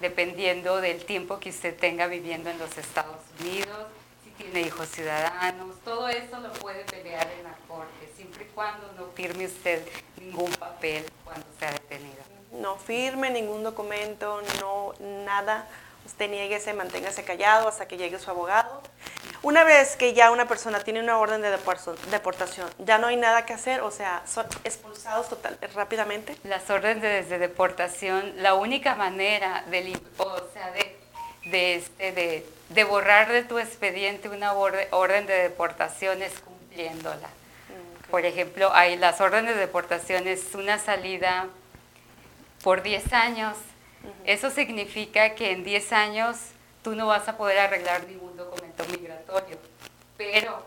dependiendo 0.00 0.80
del 0.80 1.04
tiempo 1.04 1.38
que 1.38 1.50
usted 1.50 1.76
tenga 1.76 2.06
viviendo 2.06 2.48
en 2.48 2.58
los 2.58 2.78
Estados 2.78 3.20
Unidos, 3.40 3.88
tiene 4.36 4.62
hijos 4.62 4.88
ciudadanos, 4.88 5.76
todo 5.84 6.08
eso 6.08 6.40
lo 6.40 6.52
puede 6.54 6.84
pelear 6.84 7.28
en 7.38 7.44
la 7.44 7.56
corte, 7.68 8.10
siempre 8.16 8.44
y 8.44 8.48
cuando 8.54 8.92
no 8.92 9.06
firme 9.14 9.46
usted 9.46 9.86
ningún 10.20 10.50
papel 10.52 11.04
cuando 11.24 11.46
sea 11.58 11.72
detenido. 11.72 12.22
No 12.52 12.76
firme 12.76 13.30
ningún 13.30 13.62
documento, 13.62 14.42
no 14.60 14.94
nada. 15.24 15.66
Usted 16.04 16.28
nieguese, 16.28 16.74
manténgase 16.74 17.24
callado 17.24 17.68
hasta 17.68 17.86
que 17.86 17.96
llegue 17.96 18.18
su 18.18 18.30
abogado. 18.30 18.82
Una 19.42 19.64
vez 19.64 19.96
que 19.96 20.14
ya 20.14 20.30
una 20.30 20.46
persona 20.46 20.80
tiene 20.80 21.00
una 21.00 21.18
orden 21.18 21.42
de 21.42 21.50
deportación, 22.10 22.68
ya 22.78 22.98
no 22.98 23.08
hay 23.08 23.16
nada 23.16 23.44
que 23.44 23.52
hacer, 23.52 23.80
o 23.80 23.90
sea, 23.90 24.22
son 24.26 24.46
expulsados 24.62 25.28
total, 25.28 25.58
rápidamente. 25.74 26.36
Las 26.44 26.70
órdenes 26.70 27.28
de 27.28 27.38
deportación, 27.38 28.34
la 28.36 28.54
única 28.54 28.94
manera 28.94 29.64
de, 29.68 29.98
o 30.18 30.36
sea, 30.52 30.70
de, 30.70 30.96
de, 31.50 31.74
este, 31.74 32.12
de, 32.12 32.46
de 32.74 32.84
borrar 32.84 33.30
de 33.30 33.42
tu 33.44 33.58
expediente 33.58 34.28
una 34.28 34.52
orden 34.52 35.26
de 35.26 35.34
deportación 35.34 36.22
es 36.22 36.32
cumpliéndola. 36.40 37.28
Por 38.10 38.24
ejemplo, 38.26 38.72
hay 38.74 38.96
las 38.96 39.20
órdenes 39.20 39.54
de 39.54 39.60
deportación, 39.60 40.28
es 40.28 40.54
una 40.54 40.78
salida 40.78 41.48
por 42.62 42.82
10 42.82 43.12
años. 43.12 43.56
Eso 44.24 44.50
significa 44.50 45.34
que 45.34 45.52
en 45.52 45.64
10 45.64 45.92
años 45.92 46.36
tú 46.82 46.94
no 46.94 47.06
vas 47.06 47.28
a 47.28 47.36
poder 47.36 47.58
arreglar 47.58 48.06
ningún 48.06 48.36
documento 48.36 48.84
migratorio. 48.90 49.58
Pero 50.16 50.64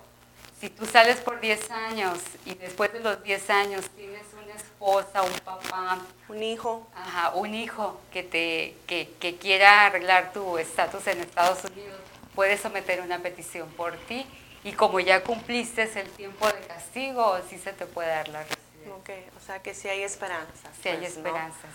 si 0.60 0.70
tú 0.70 0.86
sales 0.86 1.18
por 1.18 1.40
10 1.40 1.72
años 1.72 2.18
y 2.46 2.56
después 2.56 2.92
de 2.94 3.00
los 3.00 3.22
10 3.24 3.50
años 3.50 3.90
tienes 3.96 4.24
una 4.56 4.64
esposa, 4.64 5.22
un 5.24 5.40
papá, 5.40 6.00
un 6.30 6.42
hijo, 6.42 6.88
ajá, 6.96 7.32
un 7.36 7.54
hijo 7.54 8.00
que 8.12 8.24
te 8.24 8.76
que, 8.88 9.12
que 9.20 9.38
quiera 9.38 9.86
arreglar 9.86 10.32
tu 10.34 10.58
estatus 10.58 11.06
en 11.08 11.20
Estados 11.20 11.64
Unidos, 11.66 12.00
puedes 12.34 12.62
someter 12.62 13.02
una 13.02 13.20
petición 13.20 13.70
por 13.72 13.96
ti 14.08 14.26
y 14.64 14.74
como 14.74 15.00
ya 15.00 15.24
cumpliste 15.24 15.84
el 16.00 16.10
tiempo 16.12 16.48
de 16.48 16.60
castigo, 16.68 17.38
sí 17.50 17.58
se 17.60 17.74
te 17.74 17.86
puede 17.86 18.10
dar 18.10 18.28
la 18.30 18.44
residencia. 18.44 18.94
Ok, 18.96 19.10
o 19.38 19.46
sea 19.46 19.62
que 19.62 19.74
sí 19.74 19.88
hay 19.88 20.02
esperanzas. 20.04 20.72
Sí 20.82 20.90
hay 20.90 20.98
pues, 20.98 21.18
esperanzas. 21.18 21.72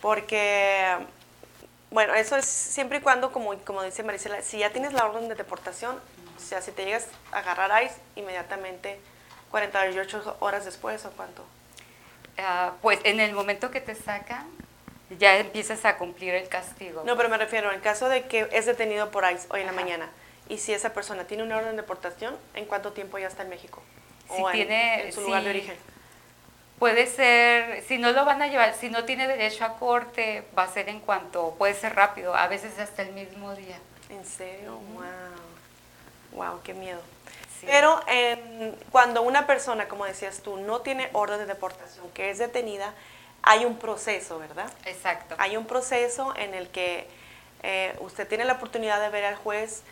Porque, 0.00 0.96
bueno, 1.90 2.14
eso 2.14 2.36
es 2.36 2.44
siempre 2.44 2.98
y 2.98 3.00
cuando, 3.00 3.30
como, 3.30 3.56
como 3.58 3.82
dice 3.82 4.02
Marisela, 4.02 4.42
si 4.42 4.58
ya 4.58 4.70
tienes 4.70 4.92
la 4.92 5.06
orden 5.06 5.28
de 5.28 5.36
deportación, 5.36 5.96
o 6.36 6.40
sea, 6.40 6.60
si 6.60 6.72
te 6.72 6.84
llegas 6.84 7.06
a 7.30 7.38
agarrar 7.38 7.84
ICE, 7.84 7.94
inmediatamente 8.16 8.98
48 9.52 10.38
horas 10.40 10.64
después 10.64 11.04
o 11.04 11.10
cuánto. 11.12 11.44
Ah, 12.38 12.72
pues 12.82 12.98
en 13.04 13.20
el 13.20 13.32
momento 13.32 13.70
que 13.70 13.80
te 13.80 13.94
sacan, 13.94 14.46
ya 15.18 15.36
empiezas 15.38 15.84
a 15.84 15.96
cumplir 15.98 16.34
el 16.34 16.48
castigo. 16.48 17.02
No, 17.04 17.16
pero 17.16 17.28
me 17.28 17.38
refiero, 17.38 17.72
en 17.72 17.80
caso 17.80 18.08
de 18.08 18.22
que 18.26 18.48
es 18.52 18.66
detenido 18.66 19.10
por 19.10 19.24
ICE 19.24 19.46
hoy 19.50 19.60
en 19.60 19.66
la 19.66 19.72
mañana, 19.72 20.10
y 20.48 20.58
si 20.58 20.72
esa 20.72 20.92
persona 20.92 21.24
tiene 21.24 21.42
una 21.42 21.56
orden 21.56 21.76
de 21.76 21.82
deportación, 21.82 22.36
¿en 22.54 22.64
cuánto 22.64 22.92
tiempo 22.92 23.18
ya 23.18 23.28
está 23.28 23.42
en 23.42 23.50
México? 23.50 23.82
Si 24.34 24.42
tiene, 24.52 25.06
en 25.06 25.12
su 25.12 25.20
lugar 25.20 25.44
de 25.44 25.50
origen. 25.50 25.76
Puede 26.78 27.06
ser, 27.06 27.82
si 27.84 27.98
no 27.98 28.10
lo 28.10 28.24
van 28.24 28.42
a 28.42 28.48
llevar, 28.48 28.74
si 28.74 28.88
no 28.88 29.04
tiene 29.04 29.28
derecho 29.28 29.64
a 29.64 29.78
corte, 29.78 30.42
va 30.58 30.64
a 30.64 30.68
ser 30.68 30.88
en 30.88 31.00
cuanto, 31.00 31.54
puede 31.56 31.74
ser 31.74 31.94
rápido, 31.94 32.34
a 32.34 32.48
veces 32.48 32.78
hasta 32.78 33.02
el 33.02 33.12
mismo 33.12 33.54
día. 33.54 33.78
¿En 34.10 34.24
serio? 34.24 34.78
Wow. 34.94 35.04
Wow, 36.32 36.60
qué 36.64 36.74
miedo. 36.74 37.00
Pero 37.66 38.00
cuando 38.90 39.22
una 39.22 39.46
persona, 39.46 39.88
como 39.88 40.04
decías 40.04 40.40
tú, 40.40 40.56
no 40.56 40.80
tiene 40.80 41.10
orden 41.12 41.38
de 41.38 41.46
deportación, 41.46 42.10
que 42.10 42.30
es 42.30 42.38
detenida, 42.38 42.94
hay 43.42 43.64
un 43.64 43.76
proceso, 43.76 44.38
¿verdad? 44.38 44.70
Exacto. 44.84 45.34
Hay 45.38 45.56
un 45.56 45.66
proceso 45.66 46.34
en 46.36 46.54
el 46.54 46.68
que 46.68 47.06
eh, 47.62 47.94
usted 48.00 48.28
tiene 48.28 48.44
la 48.44 48.54
oportunidad 48.54 49.00
de 49.00 49.08
ver 49.08 49.24
al 49.24 49.36
juez 49.36 49.82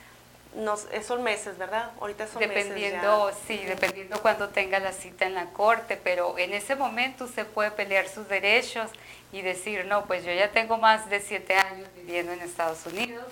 nos, 0.54 0.86
son 1.06 1.22
meses, 1.22 1.58
¿verdad? 1.58 1.90
Ahorita 2.00 2.26
son 2.26 2.40
dependiendo, 2.40 3.26
meses. 3.26 3.40
Sí, 3.46 3.58
dependiendo 3.64 4.20
cuando 4.20 4.48
tenga 4.48 4.80
la 4.80 4.92
cita 4.92 5.26
en 5.26 5.34
la 5.34 5.46
corte, 5.46 5.96
pero 5.96 6.36
en 6.38 6.52
ese 6.54 6.74
momento 6.74 7.24
usted 7.24 7.46
puede 7.46 7.70
pelear 7.70 8.08
sus 8.08 8.28
derechos 8.28 8.90
y 9.32 9.42
decir, 9.42 9.84
no, 9.86 10.06
pues 10.06 10.24
yo 10.24 10.32
ya 10.32 10.50
tengo 10.50 10.76
más 10.76 11.08
de 11.08 11.20
siete 11.20 11.54
años 11.54 11.88
viviendo 11.94 12.32
en 12.32 12.40
Estados 12.40 12.84
Unidos, 12.86 13.24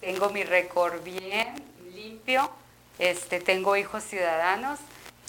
tengo 0.00 0.30
mi 0.30 0.44
récord 0.44 1.02
bien, 1.02 1.54
limpio, 1.92 2.50
este, 2.98 3.40
tengo 3.40 3.76
hijos 3.76 4.04
ciudadanos, 4.04 4.78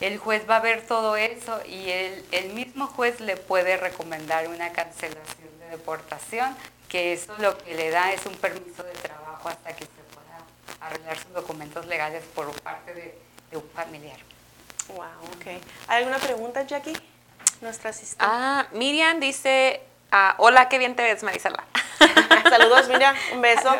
el 0.01 0.17
juez 0.17 0.49
va 0.49 0.57
a 0.57 0.61
ver 0.61 0.85
todo 0.85 1.15
eso 1.15 1.61
y 1.65 1.89
el, 1.89 2.25
el 2.31 2.53
mismo 2.53 2.87
juez 2.87 3.19
le 3.21 3.37
puede 3.37 3.77
recomendar 3.77 4.47
una 4.47 4.71
cancelación 4.73 5.59
de 5.59 5.69
deportación, 5.69 6.55
que 6.89 7.13
eso 7.13 7.33
lo 7.39 7.57
que 7.57 7.75
le 7.75 7.89
da 7.89 8.11
es 8.11 8.25
un 8.25 8.35
permiso 8.35 8.83
de 8.83 8.91
trabajo 8.93 9.49
hasta 9.49 9.73
que 9.75 9.85
se 9.85 10.05
arreglar 10.85 11.17
sus 11.17 11.33
documentos 11.33 11.85
legales 11.87 12.23
por 12.33 12.51
parte 12.61 12.93
de, 12.93 13.17
un 13.57 13.69
familiar. 13.73 14.17
Wow, 14.89 15.05
ok. 15.37 15.47
¿Hay 15.87 15.99
alguna 15.99 16.17
pregunta, 16.17 16.63
Jackie? 16.63 16.93
Nuestra 17.61 17.91
asistente. 17.91 18.25
Ah, 18.27 18.67
Miriam 18.73 19.21
dice, 19.21 19.81
ah, 20.11 20.35
hola, 20.39 20.67
qué 20.67 20.77
bien 20.77 20.93
te 20.93 21.03
ves, 21.03 21.23
Marisela. 21.23 21.63
Saludos, 22.49 22.89
Miriam, 22.89 23.15
un 23.33 23.41
beso. 23.41 23.73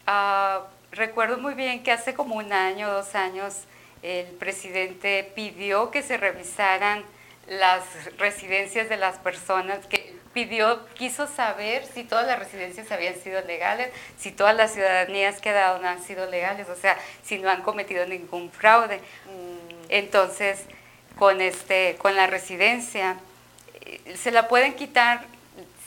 ah, 0.06 0.64
recuerdo 0.92 1.38
muy 1.38 1.54
bien 1.54 1.82
que 1.82 1.90
hace 1.90 2.12
como 2.12 2.36
un 2.36 2.52
año, 2.52 2.92
dos 2.92 3.14
años, 3.14 3.62
el 4.02 4.26
presidente 4.36 5.32
pidió 5.34 5.90
que 5.90 6.02
se 6.02 6.18
revisaran 6.18 7.02
las 7.48 7.82
residencias 8.18 8.90
de 8.90 8.98
las 8.98 9.16
personas, 9.18 9.86
que 9.86 10.15
pidió, 10.40 10.84
quiso 10.96 11.26
saber 11.26 11.86
si 11.86 12.04
todas 12.04 12.26
las 12.26 12.38
residencias 12.38 12.92
habían 12.92 13.14
sido 13.14 13.40
legales, 13.40 13.88
si 14.18 14.30
todas 14.32 14.54
las 14.54 14.70
ciudadanías 14.70 15.40
que 15.40 15.48
ha 15.48 15.54
dado 15.54 15.78
no 15.78 15.88
han 15.88 16.04
sido 16.04 16.26
legales, 16.26 16.68
o 16.68 16.76
sea, 16.76 16.98
si 17.24 17.38
no 17.38 17.48
han 17.48 17.62
cometido 17.62 18.04
ningún 18.04 18.50
fraude. 18.52 19.00
Entonces, 19.88 20.58
con, 21.18 21.40
este, 21.40 21.96
con 21.96 22.14
la 22.16 22.26
residencia, 22.26 23.16
eh, 23.80 24.14
se 24.14 24.30
la 24.30 24.46
pueden 24.46 24.74
quitar 24.74 25.24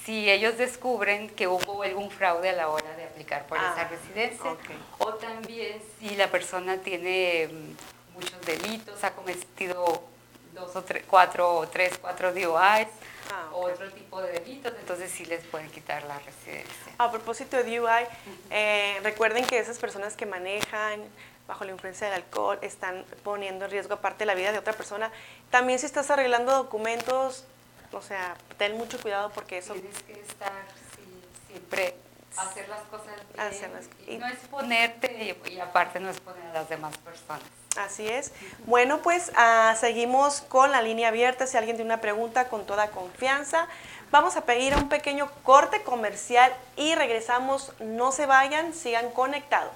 si 0.03 0.27
ellos 0.31 0.57
descubren 0.57 1.29
que 1.29 1.47
hubo 1.47 1.83
algún 1.83 2.09
fraude 2.09 2.49
a 2.49 2.53
la 2.53 2.69
hora 2.69 2.89
de 2.97 3.03
aplicar 3.03 3.45
por 3.45 3.59
Ah, 3.59 3.73
esa 3.75 3.87
residencia. 3.87 4.49
ok. 4.51 4.69
O 4.97 5.13
también 5.13 5.79
si 5.99 6.15
la 6.15 6.25
persona 6.27 6.77
tiene 6.77 7.49
mm, 7.51 8.15
muchos 8.15 8.41
delitos, 8.47 9.03
ha 9.03 9.11
cometido 9.11 10.01
dos 10.55 10.75
o 10.75 10.81
tres, 10.83 11.03
cuatro 11.07 11.55
o 11.55 11.67
tres, 11.67 11.99
cuatro 12.01 12.33
DUIs, 12.33 12.87
Ah, 13.31 13.49
otro 13.53 13.89
tipo 13.91 14.21
de 14.21 14.31
delitos, 14.31 14.73
entonces 14.79 15.11
sí 15.11 15.25
les 15.25 15.43
pueden 15.45 15.69
quitar 15.69 16.03
la 16.03 16.17
residencia. 16.19 16.93
A 16.97 17.11
propósito 17.11 17.57
de 17.57 17.63
DUI, 17.63 18.07
eh, 18.49 18.99
recuerden 19.03 19.45
que 19.45 19.59
esas 19.59 19.77
personas 19.77 20.15
que 20.15 20.25
manejan 20.25 21.03
bajo 21.47 21.63
la 21.63 21.71
influencia 21.71 22.07
del 22.07 22.15
alcohol 22.15 22.57
están 22.61 23.05
poniendo 23.23 23.65
en 23.65 23.71
riesgo 23.71 23.95
aparte 23.95 24.25
la 24.25 24.35
vida 24.35 24.51
de 24.51 24.57
otra 24.59 24.73
persona. 24.73 25.11
También 25.49 25.79
si 25.79 25.85
estás 25.85 26.09
arreglando 26.11 26.53
documentos, 26.53 27.45
o 27.91 28.01
sea, 28.01 28.35
ten 28.57 28.77
mucho 28.77 28.99
cuidado 28.99 29.31
porque 29.31 29.57
eso... 29.57 29.73
Tienes 29.73 30.01
que 30.03 30.13
estar 30.13 30.51
sí, 30.95 31.03
siempre, 31.47 31.95
hacer 32.37 32.67
las 32.69 32.81
cosas 32.83 33.15
bien. 33.33 33.47
Hacerlas- 33.47 33.89
y 34.07 34.13
y- 34.13 34.17
no 34.17 34.27
exponerte 34.27 35.35
y, 35.47 35.51
y 35.51 35.59
aparte 35.59 35.99
no 35.99 36.09
exponer 36.09 36.45
a 36.47 36.53
las 36.53 36.69
demás 36.69 36.97
personas. 36.97 37.43
Así 37.77 38.07
es. 38.07 38.31
Bueno, 38.65 38.99
pues 39.01 39.31
ah, 39.35 39.75
seguimos 39.79 40.41
con 40.41 40.71
la 40.71 40.81
línea 40.81 41.09
abierta. 41.09 41.45
Si 41.47 41.55
alguien 41.55 41.75
tiene 41.77 41.91
una 41.93 42.01
pregunta, 42.01 42.49
con 42.49 42.65
toda 42.65 42.89
confianza. 42.89 43.67
Vamos 44.11 44.35
a 44.37 44.41
pedir 44.41 44.75
un 44.75 44.89
pequeño 44.89 45.29
corte 45.43 45.83
comercial 45.83 46.51
y 46.75 46.95
regresamos. 46.95 47.71
No 47.79 48.11
se 48.11 48.25
vayan, 48.25 48.73
sigan 48.73 49.11
conectados. 49.11 49.71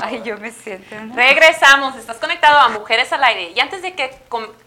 Ay, 0.00 0.22
yo 0.24 0.36
me 0.38 0.50
siento. 0.50 0.94
¿no? 0.94 1.14
Regresamos, 1.14 1.96
estás 1.96 2.18
conectado 2.18 2.58
a 2.58 2.68
Mujeres 2.68 3.12
al 3.12 3.22
Aire. 3.24 3.52
Y 3.54 3.60
antes 3.60 3.82
de 3.82 3.94
que 3.94 4.16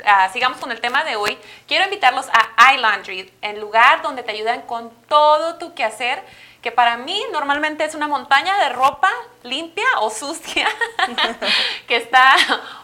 ah, 0.05 0.29
sigamos 0.33 0.57
con 0.59 0.71
el 0.71 0.81
tema 0.81 1.03
de 1.03 1.15
hoy, 1.15 1.37
quiero 1.67 1.85
invitarlos 1.85 2.27
a 2.57 2.73
iLaundry, 2.73 3.31
el 3.41 3.59
lugar 3.59 4.01
donde 4.01 4.23
te 4.23 4.31
ayudan 4.31 4.61
con 4.63 4.91
todo 5.07 5.55
tu 5.57 5.73
quehacer, 5.73 6.23
que 6.61 6.71
para 6.71 6.97
mí 6.97 7.19
normalmente 7.31 7.83
es 7.85 7.95
una 7.95 8.07
montaña 8.07 8.55
de 8.59 8.69
ropa 8.69 9.09
limpia 9.43 9.85
o 10.01 10.11
sucia, 10.11 10.67
que 11.87 11.95
está 11.95 12.35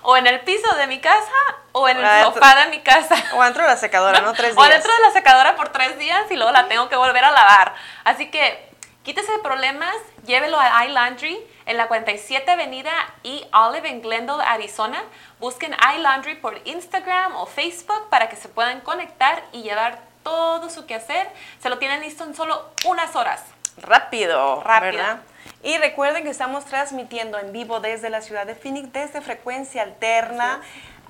o 0.01 0.17
en 0.17 0.25
el 0.25 0.39
piso 0.39 0.73
de 0.77 0.87
mi 0.87 0.99
casa 0.99 1.31
o 1.73 1.87
en 1.87 1.97
el 1.97 2.23
sofá 2.23 2.63
de 2.63 2.71
mi 2.71 2.79
casa. 2.79 3.15
O 3.35 3.43
dentro 3.43 3.61
de 3.63 3.69
la 3.69 3.77
secadora, 3.77 4.21
¿no? 4.21 4.33
Tres 4.33 4.53
O 4.57 4.61
días. 4.63 4.73
dentro 4.73 4.91
de 4.95 5.01
la 5.01 5.11
secadora 5.11 5.55
por 5.55 5.69
tres 5.69 5.99
días 5.99 6.23
y 6.31 6.35
luego 6.35 6.51
la 6.51 6.67
tengo 6.67 6.89
que 6.89 6.95
volver 6.95 7.23
a 7.23 7.29
lavar. 7.29 7.75
Así 8.03 8.31
que 8.31 8.66
quítese 9.07 9.31
de 9.31 9.39
problemas, 9.39 9.95
llévelo 10.25 10.59
a 10.59 10.85
iLaundry 10.85 11.39
en 11.65 11.77
la 11.77 11.87
47 11.87 12.51
Avenida 12.51 12.91
y 13.23 13.47
Olive 13.53 13.87
en 13.87 14.01
Glendale, 14.01 14.43
Arizona. 14.43 15.01
Busquen 15.39 15.73
iLaundry 15.95 16.35
por 16.35 16.59
Instagram 16.65 17.33
o 17.37 17.45
Facebook 17.45 18.09
para 18.09 18.27
que 18.27 18.35
se 18.35 18.49
puedan 18.49 18.81
conectar 18.81 19.45
y 19.53 19.63
llevar 19.63 19.99
todo 20.23 20.69
su 20.69 20.85
quehacer. 20.85 21.29
Se 21.61 21.69
lo 21.69 21.77
tienen 21.77 22.01
listo 22.01 22.25
en 22.25 22.35
solo 22.35 22.69
unas 22.85 23.15
horas. 23.15 23.45
Rápido, 23.77 24.61
Rápido. 24.61 24.97
¿verdad? 24.97 25.19
Y 25.63 25.77
recuerden 25.77 26.23
que 26.23 26.29
estamos 26.29 26.65
transmitiendo 26.65 27.39
en 27.39 27.53
vivo 27.53 27.79
desde 27.79 28.09
la 28.09 28.19
ciudad 28.19 28.45
de 28.45 28.55
Phoenix, 28.55 28.91
desde 28.91 29.21
frecuencia 29.21 29.83
alterna. 29.83 30.59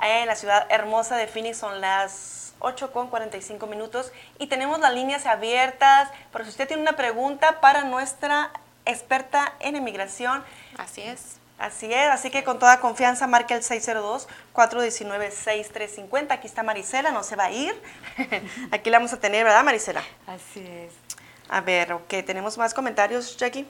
En 0.03 0.27
la 0.27 0.35
ciudad 0.35 0.67
hermosa 0.69 1.17
de 1.17 1.25
Phoenix 1.25 1.57
son 1.57 1.81
las 1.81 2.46
8 2.59 2.91
con 2.91 3.09
45 3.09 3.67
minutos 3.67 4.11
y 4.39 4.47
tenemos 4.47 4.79
las 4.79 4.93
líneas 4.93 5.25
abiertas. 5.25 6.09
Pero 6.31 6.45
si 6.45 6.51
usted 6.51 6.67
tiene 6.67 6.81
una 6.81 6.95
pregunta 6.95 7.59
para 7.61 7.83
nuestra 7.83 8.51
experta 8.85 9.53
en 9.59 9.75
inmigración, 9.75 10.43
Así 10.77 11.01
es. 11.01 11.37
Así 11.59 11.91
es, 11.91 12.11
así 12.11 12.29
que 12.29 12.43
con 12.43 12.59
toda 12.59 12.79
confianza 12.79 13.25
marque 13.25 13.55
el 13.55 13.63
602-419-6350. 13.63 16.29
Aquí 16.29 16.45
está 16.45 16.61
Marisela, 16.61 17.09
no 17.09 17.23
se 17.23 17.35
va 17.35 17.45
a 17.45 17.51
ir. 17.51 17.73
Aquí 18.71 18.91
la 18.91 18.99
vamos 18.99 19.11
a 19.13 19.19
tener, 19.19 19.43
¿verdad, 19.43 19.63
Marisela? 19.63 20.03
Así 20.27 20.59
es. 20.59 20.93
A 21.49 21.61
ver, 21.61 21.93
ok, 21.93 22.13
tenemos 22.27 22.59
más 22.59 22.75
comentarios, 22.75 23.37
Jackie. 23.37 23.65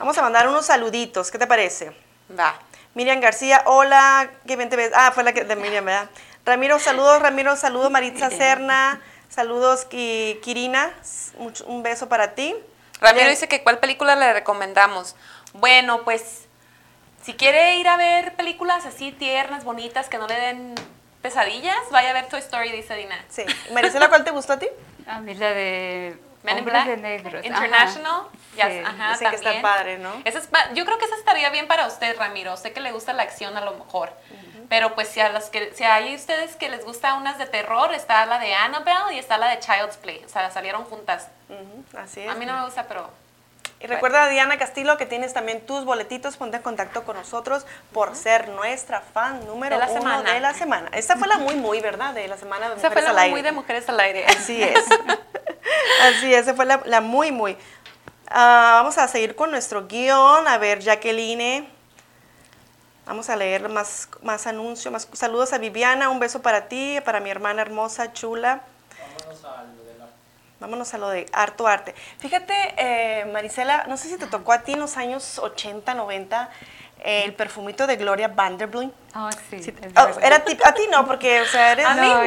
Vamos 0.00 0.18
a 0.18 0.22
mandar 0.22 0.48
unos 0.48 0.66
saluditos, 0.66 1.30
¿qué 1.30 1.38
te 1.38 1.46
parece? 1.46 1.92
Va. 2.36 2.58
Miriam 2.94 3.20
García, 3.20 3.62
hola, 3.66 4.28
qué 4.44 4.56
bien 4.56 4.68
te 4.68 4.74
ves. 4.74 4.90
Ah, 4.92 5.12
fue 5.12 5.22
la 5.22 5.32
que, 5.32 5.44
de 5.44 5.54
Miriam, 5.54 5.84
¿verdad? 5.84 6.10
Ramiro, 6.44 6.78
saludos, 6.78 7.20
Ramiro, 7.20 7.56
saludos, 7.56 7.90
Maritza 7.92 8.30
Serna, 8.30 9.00
saludos, 9.28 9.84
Ki- 9.84 10.38
Kirina, 10.42 10.90
mucho- 11.38 11.64
un 11.66 11.82
beso 11.82 12.08
para 12.08 12.34
ti. 12.34 12.54
Ramiro 13.00 13.28
dice 13.30 13.48
que 13.48 13.62
cuál 13.62 13.78
película 13.78 14.14
le 14.16 14.32
recomendamos. 14.32 15.16
Bueno, 15.54 16.02
pues 16.04 16.42
si 17.22 17.34
quiere 17.34 17.76
ir 17.76 17.88
a 17.88 17.96
ver 17.96 18.34
películas 18.36 18.84
así 18.86 19.12
tiernas, 19.12 19.64
bonitas, 19.64 20.08
que 20.08 20.18
no 20.18 20.26
le 20.26 20.34
den 20.38 20.74
pesadillas, 21.22 21.76
vaya 21.90 22.10
a 22.10 22.12
ver 22.12 22.26
Toy 22.28 22.40
Story, 22.40 22.70
dice 22.72 22.94
Dina. 22.94 23.22
Sí, 23.28 23.42
Marisela, 23.72 24.08
¿cuál 24.08 24.24
te 24.24 24.30
gustó 24.30 24.54
a 24.54 24.58
ti? 24.58 24.68
A 25.06 25.20
mí 25.20 25.34
la 25.34 25.50
de 25.50 26.16
Men 26.42 26.58
in 26.58 26.64
Black, 26.64 26.86
de 26.86 26.96
Negros. 26.96 27.44
International, 27.44 28.22
yes, 28.56 28.66
Sí. 28.66 28.78
ajá, 28.84 29.12
Dicen 29.12 29.30
que 29.30 29.36
está 29.36 29.60
padre, 29.62 29.98
¿no? 29.98 30.10
Es 30.24 30.34
yo 30.74 30.84
creo 30.86 30.98
que 30.98 31.04
esa 31.04 31.16
estaría 31.16 31.50
bien 31.50 31.68
para 31.68 31.86
usted, 31.86 32.16
Ramiro. 32.18 32.56
Sé 32.56 32.72
que 32.72 32.80
le 32.80 32.92
gusta 32.92 33.12
la 33.12 33.22
acción 33.24 33.56
a 33.56 33.60
lo 33.60 33.72
mejor. 33.72 34.12
Pero 34.70 34.94
pues 34.94 35.08
si 35.08 35.20
a 35.20 35.28
los 35.30 35.46
que 35.46 35.72
si 35.74 35.82
hay 35.84 36.14
ustedes 36.14 36.54
que 36.56 36.68
les 36.68 36.84
gusta 36.84 37.14
unas 37.14 37.38
de 37.38 37.46
terror, 37.46 37.92
está 37.92 38.24
la 38.26 38.38
de 38.38 38.54
Annabelle 38.54 39.14
y 39.14 39.18
está 39.18 39.36
la 39.36 39.48
de 39.48 39.58
Child's 39.58 39.96
Play. 39.96 40.22
O 40.24 40.28
sea, 40.28 40.48
salieron 40.50 40.84
juntas. 40.84 41.26
Ujú, 41.48 41.98
así 41.98 42.20
es. 42.20 42.30
A 42.30 42.34
mí 42.36 42.46
no 42.46 42.56
me 42.56 42.64
gusta, 42.64 42.84
pero 42.86 43.10
Y 43.80 43.86
recuerda, 43.88 44.28
Diana 44.28 44.58
Castillo, 44.58 44.96
que 44.96 45.06
tienes 45.06 45.32
también 45.34 45.66
tus 45.66 45.84
boletitos. 45.84 46.36
Ponte 46.36 46.58
en 46.58 46.62
contacto 46.62 47.02
con 47.04 47.16
nosotros 47.16 47.66
por 47.92 48.14
ser 48.14 48.48
nuestra 48.50 49.00
fan 49.00 49.44
número 49.46 49.76
De 49.76 49.84
la 49.86 49.90
uno 49.90 50.00
semana. 50.02 50.32
de 50.34 50.40
la 50.40 50.54
semana. 50.54 50.88
Esta 50.92 51.16
fue 51.16 51.26
la 51.28 51.38
muy, 51.38 51.56
muy, 51.56 51.80
¿verdad? 51.80 52.14
De 52.14 52.28
la 52.28 52.36
semana 52.36 52.68
de 52.68 52.76
esa 52.76 52.88
Mujeres 52.88 53.02
fue 53.04 53.10
al 53.10 53.16
la 53.16 53.22
Aire. 53.22 53.32
muy 53.32 53.42
de 53.42 53.52
mujeres 53.52 53.88
al 53.88 53.98
aire. 54.00 54.24
Así 54.26 54.62
es. 54.62 54.84
Así 56.02 56.32
es, 56.32 56.42
esa 56.42 56.54
fue 56.54 56.66
la, 56.66 56.82
la 56.84 57.00
muy, 57.00 57.32
muy. 57.32 57.56
Ah, 58.28 58.74
vamos 58.76 58.96
a 58.98 59.08
seguir 59.08 59.34
con 59.34 59.50
nuestro 59.50 59.86
guion. 59.88 60.46
A 60.46 60.58
ver, 60.58 60.80
Jacqueline. 60.80 61.68
Vamos 63.06 63.28
a 63.28 63.34
leer 63.34 63.68
más, 63.68 64.08
más 64.22 64.46
anuncios. 64.46 64.92
Más, 64.92 65.08
saludos 65.12 65.52
a 65.52 65.58
Viviana. 65.58 66.08
Un 66.10 66.20
beso 66.20 66.40
para 66.40 66.68
ti, 66.68 67.00
para 67.04 67.18
mi 67.18 67.28
hermana 67.28 67.62
hermosa, 67.62 68.12
chula. 68.12 68.62
Vámonos 69.18 69.44
a 69.44 69.64
lo 69.64 69.84
de 69.84 69.98
la 69.98 70.06
Vámonos 70.60 70.94
a 70.94 70.98
lo 70.98 71.08
de 71.08 71.26
harto 71.32 71.66
arte. 71.66 71.94
Fíjate, 72.18 72.54
eh, 72.76 73.24
Marisela, 73.32 73.86
no 73.88 73.96
sé 73.96 74.08
si 74.08 74.16
te 74.16 74.28
tocó 74.28 74.52
a 74.52 74.60
ti 74.60 74.74
en 74.74 74.80
los 74.80 74.96
años 74.96 75.40
80, 75.40 75.94
90 75.94 76.44
eh, 76.44 76.48
el 77.04 77.34
perfumito 77.34 77.86
de 77.86 77.96
Gloria 77.96 78.28
Vanderbilt. 78.28 78.92
Oh, 79.14 79.28
sí. 79.50 79.62
Sí, 79.62 79.74
es 79.80 79.92
oh, 79.96 80.06
verdad. 80.06 80.18
era 80.24 80.36
a 80.36 80.74
ti 80.74 80.86
no, 80.90 81.06
porque, 81.06 81.40
o 81.40 81.46
sea, 81.46 81.72
eres... 81.72 81.86
A 81.86 81.94
mí 81.94 82.06
no, 82.08 82.14
no, 82.14 82.22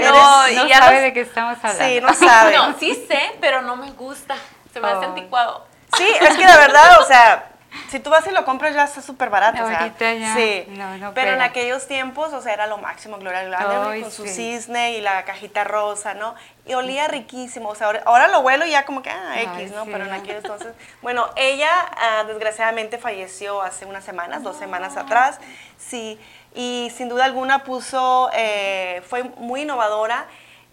eres- 0.46 0.58
no 0.58 0.68
ya 0.68 0.78
sabe 0.80 0.96
los- 0.96 1.04
de 1.04 1.14
qué 1.14 1.22
estamos 1.22 1.58
hablando. 1.64 1.84
Sí, 1.86 2.02
no 2.02 2.14
sabe. 2.14 2.56
No, 2.58 2.80
sí 2.80 3.06
sé, 3.08 3.36
pero 3.40 3.62
no 3.62 3.76
me 3.76 3.92
gusta. 3.92 4.36
Se 4.74 4.80
me 4.80 4.88
hace 4.88 4.98
Oh. 5.06 5.10
anticuado. 5.10 5.66
Sí, 5.98 6.08
es 6.20 6.36
que 6.36 6.44
la 6.46 6.58
verdad, 6.58 7.00
o 7.02 7.06
sea, 7.06 7.52
si 7.90 8.00
tú 8.00 8.10
vas 8.10 8.26
y 8.28 8.32
lo 8.32 8.46
compras 8.46 8.74
ya 8.74 8.84
está 8.84 9.02
súper 9.02 9.30
barato. 9.30 9.64
o 9.64 9.68
sea, 9.68 9.80
Ahorita 9.80 10.14
ya, 10.14 10.34
Sí, 10.36 10.66
no, 10.70 10.98
no 10.98 11.14
pero 11.14 11.32
en 11.34 11.42
aquellos 11.42 11.88
tiempos, 11.88 12.34
o 12.34 12.42
sea, 12.42 12.54
era 12.54 12.68
lo 12.68 12.78
máximo 12.78 13.18
Gloria 13.18 13.48
Ay, 13.90 14.02
con 14.02 14.12
su 14.12 14.24
sí. 14.24 14.30
cisne 14.58 14.94
y 14.94 15.02
la 15.02 15.24
cajita 15.26 15.64
rosa, 15.64 16.14
¿no? 16.14 16.36
Y 16.66 16.74
olía 16.74 17.08
riquísimo, 17.08 17.70
o 17.70 17.76
sea, 17.76 17.88
ahora, 17.88 18.04
ahora 18.06 18.28
lo 18.28 18.40
huelo 18.40 18.66
y 18.66 18.72
ya 18.72 18.86
como 18.86 19.02
que, 19.02 19.10
ah, 19.10 19.32
Ay, 19.32 19.50
X, 19.58 19.72
¿no? 19.72 19.86
sí. 19.86 19.90
Pero 19.92 20.06
en 20.06 20.14
aquel 20.14 20.38
entonces, 20.38 20.74
bueno, 21.02 21.30
ella 21.36 21.70
ah, 21.98 22.24
desgraciadamente 22.26 22.98
falleció 22.98 23.62
hace 23.62 23.86
unas 23.86 24.04
semanas, 24.04 24.44
dos 24.44 24.58
semanas 24.58 24.98
atrás, 24.98 25.40
sí, 25.78 26.20
y 26.56 26.92
sin 26.96 27.10
duda 27.10 27.26
alguna 27.26 27.64
puso, 27.64 28.30
eh, 28.34 29.02
fue 29.10 29.24
muy 29.24 29.62
innovadora 29.62 30.26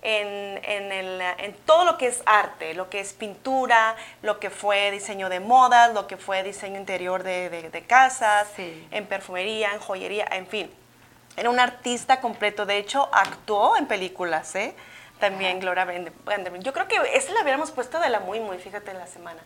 en, 0.02 0.60
en 0.64 0.92
el- 0.92 1.20
en 1.20 1.52
todo 1.66 1.84
lo 1.84 1.98
que 1.98 2.06
es 2.06 2.22
arte, 2.26 2.74
lo 2.74 2.88
que 2.88 3.00
es 3.00 3.12
pintura, 3.12 3.96
lo 4.22 4.40
que 4.40 4.50
fue 4.50 4.90
diseño 4.90 5.28
de 5.28 5.40
modas, 5.40 5.92
lo 5.92 6.06
que 6.06 6.16
fue 6.16 6.42
diseño 6.42 6.78
interior 6.78 7.22
de, 7.22 7.50
de- 7.50 7.70
de 7.70 7.82
casas, 7.86 8.48
Sí. 8.56 8.86
en 8.90 9.06
perfumería, 9.06 9.72
en 9.72 9.80
joyería, 9.80 10.26
en 10.32 10.46
fin. 10.46 10.70
Era 11.36 11.50
un 11.50 11.60
artista 11.60 12.20
completo, 12.20 12.66
de 12.66 12.78
hecho 12.78 13.08
actuó 13.12 13.76
en 13.76 13.86
películas, 13.86 14.54
¿eh? 14.56 14.74
También 15.18 15.60
Gloria 15.60 15.84
Vande- 15.84 16.12
Vanderbilt. 16.24 16.64
Yo 16.64 16.72
creo 16.72 16.88
que 16.88 16.96
esa 17.14 17.32
la 17.34 17.42
hubiéramos 17.42 17.70
puesto 17.70 18.00
de 18.00 18.08
la 18.08 18.20
muy, 18.20 18.40
muy, 18.40 18.58
fíjate, 18.58 18.90
en 18.90 18.98
la 18.98 19.06
semana. 19.06 19.40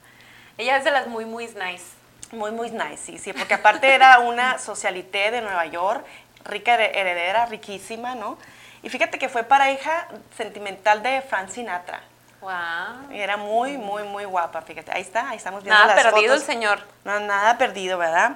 Ella 0.57 0.77
es 0.77 0.85
de 0.85 0.93
las 0.93 1.09
muy, 1.09 1.25
muy 1.25 1.47
nice. 1.47 1.85
Muy, 2.31 2.53
muy 2.53 2.71
nice, 2.71 2.97
sí, 2.97 3.19
sí, 3.19 3.33
porque 3.33 3.55
aparte 3.55 3.93
era 3.95 4.19
una 4.21 4.59
socialité 4.59 5.31
de 5.31 5.41
Nueva 5.41 5.67
York, 5.67 6.05
rica 6.45 6.75
here- 6.75 6.99
heredera, 6.99 7.47
riquísima, 7.47 8.15
¿no? 8.15 8.39
Y 8.85 8.91
fíjate 8.91 9.19
que 9.19 9.29
fue 9.29 9.43
pareja 9.45 10.07
sentimental 10.37 11.03
de 11.03 11.23
Frank 11.23 11.49
Sinatra. 11.49 12.01
Wow. 12.41 13.11
Y 13.13 13.19
era 13.19 13.37
muy, 13.39 13.79
muy, 13.79 14.03
muy 14.05 14.25
guapa, 14.27 14.61
fíjate. 14.63 14.93
Ahí 14.93 15.01
está, 15.01 15.31
ahí 15.31 15.39
estamos 15.39 15.65
viendo 15.65 15.81
Nada 15.81 15.95
las 15.97 16.05
perdido 16.05 16.35
el 16.35 16.41
fotos. 16.41 16.55
señor. 16.55 16.79
No, 17.05 17.19
nada 17.21 17.57
perdido, 17.57 17.97
¿verdad? 17.99 18.33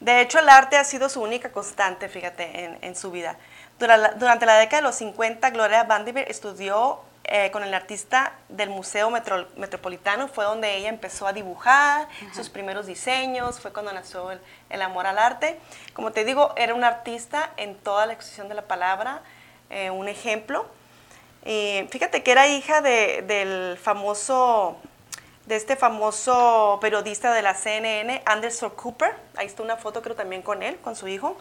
De 0.00 0.20
hecho, 0.20 0.38
el 0.38 0.48
arte 0.48 0.76
ha 0.76 0.84
sido 0.84 1.08
su 1.08 1.20
única 1.20 1.50
constante, 1.50 2.08
fíjate, 2.08 2.64
en, 2.64 2.78
en 2.82 2.94
su 2.96 3.10
vida. 3.10 3.36
Dura- 3.80 3.96
la- 3.96 4.12
Durante 4.12 4.46
la 4.46 4.54
década 4.56 4.78
de 4.78 4.82
los 4.86 4.94
50, 4.94 5.50
Gloria 5.50 5.82
Vanderbilt 5.84 6.28
estudió 6.30 7.00
eh, 7.24 7.50
con 7.50 7.64
el 7.64 7.72
artista 7.74 8.34
del 8.50 8.68
Museo 8.70 9.10
Metro- 9.10 9.48
Metropolitano, 9.56 10.28
fue 10.28 10.44
donde 10.44 10.76
ella 10.76 10.90
empezó 10.90 11.26
a 11.26 11.32
dibujar 11.32 12.06
sus 12.34 12.50
primeros 12.50 12.86
diseños, 12.86 13.58
fue 13.58 13.72
cuando 13.72 13.92
nació 13.92 14.30
el, 14.30 14.40
el 14.70 14.82
amor 14.82 15.06
al 15.08 15.18
arte. 15.18 15.58
Como 15.94 16.12
te 16.12 16.24
digo, 16.24 16.52
era 16.56 16.74
una 16.74 16.86
artista 16.88 17.50
en 17.56 17.74
toda 17.76 18.06
la 18.06 18.12
extensión 18.12 18.48
de 18.48 18.54
la 18.54 18.62
palabra, 18.62 19.22
eh, 19.70 19.90
un 19.90 20.08
ejemplo. 20.08 20.66
Y 21.44 21.86
fíjate 21.90 22.22
que 22.22 22.32
era 22.32 22.46
hija 22.48 22.80
de- 22.80 23.22
del 23.22 23.76
famoso, 23.78 24.76
de 25.46 25.56
este 25.56 25.76
famoso 25.76 26.78
periodista 26.80 27.32
de 27.34 27.42
la 27.42 27.54
CNN, 27.54 28.22
Anderson 28.24 28.70
Cooper. 28.70 29.14
Ahí 29.36 29.46
está 29.46 29.62
una 29.62 29.76
foto 29.76 30.00
creo 30.02 30.16
también 30.16 30.42
con 30.42 30.62
él, 30.62 30.78
con 30.78 30.96
su 30.96 31.06
hijo. 31.08 31.36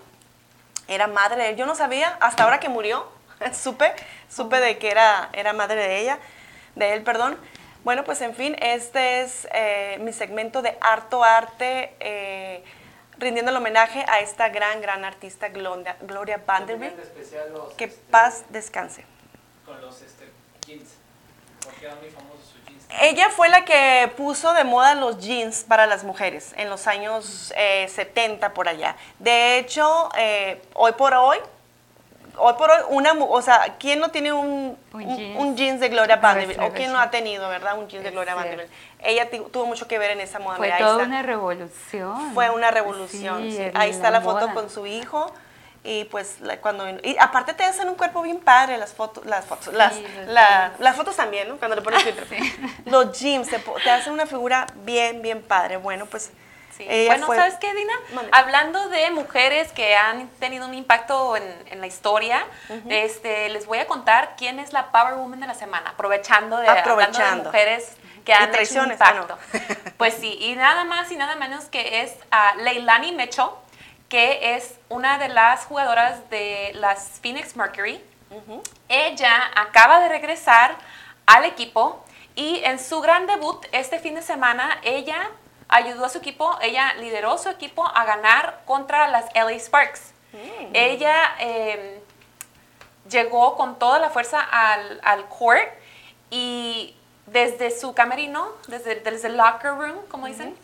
Era 0.88 1.08
madre 1.08 1.42
de 1.44 1.50
él. 1.52 1.56
Yo 1.56 1.66
no 1.66 1.76
sabía, 1.76 2.18
hasta 2.20 2.44
ahora 2.44 2.60
que 2.60 2.68
murió, 2.70 3.08
supe, 3.54 3.94
supe 4.30 4.60
de 4.60 4.78
que 4.78 4.92
era, 4.92 5.30
era 5.34 5.54
madre 5.54 5.76
de 5.76 6.00
ella, 6.02 6.20
de 6.76 6.94
él, 6.94 7.04
perdón. 7.04 7.38
Bueno, 7.86 8.04
pues 8.06 8.22
en 8.22 8.34
fin, 8.36 8.56
este 8.62 9.22
es 9.22 9.48
eh, 9.54 9.98
mi 10.02 10.12
segmento 10.14 10.62
de 10.62 10.78
harto 10.82 11.24
arte, 11.24 11.94
eh, 12.00 12.64
rindiendo 13.24 13.52
el 13.52 13.58
homenaje 13.58 14.06
a 14.08 14.20
esta 14.20 14.50
gran, 14.50 14.82
gran 14.82 15.04
artista 15.06 15.50
Gloria, 15.50 15.96
Gloria 16.02 16.42
Vanderbilt. 16.46 16.96
Que 17.78 17.86
este, 17.86 18.02
paz 18.12 18.44
descanse. 18.50 19.06
con 19.66 19.80
los 19.82 20.02
este, 20.02 20.30
jeans. 20.66 20.90
Porque 21.64 21.86
eran 21.86 22.00
muy 22.00 22.10
famosos 22.10 22.42
sus 22.52 22.66
jeans. 22.66 22.84
Ella 23.02 23.30
fue 23.30 23.50
la 23.50 23.66
que 23.66 24.12
puso 24.18 24.54
de 24.54 24.64
moda 24.66 24.94
los 24.96 25.18
jeans 25.20 25.64
para 25.64 25.88
las 25.88 26.04
mujeres 26.04 26.54
en 26.58 26.70
los 26.70 26.86
años 26.88 27.54
eh, 27.56 27.88
70 27.90 28.54
por 28.54 28.68
allá. 28.68 28.96
De 29.20 29.58
hecho, 29.58 30.10
eh, 30.18 30.62
hoy 30.74 30.92
por 30.92 31.14
hoy, 31.14 31.38
hoy 32.38 32.54
por 32.56 32.70
hoy, 32.70 32.82
una, 32.90 33.14
o 33.14 33.42
sea, 33.42 33.76
¿quién 33.80 34.00
no 34.00 34.10
tiene 34.12 34.34
un, 34.34 34.78
Un 34.92 35.02
un- 35.04 35.18
jeans. 35.18 35.40
un 35.40 35.56
jeans 35.58 35.80
de 35.80 35.90
Gloria 35.90 36.18
De 36.18 36.22
Vanderbilt? 36.22 36.60
¿O 36.62 36.72
quién 36.74 36.92
no 36.92 37.00
ha 37.00 37.10
tenido, 37.10 37.48
verdad, 37.50 37.78
un 37.78 37.88
jeans 37.88 38.04
de 38.04 38.12
Gloria. 38.12 38.36
Vanderbilt? 38.36 38.70
Ella 39.04 39.30
tuvo 39.30 39.66
mucho 39.66 39.88
que 39.88 39.98
ver 40.00 40.12
en 40.12 40.22
esa 40.22 40.40
moda. 40.40 40.58
Fue 40.58 40.68
mira, 40.68 40.78
toda 40.78 41.06
una 41.06 41.22
revolución. 41.22 42.34
Fue 42.34 42.50
una 42.50 42.72
revolución. 42.72 43.44
Sí, 43.44 43.58
sí. 43.58 43.72
Ahí 43.74 43.90
está 43.92 44.12
la, 44.12 44.22
foto 44.22 44.54
con 44.54 44.70
su 44.70 44.86
hijo. 44.86 45.34
Y 45.86 46.06
pues 46.06 46.40
la- 46.40 46.62
cuando 46.62 46.88
y 46.90 47.18
aparte 47.20 47.54
te 47.54 47.66
hacen 47.66 47.90
un 47.90 47.96
cuerpo 47.96 48.22
bien 48.22 48.40
padre 48.40 48.78
las 48.78 48.94
fotos, 48.94 49.26
las 49.26 49.44
fotos, 49.46 49.74
las, 49.74 49.94
la- 50.28 50.72
las 50.80 50.96
fotos 50.96 51.16
también, 51.18 51.50
¿no? 51.50 51.58
Cuando 51.58 51.76
le 51.76 51.82
pones 51.82 52.04
filtro. 52.04 52.26
Los 52.86 53.20
jeans 53.20 53.50
te, 53.50 53.60
te 53.60 53.90
hacen 53.92 54.14
una 54.14 54.26
figura 54.26 54.66
bien, 54.86 55.22
bien 55.22 55.42
padre. 55.42 55.76
Bueno, 55.78 56.06
pues 56.06 56.32
Sí. 56.78 56.86
Bueno, 57.06 57.28
fue- 57.28 57.38
¿sabes 57.38 57.54
qué, 57.62 57.72
Dina? 57.76 57.94
Hablando 58.32 58.90
de 58.90 59.12
mujeres 59.12 59.72
que 59.74 59.96
han 59.96 60.28
tenido 60.40 60.66
un 60.66 60.74
impacto 60.74 61.38
en, 61.38 61.44
en 61.68 61.80
la 61.82 61.86
historia, 61.86 62.44
este, 62.90 63.50
les 63.50 63.68
voy 63.68 63.78
a 63.78 63.86
contar 63.86 64.34
quién 64.38 64.58
es 64.58 64.74
la 64.74 64.92
Power 64.92 65.14
Woman 65.14 65.40
de 65.40 65.46
la 65.46 65.54
semana, 65.54 65.92
aprovechando 65.92 66.58
de, 66.58 66.68
hablando 66.68 66.92
Aprovechando. 66.92 67.38
de 67.44 67.50
mujeres 67.50 67.92
que 68.24 68.34
han 68.34 68.54
hecho 68.56 68.82
un 68.82 68.90
ah, 68.90 68.94
impacto. 68.94 69.38
Pues 69.98 70.16
sí, 70.16 70.38
y 70.42 70.56
nada 70.56 70.84
más 70.84 71.12
y 71.12 71.16
nada 71.16 71.36
menos 71.36 71.66
que 71.66 72.02
es 72.02 72.14
a 72.32 72.56
Leilani 72.56 73.14
Mitchell, 73.14 73.50
que 74.10 74.56
es 74.56 74.76
una 74.90 75.18
de 75.18 75.30
las 75.30 75.66
jugadoras 75.66 76.30
de 76.30 76.72
las 76.76 77.20
Phoenix 77.22 77.56
Mercury. 77.56 78.04
Ella 78.90 79.52
acaba 79.56 80.00
de 80.00 80.10
regresar 80.10 80.76
al 81.26 81.46
equipo 81.46 82.04
y 82.36 82.62
en 82.64 82.80
su 82.80 83.00
gran 83.02 83.28
debut 83.28 83.64
este 83.72 84.00
fin 84.00 84.16
de 84.16 84.24
semana 84.24 84.80
ella 84.82 85.30
ayudó 85.70 86.06
a 86.06 86.10
su 86.10 86.18
equipo, 86.18 86.58
ella 86.62 86.94
lideró 86.96 87.38
su 87.38 87.50
equipo 87.50 87.86
a 87.86 88.06
ganar 88.06 88.62
contra 88.66 89.08
las 89.08 89.26
LA 89.36 89.60
Sparks. 89.60 90.14
Ella 90.74 91.36
eh, 91.40 92.02
llegó 93.10 93.56
con 93.56 93.78
toda 93.78 94.00
la 94.00 94.10
fuerza 94.10 94.42
al, 94.42 95.00
al 95.04 95.28
court 95.28 95.70
y 96.32 96.96
desde 97.26 97.72
su 97.78 97.94
camerino, 97.94 98.50
desde, 98.68 98.96
desde 98.96 99.28
el 99.30 99.38
locker 99.38 99.72
room, 99.72 99.96
como 100.10 100.28
dicen, 100.28 100.56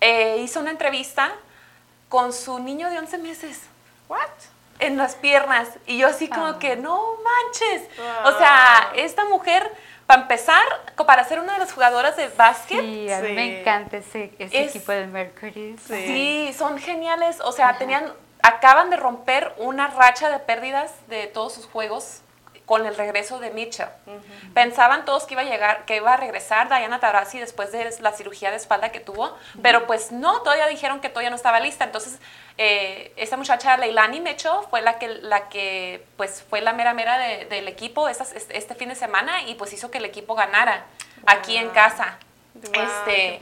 eh, 0.00 0.38
hizo 0.38 0.60
una 0.60 0.70
entrevista 0.70 1.32
con 2.08 2.32
su 2.32 2.58
niño 2.58 2.90
de 2.90 2.98
11 2.98 3.18
meses 3.18 3.60
What? 4.08 4.20
en 4.78 4.96
las 4.96 5.14
piernas. 5.16 5.68
Y 5.86 5.98
yo 5.98 6.08
así 6.08 6.28
como 6.28 6.46
Ah. 6.46 6.58
que, 6.58 6.76
no 6.76 7.00
manches. 7.24 7.88
O 8.24 8.38
sea, 8.38 8.90
esta 8.94 9.24
mujer, 9.24 9.70
para 10.06 10.22
empezar, 10.22 10.62
para 11.06 11.24
ser 11.24 11.40
una 11.40 11.54
de 11.54 11.58
las 11.60 11.72
jugadoras 11.72 12.16
de 12.16 12.28
básquet, 12.28 12.80
Sí, 12.80 13.10
a 13.10 13.20
mí 13.20 13.28
Sí. 13.28 13.34
me 13.34 13.60
encanta 13.60 13.96
ese, 13.96 14.32
ese 14.38 14.64
Es- 14.64 14.70
equipo 14.76 14.92
del 14.92 15.08
Mercury. 15.08 15.76
Sí. 15.86 16.06
sí, 16.06 16.54
son 16.56 16.78
geniales. 16.78 17.40
O 17.40 17.52
sea, 17.52 17.78
tenían, 17.78 18.12
acaban 18.42 18.90
de 18.90 18.96
romper 18.96 19.52
una 19.56 19.88
racha 19.88 20.28
de 20.30 20.38
pérdidas 20.38 20.92
de 21.08 21.26
todos 21.28 21.54
sus 21.54 21.66
juegos 21.66 22.20
con 22.66 22.86
el 22.86 22.96
regreso 22.96 23.38
de 23.40 23.50
Mitchell. 23.50 23.88
Pensaban 24.54 25.04
todos 25.04 25.24
que 25.24 25.34
iba 25.34 25.42
a 25.42 25.44
llegar, 25.44 25.84
que 25.84 25.96
iba 25.96 26.12
a 26.14 26.16
regresar 26.16 26.68
Diana 26.68 26.98
Taurasi 27.00 27.38
después 27.38 27.72
de 27.72 27.94
la 28.00 28.12
cirugía 28.12 28.50
de 28.50 28.56
espalda 28.56 28.90
que 28.90 29.00
tuvo, 29.00 29.36
pero 29.62 29.86
pues 29.86 30.12
no, 30.12 30.40
todavía 30.42 30.66
dijeron 30.68 31.00
que 31.00 31.08
todavía 31.10 31.30
no 31.30 31.36
estaba 31.36 31.60
lista. 31.60 31.84
Entonces, 31.84 32.18
eh, 32.56 33.12
esta 33.16 33.36
muchacha 33.36 33.76
Leilani 33.76 34.20
Mitchell 34.20 34.52
fue 34.70 34.80
la 34.80 34.98
que, 34.98 35.08
la 35.08 35.48
que 35.48 36.06
pues 36.16 36.42
fue 36.48 36.60
la 36.60 36.72
mera 36.72 36.94
mera 36.94 37.18
de- 37.18 37.44
del 37.46 37.68
equipo 37.68 38.08
estas- 38.08 38.32
este, 38.32 38.74
fin 38.74 38.88
de 38.88 38.94
semana 38.94 39.42
y 39.42 39.54
pues 39.56 39.72
hizo 39.72 39.90
que 39.90 39.98
el 39.98 40.04
equipo 40.06 40.34
ganara 40.34 40.86
aquí 41.26 41.56
en 41.56 41.68
casa. 41.70 42.18
Wow, 42.54 42.82
este, 42.82 43.40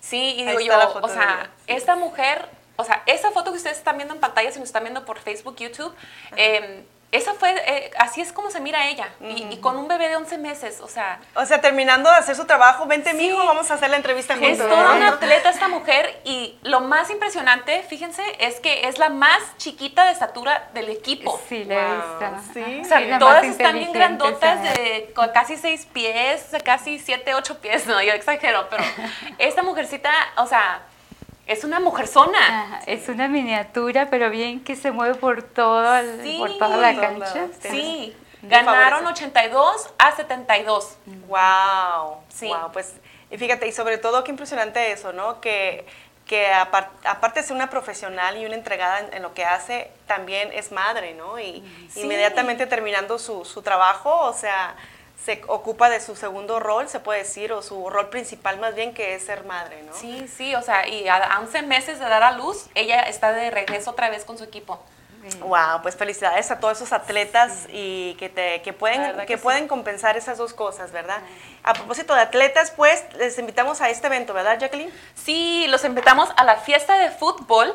sí, 0.00 0.34
y 0.38 0.44
digo 0.46 0.60
yo, 0.60 0.72
o 1.02 1.08
sea, 1.08 1.50
sí. 1.66 1.74
esta 1.74 1.96
mujer, 1.96 2.48
o 2.76 2.84
sea, 2.84 3.02
esa 3.06 3.32
foto 3.32 3.50
que 3.50 3.58
ustedes 3.58 3.76
están 3.78 3.96
viendo 3.96 4.14
en 4.14 4.20
pantalla, 4.20 4.50
si 4.52 4.58
nos 4.60 4.68
están 4.68 4.84
viendo 4.84 5.04
por 5.04 5.18
Facebook, 5.18 5.56
YouTube, 5.56 5.94
eh, 6.36 6.84
esa 7.12 7.34
fue, 7.34 7.54
eh, 7.66 7.90
así 7.98 8.20
es 8.20 8.32
como 8.32 8.50
se 8.50 8.58
mira 8.60 8.88
ella, 8.88 9.08
y, 9.20 9.46
y 9.50 9.56
con 9.60 9.76
un 9.76 9.86
bebé 9.86 10.08
de 10.08 10.16
11 10.16 10.38
meses, 10.38 10.80
o 10.80 10.88
sea, 10.88 11.20
O 11.34 11.44
sea, 11.46 11.60
terminando 11.60 12.10
de 12.10 12.16
hacer 12.16 12.34
su 12.34 12.44
trabajo, 12.46 12.86
vente 12.86 13.10
Sí. 13.10 13.16
mijo, 13.18 13.36
vamos 13.46 13.70
a 13.70 13.74
hacer 13.74 13.90
la 13.90 13.96
entrevista 13.96 14.34
es 14.34 14.40
juntos. 14.40 14.68
toda 14.68 14.82
¿no? 14.90 14.96
una 14.96 15.08
atleta 15.10 15.50
esta 15.50 15.68
mujer, 15.68 16.20
y 16.24 16.58
lo 16.62 16.80
más 16.80 17.10
impresionante, 17.10 17.82
fíjense, 17.88 18.22
es 18.40 18.58
que 18.60 18.88
es 18.88 18.98
la 18.98 19.10
más 19.10 19.38
chiquita 19.58 20.04
de 20.06 20.12
estatura 20.12 20.70
del 20.74 20.88
equipo. 20.90 21.40
Sí, 21.48 21.64
la 21.64 22.18
Wow, 22.18 22.40
sí. 22.54 22.80
O 22.80 22.84
sea, 22.84 22.98
Sí, 22.98 23.06
todas 23.18 23.44
están 23.44 23.74
bien 23.76 23.92
grandotas 23.92 24.62
de 24.62 25.12
casi 25.34 25.56
seis 25.56 25.86
pies, 25.92 26.46
casi 26.64 26.98
siete, 26.98 27.34
ocho 27.34 27.60
pies, 27.60 27.86
no, 27.86 28.00
yo 28.02 28.12
exagero, 28.12 28.68
pero 28.70 28.82
esta 29.38 29.62
mujercita, 29.62 30.10
o 30.36 30.46
sea, 30.46 30.80
es 31.46 31.64
una 31.64 31.80
mujerzona. 31.80 32.38
Ajá, 32.64 32.80
Es 32.86 33.08
una 33.08 33.28
miniatura, 33.28 34.08
pero 34.10 34.30
bien 34.30 34.62
que 34.64 34.76
se 34.76 34.90
mueve 34.90 35.14
por, 35.14 35.42
todo 35.42 35.96
el- 35.96 36.22
Sí. 36.22 36.36
por 36.38 36.56
toda 36.58 36.76
la 36.76 36.94
cancha. 37.00 37.46
Sí, 37.60 38.16
Ganaron 38.44 39.06
82 39.06 39.90
a 39.98 40.16
72. 40.16 40.96
Wow. 41.28 42.16
Sí. 42.28 42.48
Wow, 42.48 42.72
pues 42.72 42.94
y 43.30 43.38
fíjate, 43.38 43.66
y 43.68 43.72
sobre 43.72 43.98
todo 43.98 44.24
qué 44.24 44.30
impresionante 44.30 44.90
eso, 44.92 45.12
¿no? 45.12 45.40
Que, 45.40 45.86
que 46.26 46.52
apar- 46.52 46.88
aparte 47.04 47.40
de 47.40 47.46
ser 47.46 47.54
una 47.56 47.70
profesional 47.70 48.36
y 48.36 48.44
una 48.44 48.54
entregada 48.56 49.00
en, 49.00 49.14
en 49.14 49.22
lo 49.22 49.32
que 49.32 49.44
hace, 49.44 49.90
también 50.06 50.50
es 50.52 50.70
madre, 50.72 51.14
¿no? 51.14 51.38
Y 51.38 51.62
Sí. 51.90 52.00
inmediatamente 52.02 52.66
terminando 52.66 53.18
su, 53.18 53.44
su 53.44 53.62
trabajo, 53.62 54.10
o 54.20 54.32
sea, 54.32 54.74
se 55.24 55.42
ocupa 55.46 55.88
de 55.88 56.00
su 56.00 56.16
segundo 56.16 56.58
rol, 56.58 56.88
se 56.88 57.00
puede 57.00 57.20
decir, 57.20 57.52
o 57.52 57.62
su 57.62 57.88
rol 57.90 58.08
principal 58.08 58.58
más 58.58 58.74
bien, 58.74 58.92
que 58.92 59.14
es 59.14 59.24
ser 59.24 59.44
madre, 59.44 59.82
¿no? 59.84 59.92
Sí, 59.94 60.26
sí, 60.28 60.54
o 60.54 60.62
sea, 60.62 60.88
y 60.88 61.08
a 61.08 61.16
a 61.16 61.40
11 61.40 61.62
meses 61.62 61.98
de 61.98 62.04
dar 62.06 62.22
a 62.22 62.32
luz, 62.32 62.66
ella 62.74 63.02
está 63.02 63.32
de 63.32 63.50
regreso 63.50 63.90
otra 63.90 64.10
vez 64.10 64.24
con 64.24 64.38
su 64.38 64.44
equipo. 64.44 64.80
Wow, 65.40 65.82
pues 65.82 65.94
felicidades 65.96 66.50
a 66.50 66.58
todos 66.58 66.78
esos 66.78 66.92
atletas 66.92 67.68
y 67.72 68.14
que, 68.18 68.28
te, 68.28 68.60
que 68.62 68.72
pueden, 68.72 69.16
que 69.18 69.26
que 69.26 69.36
sí. 69.36 69.42
pueden 69.42 69.68
compensar 69.68 70.16
esas 70.16 70.36
dos 70.36 70.52
cosas, 70.52 70.90
¿verdad? 70.90 71.20
A 71.62 71.74
propósito 71.74 72.12
de 72.14 72.22
atletas, 72.22 72.72
pues 72.72 73.04
les 73.14 73.38
invitamos 73.38 73.80
a 73.80 73.88
este 73.88 74.08
evento, 74.08 74.34
¿verdad, 74.34 74.58
Jacqueline? 74.58 74.92
Sí, 75.14 75.66
los 75.68 75.84
invitamos 75.84 76.28
a 76.36 76.42
la 76.42 76.56
fiesta 76.56 76.98
de 76.98 77.10
fútbol 77.10 77.72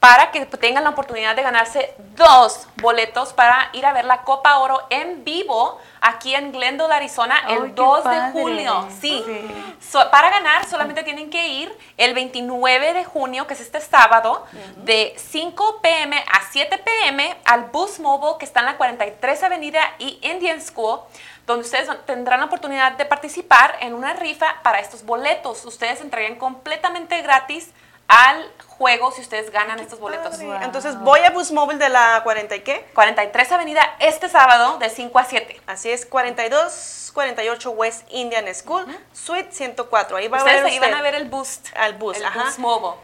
para 0.00 0.30
que 0.30 0.46
tengan 0.46 0.82
la 0.82 0.90
oportunidad 0.90 1.36
de 1.36 1.42
ganarse 1.42 1.94
dos 2.16 2.66
boletos 2.76 3.34
para 3.34 3.68
ir 3.74 3.84
a 3.84 3.92
ver 3.92 4.06
la 4.06 4.22
Copa 4.22 4.58
Oro 4.58 4.80
en 4.88 5.24
vivo 5.24 5.78
aquí 6.00 6.34
en 6.34 6.52
Glendale, 6.52 6.94
Arizona, 6.94 7.38
¡Ay, 7.44 7.56
el 7.56 7.62
qué 7.74 7.82
2 7.82 8.04
de 8.04 8.20
julio. 8.32 8.88
Sí. 8.98 9.22
Sí. 9.26 9.76
So- 9.90 10.10
para 10.10 10.30
ganar 10.30 10.66
solamente 10.66 11.02
tienen 11.02 11.28
que 11.28 11.48
ir 11.48 11.78
el 11.98 12.14
29 12.14 12.94
de 12.94 13.04
junio, 13.04 13.46
que 13.46 13.52
es 13.52 13.60
este 13.60 13.82
sábado, 13.82 14.46
de 14.76 15.14
5 15.18 15.80
p.m. 15.82 16.16
a 16.16 16.50
7 16.50 16.78
p.m. 16.78 17.36
al 17.44 17.64
Bus 17.64 18.00
Mobile 18.00 18.36
que 18.38 18.46
está 18.46 18.60
en 18.60 18.66
la 18.66 18.76
43 18.78 19.42
Avenida 19.42 19.80
y 19.98 20.18
Indian 20.22 20.62
School, 20.62 21.00
donde 21.46 21.64
ustedes 21.66 21.90
tendrán 22.06 22.40
la 22.40 22.46
oportunidad 22.46 22.92
de 22.92 23.04
participar 23.04 23.76
en 23.80 23.92
una 23.94 24.14
rifa 24.14 24.62
para 24.62 24.78
estos 24.78 25.04
boletos. 25.04 25.62
Ustedes 25.66 26.00
entrarían 26.00 26.36
completamente 26.36 27.20
gratis 27.20 27.70
al 28.10 28.50
juego 28.66 29.12
si 29.12 29.20
ustedes 29.20 29.50
ganan 29.50 29.78
estos 29.78 30.00
boletos. 30.00 30.36
Padre. 30.36 30.64
Entonces 30.64 30.98
voy 31.00 31.20
a 31.20 31.30
Bus 31.30 31.52
Móvil 31.52 31.78
de 31.78 31.88
la 31.88 32.20
40 32.24 32.56
y 32.56 32.60
qué? 32.60 32.90
43 32.94 33.52
Avenida 33.52 33.82
este 34.00 34.28
sábado 34.28 34.78
de 34.78 34.88
5 34.90 35.18
a 35.18 35.24
7. 35.24 35.60
Así 35.66 35.90
es, 35.90 36.06
4248 36.06 37.70
West 37.70 38.06
Indian 38.10 38.52
School, 38.54 38.86
Suite 39.12 39.52
104. 39.52 40.16
Ahí 40.16 40.28
va 40.28 40.38
a 40.38 40.40
Ustedes 40.40 40.62
ver 40.62 40.72
ahí 40.72 40.78
usted 40.78 40.90
van 40.90 40.98
a 40.98 41.02
ver 41.02 41.14
el 41.14 41.28
boost. 41.28 41.68
al 41.76 41.94
bus, 41.94 42.16
el 42.16 42.24
ajá. 42.24 42.42
boost 42.44 42.58
mobile. 42.58 42.96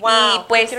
Wow, 0.00 0.10
y 0.36 0.38
pues 0.48 0.70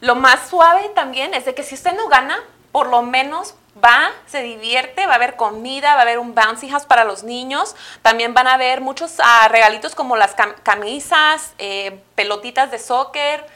lo 0.00 0.14
más 0.14 0.48
suave 0.48 0.90
también 0.94 1.34
es 1.34 1.44
de 1.44 1.54
que 1.54 1.62
si 1.62 1.74
usted 1.74 1.92
no 1.92 2.08
gana, 2.08 2.42
por 2.72 2.88
lo 2.88 3.02
menos 3.02 3.54
va, 3.82 4.10
se 4.26 4.42
divierte, 4.42 5.06
va 5.06 5.12
a 5.12 5.16
haber 5.16 5.36
comida, 5.36 5.94
va 5.94 6.00
a 6.00 6.02
haber 6.02 6.18
un 6.18 6.34
bouncy 6.34 6.68
house 6.68 6.84
para 6.86 7.04
los 7.04 7.22
niños. 7.22 7.74
También 8.02 8.34
van 8.34 8.46
a 8.46 8.54
haber 8.54 8.80
muchos 8.80 9.14
ah, 9.22 9.48
regalitos 9.50 9.94
como 9.94 10.16
las 10.16 10.36
cam- 10.36 10.54
camisas, 10.62 11.54
eh, 11.58 12.00
pelotitas 12.14 12.70
de 12.70 12.78
soccer. 12.78 13.46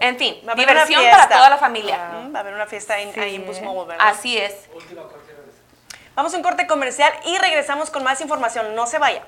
En 0.00 0.16
fin, 0.18 0.36
diversión 0.56 1.02
para 1.10 1.22
toda 1.36 1.50
la 1.50 1.58
familia. 1.58 1.96
Va 2.34 2.38
a 2.38 2.40
haber 2.42 2.54
una 2.54 2.66
fiesta 2.66 2.98
en, 2.98 3.12
Sí, 3.14 3.20
ahí 3.20 3.34
en. 3.36 3.44
Así 4.00 4.38
es. 4.38 4.52
Vamos 6.14 6.34
a 6.34 6.36
un 6.36 6.42
corte 6.42 6.66
comercial 6.66 7.12
y 7.24 7.38
regresamos 7.38 7.88
con 7.90 8.02
más 8.02 8.20
información. 8.20 8.74
No 8.74 8.86
se 8.86 8.98
vaya. 8.98 9.22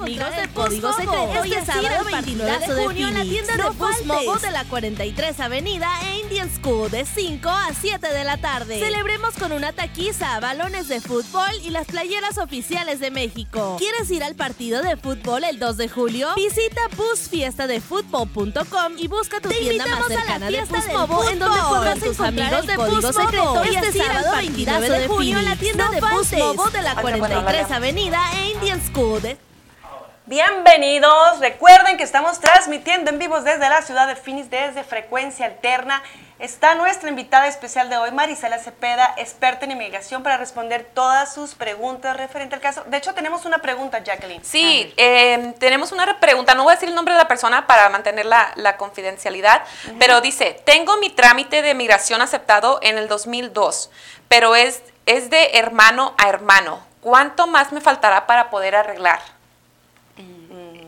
Amigos 0.00 0.36
de 0.36 0.48
Código 0.54 0.92
Secreto 0.92 1.22
Hoy 1.40 1.48
este 1.52 1.58
es 1.58 1.66
sábado 1.66 1.88
sábado 1.88 2.04
29 2.04 2.52
29 2.52 2.74
de 2.74 2.84
junio 2.86 3.08
en 3.08 3.14
la 3.14 3.22
tienda 3.22 3.56
de 3.56 3.62
no 3.62 3.72
Bus 3.72 4.42
de 4.42 4.50
la 4.50 4.64
43 4.64 5.40
Avenida 5.40 5.88
e 6.04 6.20
Indian 6.20 6.50
School 6.54 6.90
de 6.90 7.04
5 7.04 7.48
a 7.48 7.72
7 7.74 8.06
de 8.06 8.24
la 8.24 8.36
tarde. 8.36 8.78
Celebremos 8.78 9.34
con 9.34 9.52
una 9.52 9.72
taquiza, 9.72 10.38
balones 10.40 10.88
de 10.88 11.00
fútbol 11.00 11.50
y 11.64 11.70
las 11.70 11.86
playeras 11.86 12.38
oficiales 12.38 13.00
de 13.00 13.10
México. 13.10 13.76
¿Quieres 13.78 14.10
ir 14.10 14.22
al 14.22 14.34
partido 14.36 14.82
de 14.82 14.96
fútbol 14.96 15.44
el 15.44 15.58
2 15.58 15.76
de 15.76 15.88
julio? 15.88 16.28
Visita 16.36 16.80
busfiestadefutbol.com 16.96 18.92
y 18.98 19.08
busca 19.08 19.40
tu 19.40 19.48
Te 19.48 19.56
tienda 19.56 19.86
más 19.86 19.98
invitamos 19.98 20.10
a 20.10 20.14
la 20.14 20.20
cercana 20.20 20.46
de 20.50 20.66
fiesta 20.66 21.04
Bus 21.06 21.30
en 21.30 21.38
donde 21.38 21.60
podrás 21.60 21.98
Tus 21.98 22.20
encontrar 22.20 22.54
amigos 22.54 22.60
el 22.60 22.66
de 22.66 22.76
código 22.76 23.12
secreto 23.12 23.64
Este 23.64 23.78
al 23.78 23.92
sábado 23.92 24.30
partidazo 24.32 24.80
29 24.80 24.88
de 25.00 25.08
junio 25.08 25.38
en 25.38 25.44
la 25.44 25.56
tienda 25.56 25.84
No 25.86 25.90
de 25.92 26.00
Bus 26.00 26.30
de 26.30 26.38
la 26.38 26.92
Ahorita 26.92 27.02
cuando 27.02 27.18
43 27.18 27.62
hablemos. 27.62 27.70
Avenida 27.72 28.20
e 28.34 28.50
Indian 28.50 28.80
School 28.86 29.22
de 29.22 29.47
Bienvenidos. 30.28 31.40
Recuerden 31.40 31.96
que 31.96 32.02
estamos 32.02 32.38
transmitiendo 32.38 33.10
en 33.10 33.18
vivos 33.18 33.44
desde 33.44 33.66
la 33.70 33.80
ciudad 33.80 34.06
de 34.06 34.14
Phoenix, 34.14 34.50
desde 34.50 34.84
Frecuencia 34.84 35.46
Alterna. 35.46 36.02
Está 36.38 36.74
nuestra 36.74 37.08
invitada 37.08 37.46
especial 37.46 37.88
de 37.88 37.96
hoy, 37.96 38.10
Marisela 38.10 38.58
Cepeda, 38.58 39.14
experta 39.16 39.64
en 39.64 39.70
inmigración, 39.70 40.22
para 40.22 40.36
responder 40.36 40.86
todas 40.92 41.32
sus 41.32 41.54
preguntas 41.54 42.14
referente 42.14 42.54
al 42.54 42.60
caso. 42.60 42.84
De 42.88 42.98
hecho, 42.98 43.14
tenemos 43.14 43.46
una 43.46 43.62
pregunta, 43.62 44.04
Jacqueline. 44.04 44.44
Sí, 44.44 44.92
eh, 44.98 45.54
tenemos 45.58 45.92
una 45.92 46.20
pregunta, 46.20 46.54
no 46.54 46.64
voy 46.64 46.72
a 46.72 46.74
decir 46.74 46.90
el 46.90 46.94
nombre 46.94 47.14
de 47.14 47.20
la 47.20 47.26
persona 47.26 47.66
para 47.66 47.88
mantener 47.88 48.26
la, 48.26 48.52
la 48.56 48.76
confidencialidad, 48.76 49.62
pero 49.98 50.20
dice, 50.20 50.60
tengo 50.66 50.98
mi 50.98 51.08
trámite 51.08 51.62
de 51.62 51.72
migración 51.72 52.20
aceptado 52.20 52.80
en 52.82 52.98
el 52.98 53.08
2002, 53.08 53.90
pero 54.28 54.56
es, 54.56 54.82
es 55.06 55.30
de 55.30 55.52
hermano 55.54 56.14
a 56.18 56.28
hermano. 56.28 56.86
¿Cuánto 57.00 57.46
más 57.46 57.72
me 57.72 57.80
faltará 57.80 58.26
para 58.26 58.50
poder 58.50 58.76
arreglar? 58.76 59.37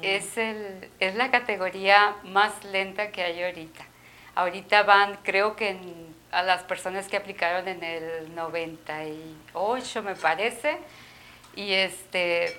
Es, 0.02 0.36
el, 0.38 0.88
es 1.00 1.14
la 1.14 1.30
categoría 1.30 2.16
más 2.24 2.64
lenta 2.64 3.10
que 3.10 3.22
hay 3.22 3.42
ahorita. 3.42 3.84
Ahorita 4.34 4.82
van, 4.84 5.18
creo 5.22 5.56
que 5.56 5.70
en- 5.70 6.14
a 6.32 6.42
las 6.42 6.62
personas 6.62 7.08
que 7.08 7.16
aplicaron 7.16 7.66
en 7.66 7.82
el 7.82 8.34
98, 8.34 10.02
me 10.02 10.14
parece, 10.14 10.78
y 11.56 11.72
este, 11.72 12.56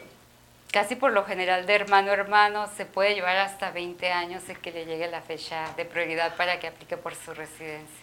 casi 0.71 0.95
por 0.95 1.13
lo 1.13 1.23
general 1.25 1.65
de 1.65 1.75
hermano 1.75 2.11
a 2.11 2.13
hermano 2.13 2.67
se 2.75 2.85
puede 2.85 3.13
llevar 3.15 3.37
hasta 3.37 3.71
20 3.71 4.11
años 4.11 4.45
de 4.47 4.55
que 4.55 4.71
le 4.71 4.85
llegue 4.85 5.07
la 5.07 5.21
fecha 5.21 5.71
de 5.77 5.85
prioridad 5.85 6.35
para 6.35 6.59
que 6.59 6.67
aplique 6.67 6.97
por 6.97 7.15
su 7.15 7.33
residencia. 7.33 8.00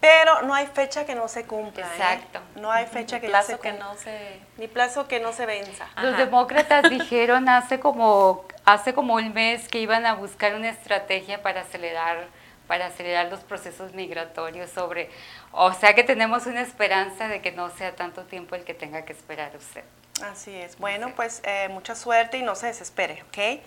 Pero 0.00 0.42
no 0.42 0.54
hay 0.54 0.66
fecha 0.66 1.04
que 1.04 1.14
no 1.14 1.26
se 1.26 1.44
cumpla. 1.44 1.86
¿eh? 1.86 1.90
Exacto. 1.96 2.40
No 2.54 2.70
hay 2.70 2.86
fecha 2.86 3.20
que 3.20 3.26
no 3.26 3.32
Plazo 3.32 3.52
se 3.52 3.58
que 3.58 3.70
cumpla. 3.70 3.84
no 3.86 3.94
se... 3.96 4.40
Ni 4.56 4.68
plazo 4.68 5.08
que 5.08 5.18
no 5.18 5.32
se 5.32 5.44
venza. 5.44 5.86
Los 5.96 6.14
Ajá. 6.14 6.24
demócratas 6.24 6.82
dijeron 6.90 7.48
hace 7.48 7.80
como 7.80 8.44
hace 8.64 8.94
como 8.94 9.14
un 9.14 9.32
mes 9.32 9.66
que 9.68 9.80
iban 9.80 10.06
a 10.06 10.14
buscar 10.14 10.54
una 10.54 10.68
estrategia 10.68 11.42
para 11.42 11.62
acelerar 11.62 12.28
para 12.68 12.86
acelerar 12.86 13.30
los 13.30 13.40
procesos 13.40 13.94
migratorios 13.94 14.68
sobre, 14.70 15.10
o 15.52 15.72
sea 15.72 15.94
que 15.94 16.04
tenemos 16.04 16.44
una 16.44 16.60
esperanza 16.60 17.26
de 17.26 17.40
que 17.40 17.50
no 17.50 17.70
sea 17.70 17.96
tanto 17.96 18.24
tiempo 18.24 18.54
el 18.56 18.64
que 18.64 18.74
tenga 18.74 19.06
que 19.06 19.14
esperar 19.14 19.56
usted. 19.56 19.82
Así 20.30 20.54
es. 20.54 20.76
Bueno, 20.78 21.12
pues 21.16 21.40
eh, 21.44 21.68
mucha 21.70 21.94
suerte 21.94 22.36
y 22.36 22.42
no 22.42 22.54
se 22.54 22.66
desespere, 22.66 23.22
¿ok? 23.22 23.62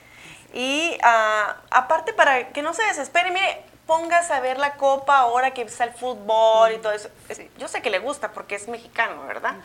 Y 0.53 0.97
ah, 1.01 1.57
aparte, 1.71 2.13
para 2.13 2.49
que 2.49 2.61
no 2.61 2.73
se 2.75 2.83
desespere, 2.83 3.31
mire, 3.31 3.63
póngase 3.91 4.31
a 4.33 4.39
ver 4.39 4.57
la 4.57 4.75
copa 4.75 5.17
ahora 5.17 5.51
que 5.51 5.63
está 5.63 5.83
el 5.83 5.91
fútbol 5.91 6.71
y 6.71 6.77
todo 6.77 6.93
eso. 6.93 7.09
Es- 7.27 7.41
Yo 7.57 7.67
sé 7.67 7.81
que 7.81 7.89
le 7.89 7.99
gusta 7.99 8.31
porque 8.31 8.55
es 8.55 8.69
mexicano, 8.69 9.25
¿verdad? 9.27 9.55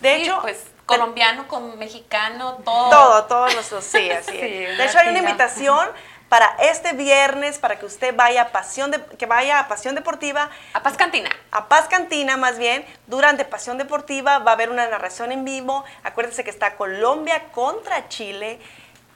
De 0.00 0.16
Sí, 0.16 0.22
hecho, 0.22 0.38
pues 0.42 0.64
colombiano 0.86 1.46
con 1.46 1.78
mexicano, 1.78 2.54
todo. 2.64 2.90
todo, 2.90 3.24
todos 3.26 3.54
los 3.54 3.70
dos, 3.70 3.84
sí, 3.84 4.10
así 4.18 4.32
Sí, 4.32 4.38
es. 4.42 4.76
De 4.76 4.84
hecho, 4.86 4.98
hay 4.98 5.08
una 5.10 5.20
invitación 5.20 5.88
para 6.28 6.46
este 6.60 6.94
viernes 6.94 7.58
para 7.58 7.78
que 7.78 7.86
usted 7.86 8.14
vaya 8.16 8.42
a 8.42 8.48
Pasión, 8.48 8.90
de- 8.90 9.04
que 9.16 9.26
vaya 9.26 9.60
a 9.60 9.68
Pasión 9.68 9.94
Deportiva 9.94 10.48
A 10.74 10.82
Paz 10.82 10.96
Cantina. 10.96 11.28
a 11.52 11.68
Paz 11.68 11.86
Cantina 11.88 12.36
más 12.36 12.58
bien, 12.58 12.84
durante 13.06 13.44
Pasión 13.44 13.78
Deportiva 13.78 14.38
va 14.40 14.50
a 14.52 14.54
haber 14.54 14.70
una 14.70 14.88
narración 14.88 15.30
en 15.30 15.44
vivo. 15.44 15.84
Acuérdense 16.02 16.42
que 16.42 16.50
está 16.50 16.74
Colombia 16.76 17.44
contra 17.52 18.08
Chile 18.08 18.58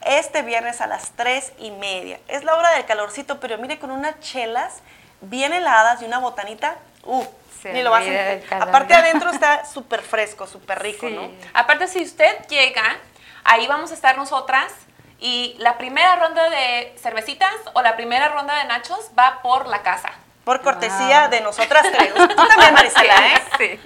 este 0.05 0.43
viernes 0.43 0.81
a 0.81 0.87
las 0.87 1.11
3 1.17 1.53
y 1.59 1.71
media. 1.73 2.19
Es 2.29 2.45
la 2.45 2.57
hora 2.57 2.71
del 2.73 2.85
calorcito, 2.85 3.41
pero 3.41 3.59
mire, 3.59 3.79
con 3.79 3.91
unas 3.91 4.19
chelas 4.21 4.81
bien 5.21 5.53
heladas 5.53 6.03
y 6.03 6.05
una 6.05 6.19
botanita, 6.19 6.77
uh, 7.05 7.25
Se 7.63 7.73
ni 7.73 7.83
lo 7.83 7.91
vas 7.91 8.05
a. 8.51 8.63
Aparte 8.63 8.95
adentro 8.95 9.31
está 9.31 9.65
súper 9.73 10.03
fresco, 10.03 10.47
súper 10.47 10.83
rico, 10.83 11.09
Sí. 11.09 11.15
¿no? 11.15 11.31
Aparte, 11.55 11.87
si 11.89 12.03
usted 12.03 12.47
llega, 12.49 12.97
ahí 13.45 13.67
vamos 13.67 13.91
a 13.91 13.95
estar 13.95 14.17
nosotras 14.17 14.73
y 15.21 15.55
la 15.59 15.79
primera 15.79 16.17
ronda 16.17 16.51
de 16.51 16.95
cervecitas 17.01 17.55
o 17.73 17.81
la 17.83 17.97
primera 17.97 18.29
ronda 18.29 18.57
de 18.59 18.65
nachos 18.65 19.11
va 19.19 19.41
por 19.43 19.67
la 19.69 19.83
casa. 19.83 20.11
Por 20.45 20.61
cortesía 20.61 21.23
Wow. 21.23 21.31
de 21.31 21.41
nosotras 21.41 21.87
tres. 21.91 22.13
Tú 22.15 22.27
también, 22.49 22.75
Marisela, 22.75 23.29
¿eh? 23.29 23.43
Sí. 23.57 23.81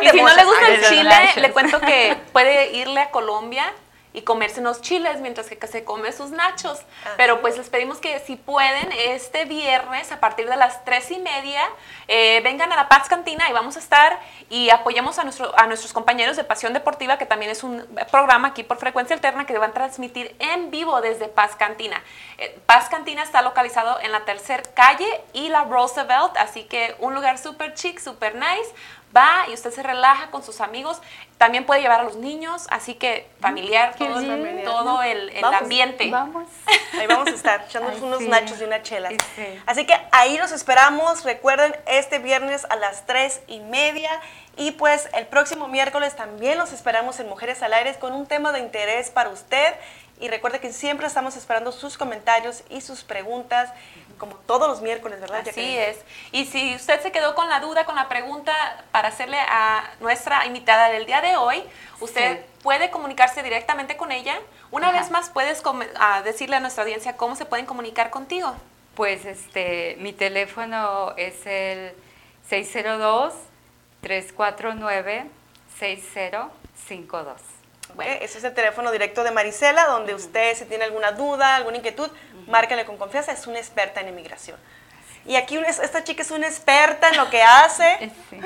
Y 0.00 0.08
si 0.08 0.22
no 0.22 0.34
le 0.34 0.44
gusta 0.44 0.66
el 0.68 0.84
chile, 0.88 1.14
le 1.36 1.52
cuento 1.52 1.78
que 1.80 2.16
puede 2.32 2.72
irle 2.72 3.02
a 3.02 3.10
Colombia 3.10 3.70
y 4.18 4.22
comerse 4.22 4.60
unos 4.60 4.80
chiles 4.80 5.20
mientras 5.20 5.46
que 5.48 5.66
se 5.66 5.84
come 5.84 6.10
sus 6.12 6.30
nachos. 6.30 6.80
Pero 7.16 7.40
pues 7.40 7.56
les 7.56 7.68
pedimos 7.68 7.98
que 7.98 8.18
si 8.18 8.34
pueden, 8.34 8.90
este 8.92 9.44
viernes 9.44 10.10
a 10.10 10.18
partir 10.18 10.48
de 10.48 10.56
las 10.56 10.84
tres 10.84 11.10
y 11.12 11.18
media, 11.18 11.62
eh, 12.08 12.40
vengan 12.42 12.72
a 12.72 12.76
la 12.76 12.88
Paz 12.88 13.08
Cantina 13.08 13.48
y 13.48 13.52
vamos 13.52 13.76
a 13.76 13.78
estar 13.78 14.18
y 14.50 14.70
apoyemos 14.70 15.18
a, 15.18 15.24
nuestro, 15.24 15.56
a 15.56 15.66
nuestros 15.66 15.92
compañeros 15.92 16.36
de 16.36 16.42
Pasión 16.42 16.72
Deportiva, 16.72 17.16
que 17.16 17.26
también 17.26 17.52
es 17.52 17.62
un 17.62 17.86
programa 18.10 18.48
aquí 18.48 18.64
por 18.64 18.78
frecuencia 18.78 19.14
alterna 19.14 19.46
que 19.46 19.56
van 19.56 19.70
a 19.70 19.74
transmitir 19.74 20.34
en 20.40 20.72
vivo 20.72 21.00
desde 21.00 21.28
Paz 21.28 21.54
Cantina. 21.54 22.02
Eh, 22.38 22.58
Paz 22.66 22.88
Cantina 22.88 23.22
está 23.22 23.42
localizado 23.42 24.00
en 24.00 24.10
la 24.10 24.24
tercera 24.24 24.64
calle 24.74 25.08
y 25.32 25.48
la 25.48 25.64
Roosevelt, 25.64 26.36
así 26.38 26.64
que 26.64 26.96
un 26.98 27.14
lugar 27.14 27.38
súper 27.38 27.74
chic, 27.74 28.00
súper 28.00 28.34
nice 28.34 28.74
va 29.16 29.48
y 29.48 29.54
usted 29.54 29.72
se 29.72 29.82
relaja 29.82 30.30
con 30.30 30.42
sus 30.42 30.60
amigos. 30.60 31.00
También 31.36 31.64
puede 31.66 31.80
llevar 31.80 32.00
a 32.00 32.02
los 32.02 32.16
niños, 32.16 32.66
así 32.70 32.94
que 32.94 33.28
familiar, 33.40 33.94
todo, 33.96 34.20
todo 34.64 35.02
el, 35.02 35.30
el 35.30 35.44
ambiente. 35.44 36.10
Vamos. 36.10 36.48
Ahí 36.98 37.06
vamos 37.06 37.28
a 37.28 37.30
estar, 37.30 37.64
echándonos 37.68 38.00
unos 38.00 38.22
nachos 38.22 38.60
y 38.60 38.64
una 38.64 38.82
chela. 38.82 39.10
Así 39.66 39.86
que 39.86 39.94
ahí 40.10 40.36
los 40.36 40.52
esperamos. 40.52 41.24
Recuerden, 41.24 41.74
este 41.86 42.18
viernes 42.18 42.66
a 42.70 42.76
las 42.76 43.06
tres 43.06 43.40
y 43.46 43.60
media. 43.60 44.10
Y 44.56 44.72
pues 44.72 45.08
el 45.14 45.26
próximo 45.26 45.68
miércoles 45.68 46.16
también 46.16 46.58
los 46.58 46.72
esperamos 46.72 47.20
en 47.20 47.28
Mujeres 47.28 47.62
al 47.62 47.72
Aire 47.74 47.94
con 47.94 48.12
un 48.12 48.26
tema 48.26 48.50
de 48.50 48.58
interés 48.58 49.10
para 49.10 49.28
usted. 49.28 49.74
Y 50.20 50.26
recuerde 50.26 50.58
que 50.58 50.72
siempre 50.72 51.06
estamos 51.06 51.36
esperando 51.36 51.70
sus 51.70 51.96
comentarios 51.96 52.64
y 52.68 52.80
sus 52.80 53.04
preguntas 53.04 53.70
como 54.18 54.34
todos 54.34 54.68
los 54.68 54.82
miércoles, 54.82 55.20
¿verdad? 55.20 55.46
Así 55.48 55.76
es. 55.76 55.98
Y 56.32 56.44
si 56.46 56.74
usted 56.74 57.00
se 57.00 57.12
quedó 57.12 57.34
con 57.34 57.48
la 57.48 57.60
duda, 57.60 57.84
con 57.84 57.96
la 57.96 58.08
pregunta 58.08 58.52
para 58.92 59.08
hacerle 59.08 59.38
a 59.38 59.90
nuestra 60.00 60.44
invitada 60.46 60.90
del 60.90 61.06
día 61.06 61.20
de 61.20 61.36
hoy, 61.36 61.62
usted 62.00 62.44
puede 62.62 62.90
comunicarse 62.90 63.42
directamente 63.42 63.96
con 63.96 64.12
ella. 64.12 64.38
Una 64.70 64.92
vez 64.92 65.10
más, 65.10 65.30
puedes 65.30 65.62
decirle 66.24 66.56
a 66.56 66.60
nuestra 66.60 66.82
audiencia 66.82 67.16
cómo 67.16 67.36
se 67.36 67.46
pueden 67.46 67.66
comunicar 67.66 68.10
contigo. 68.10 68.54
Pues 68.94 69.24
este, 69.24 69.96
mi 70.00 70.12
teléfono 70.12 71.14
es 71.16 71.46
el 71.46 71.94
602 72.48 73.32
349 74.00 75.26
6052. 75.78 77.57
Bueno. 77.98 78.12
Ese 78.20 78.38
es 78.38 78.44
el 78.44 78.54
teléfono 78.54 78.92
directo 78.92 79.24
de 79.24 79.32
Marisela, 79.32 79.86
donde 79.86 80.14
usted 80.14 80.56
si 80.56 80.66
tiene 80.66 80.84
alguna 80.84 81.10
duda, 81.10 81.56
alguna 81.56 81.78
inquietud, 81.78 82.08
márquenle 82.46 82.84
con 82.84 82.96
confianza, 82.96 83.32
es 83.32 83.44
una 83.48 83.58
experta 83.58 84.00
en 84.00 84.08
inmigración. 84.08 84.56
Y 85.26 85.34
aquí 85.34 85.58
esta 85.58 86.04
chica 86.04 86.22
es 86.22 86.30
una 86.30 86.46
experta 86.46 87.08
en 87.08 87.16
lo 87.16 87.28
que 87.28 87.42
hace. 87.42 88.12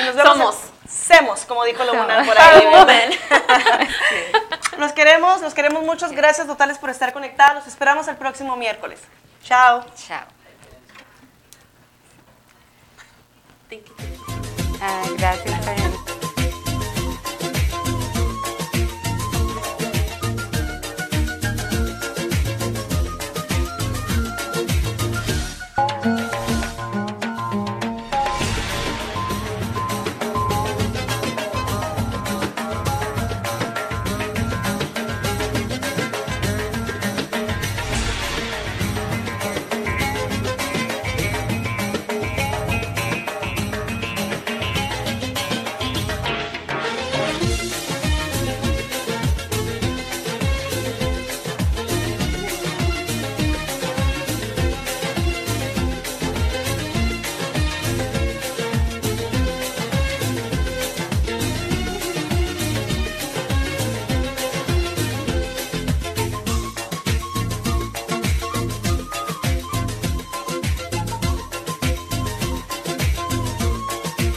Y 0.00 0.04
nos 0.04 0.14
vemos 0.14 0.36
Somos. 0.36 0.56
Semos, 0.86 1.40
como 1.46 1.64
dijo 1.64 1.82
Lomuna 1.84 2.22
por 2.22 2.38
ahí. 2.38 3.18
Los 4.78 4.92
queremos, 4.92 5.40
los 5.40 5.52
queremos 5.52 5.82
muchas 5.82 6.12
gracias 6.12 6.46
totales 6.46 6.78
por 6.78 6.90
estar 6.90 7.12
conectados. 7.12 7.56
Los 7.56 7.66
esperamos 7.66 8.08
el 8.08 8.16
próximo 8.16 8.56
miércoles. 8.56 9.00
Chao. 9.42 9.84
Chao. 9.94 10.26
Ah, 14.80 15.02
gracias. 15.18 15.99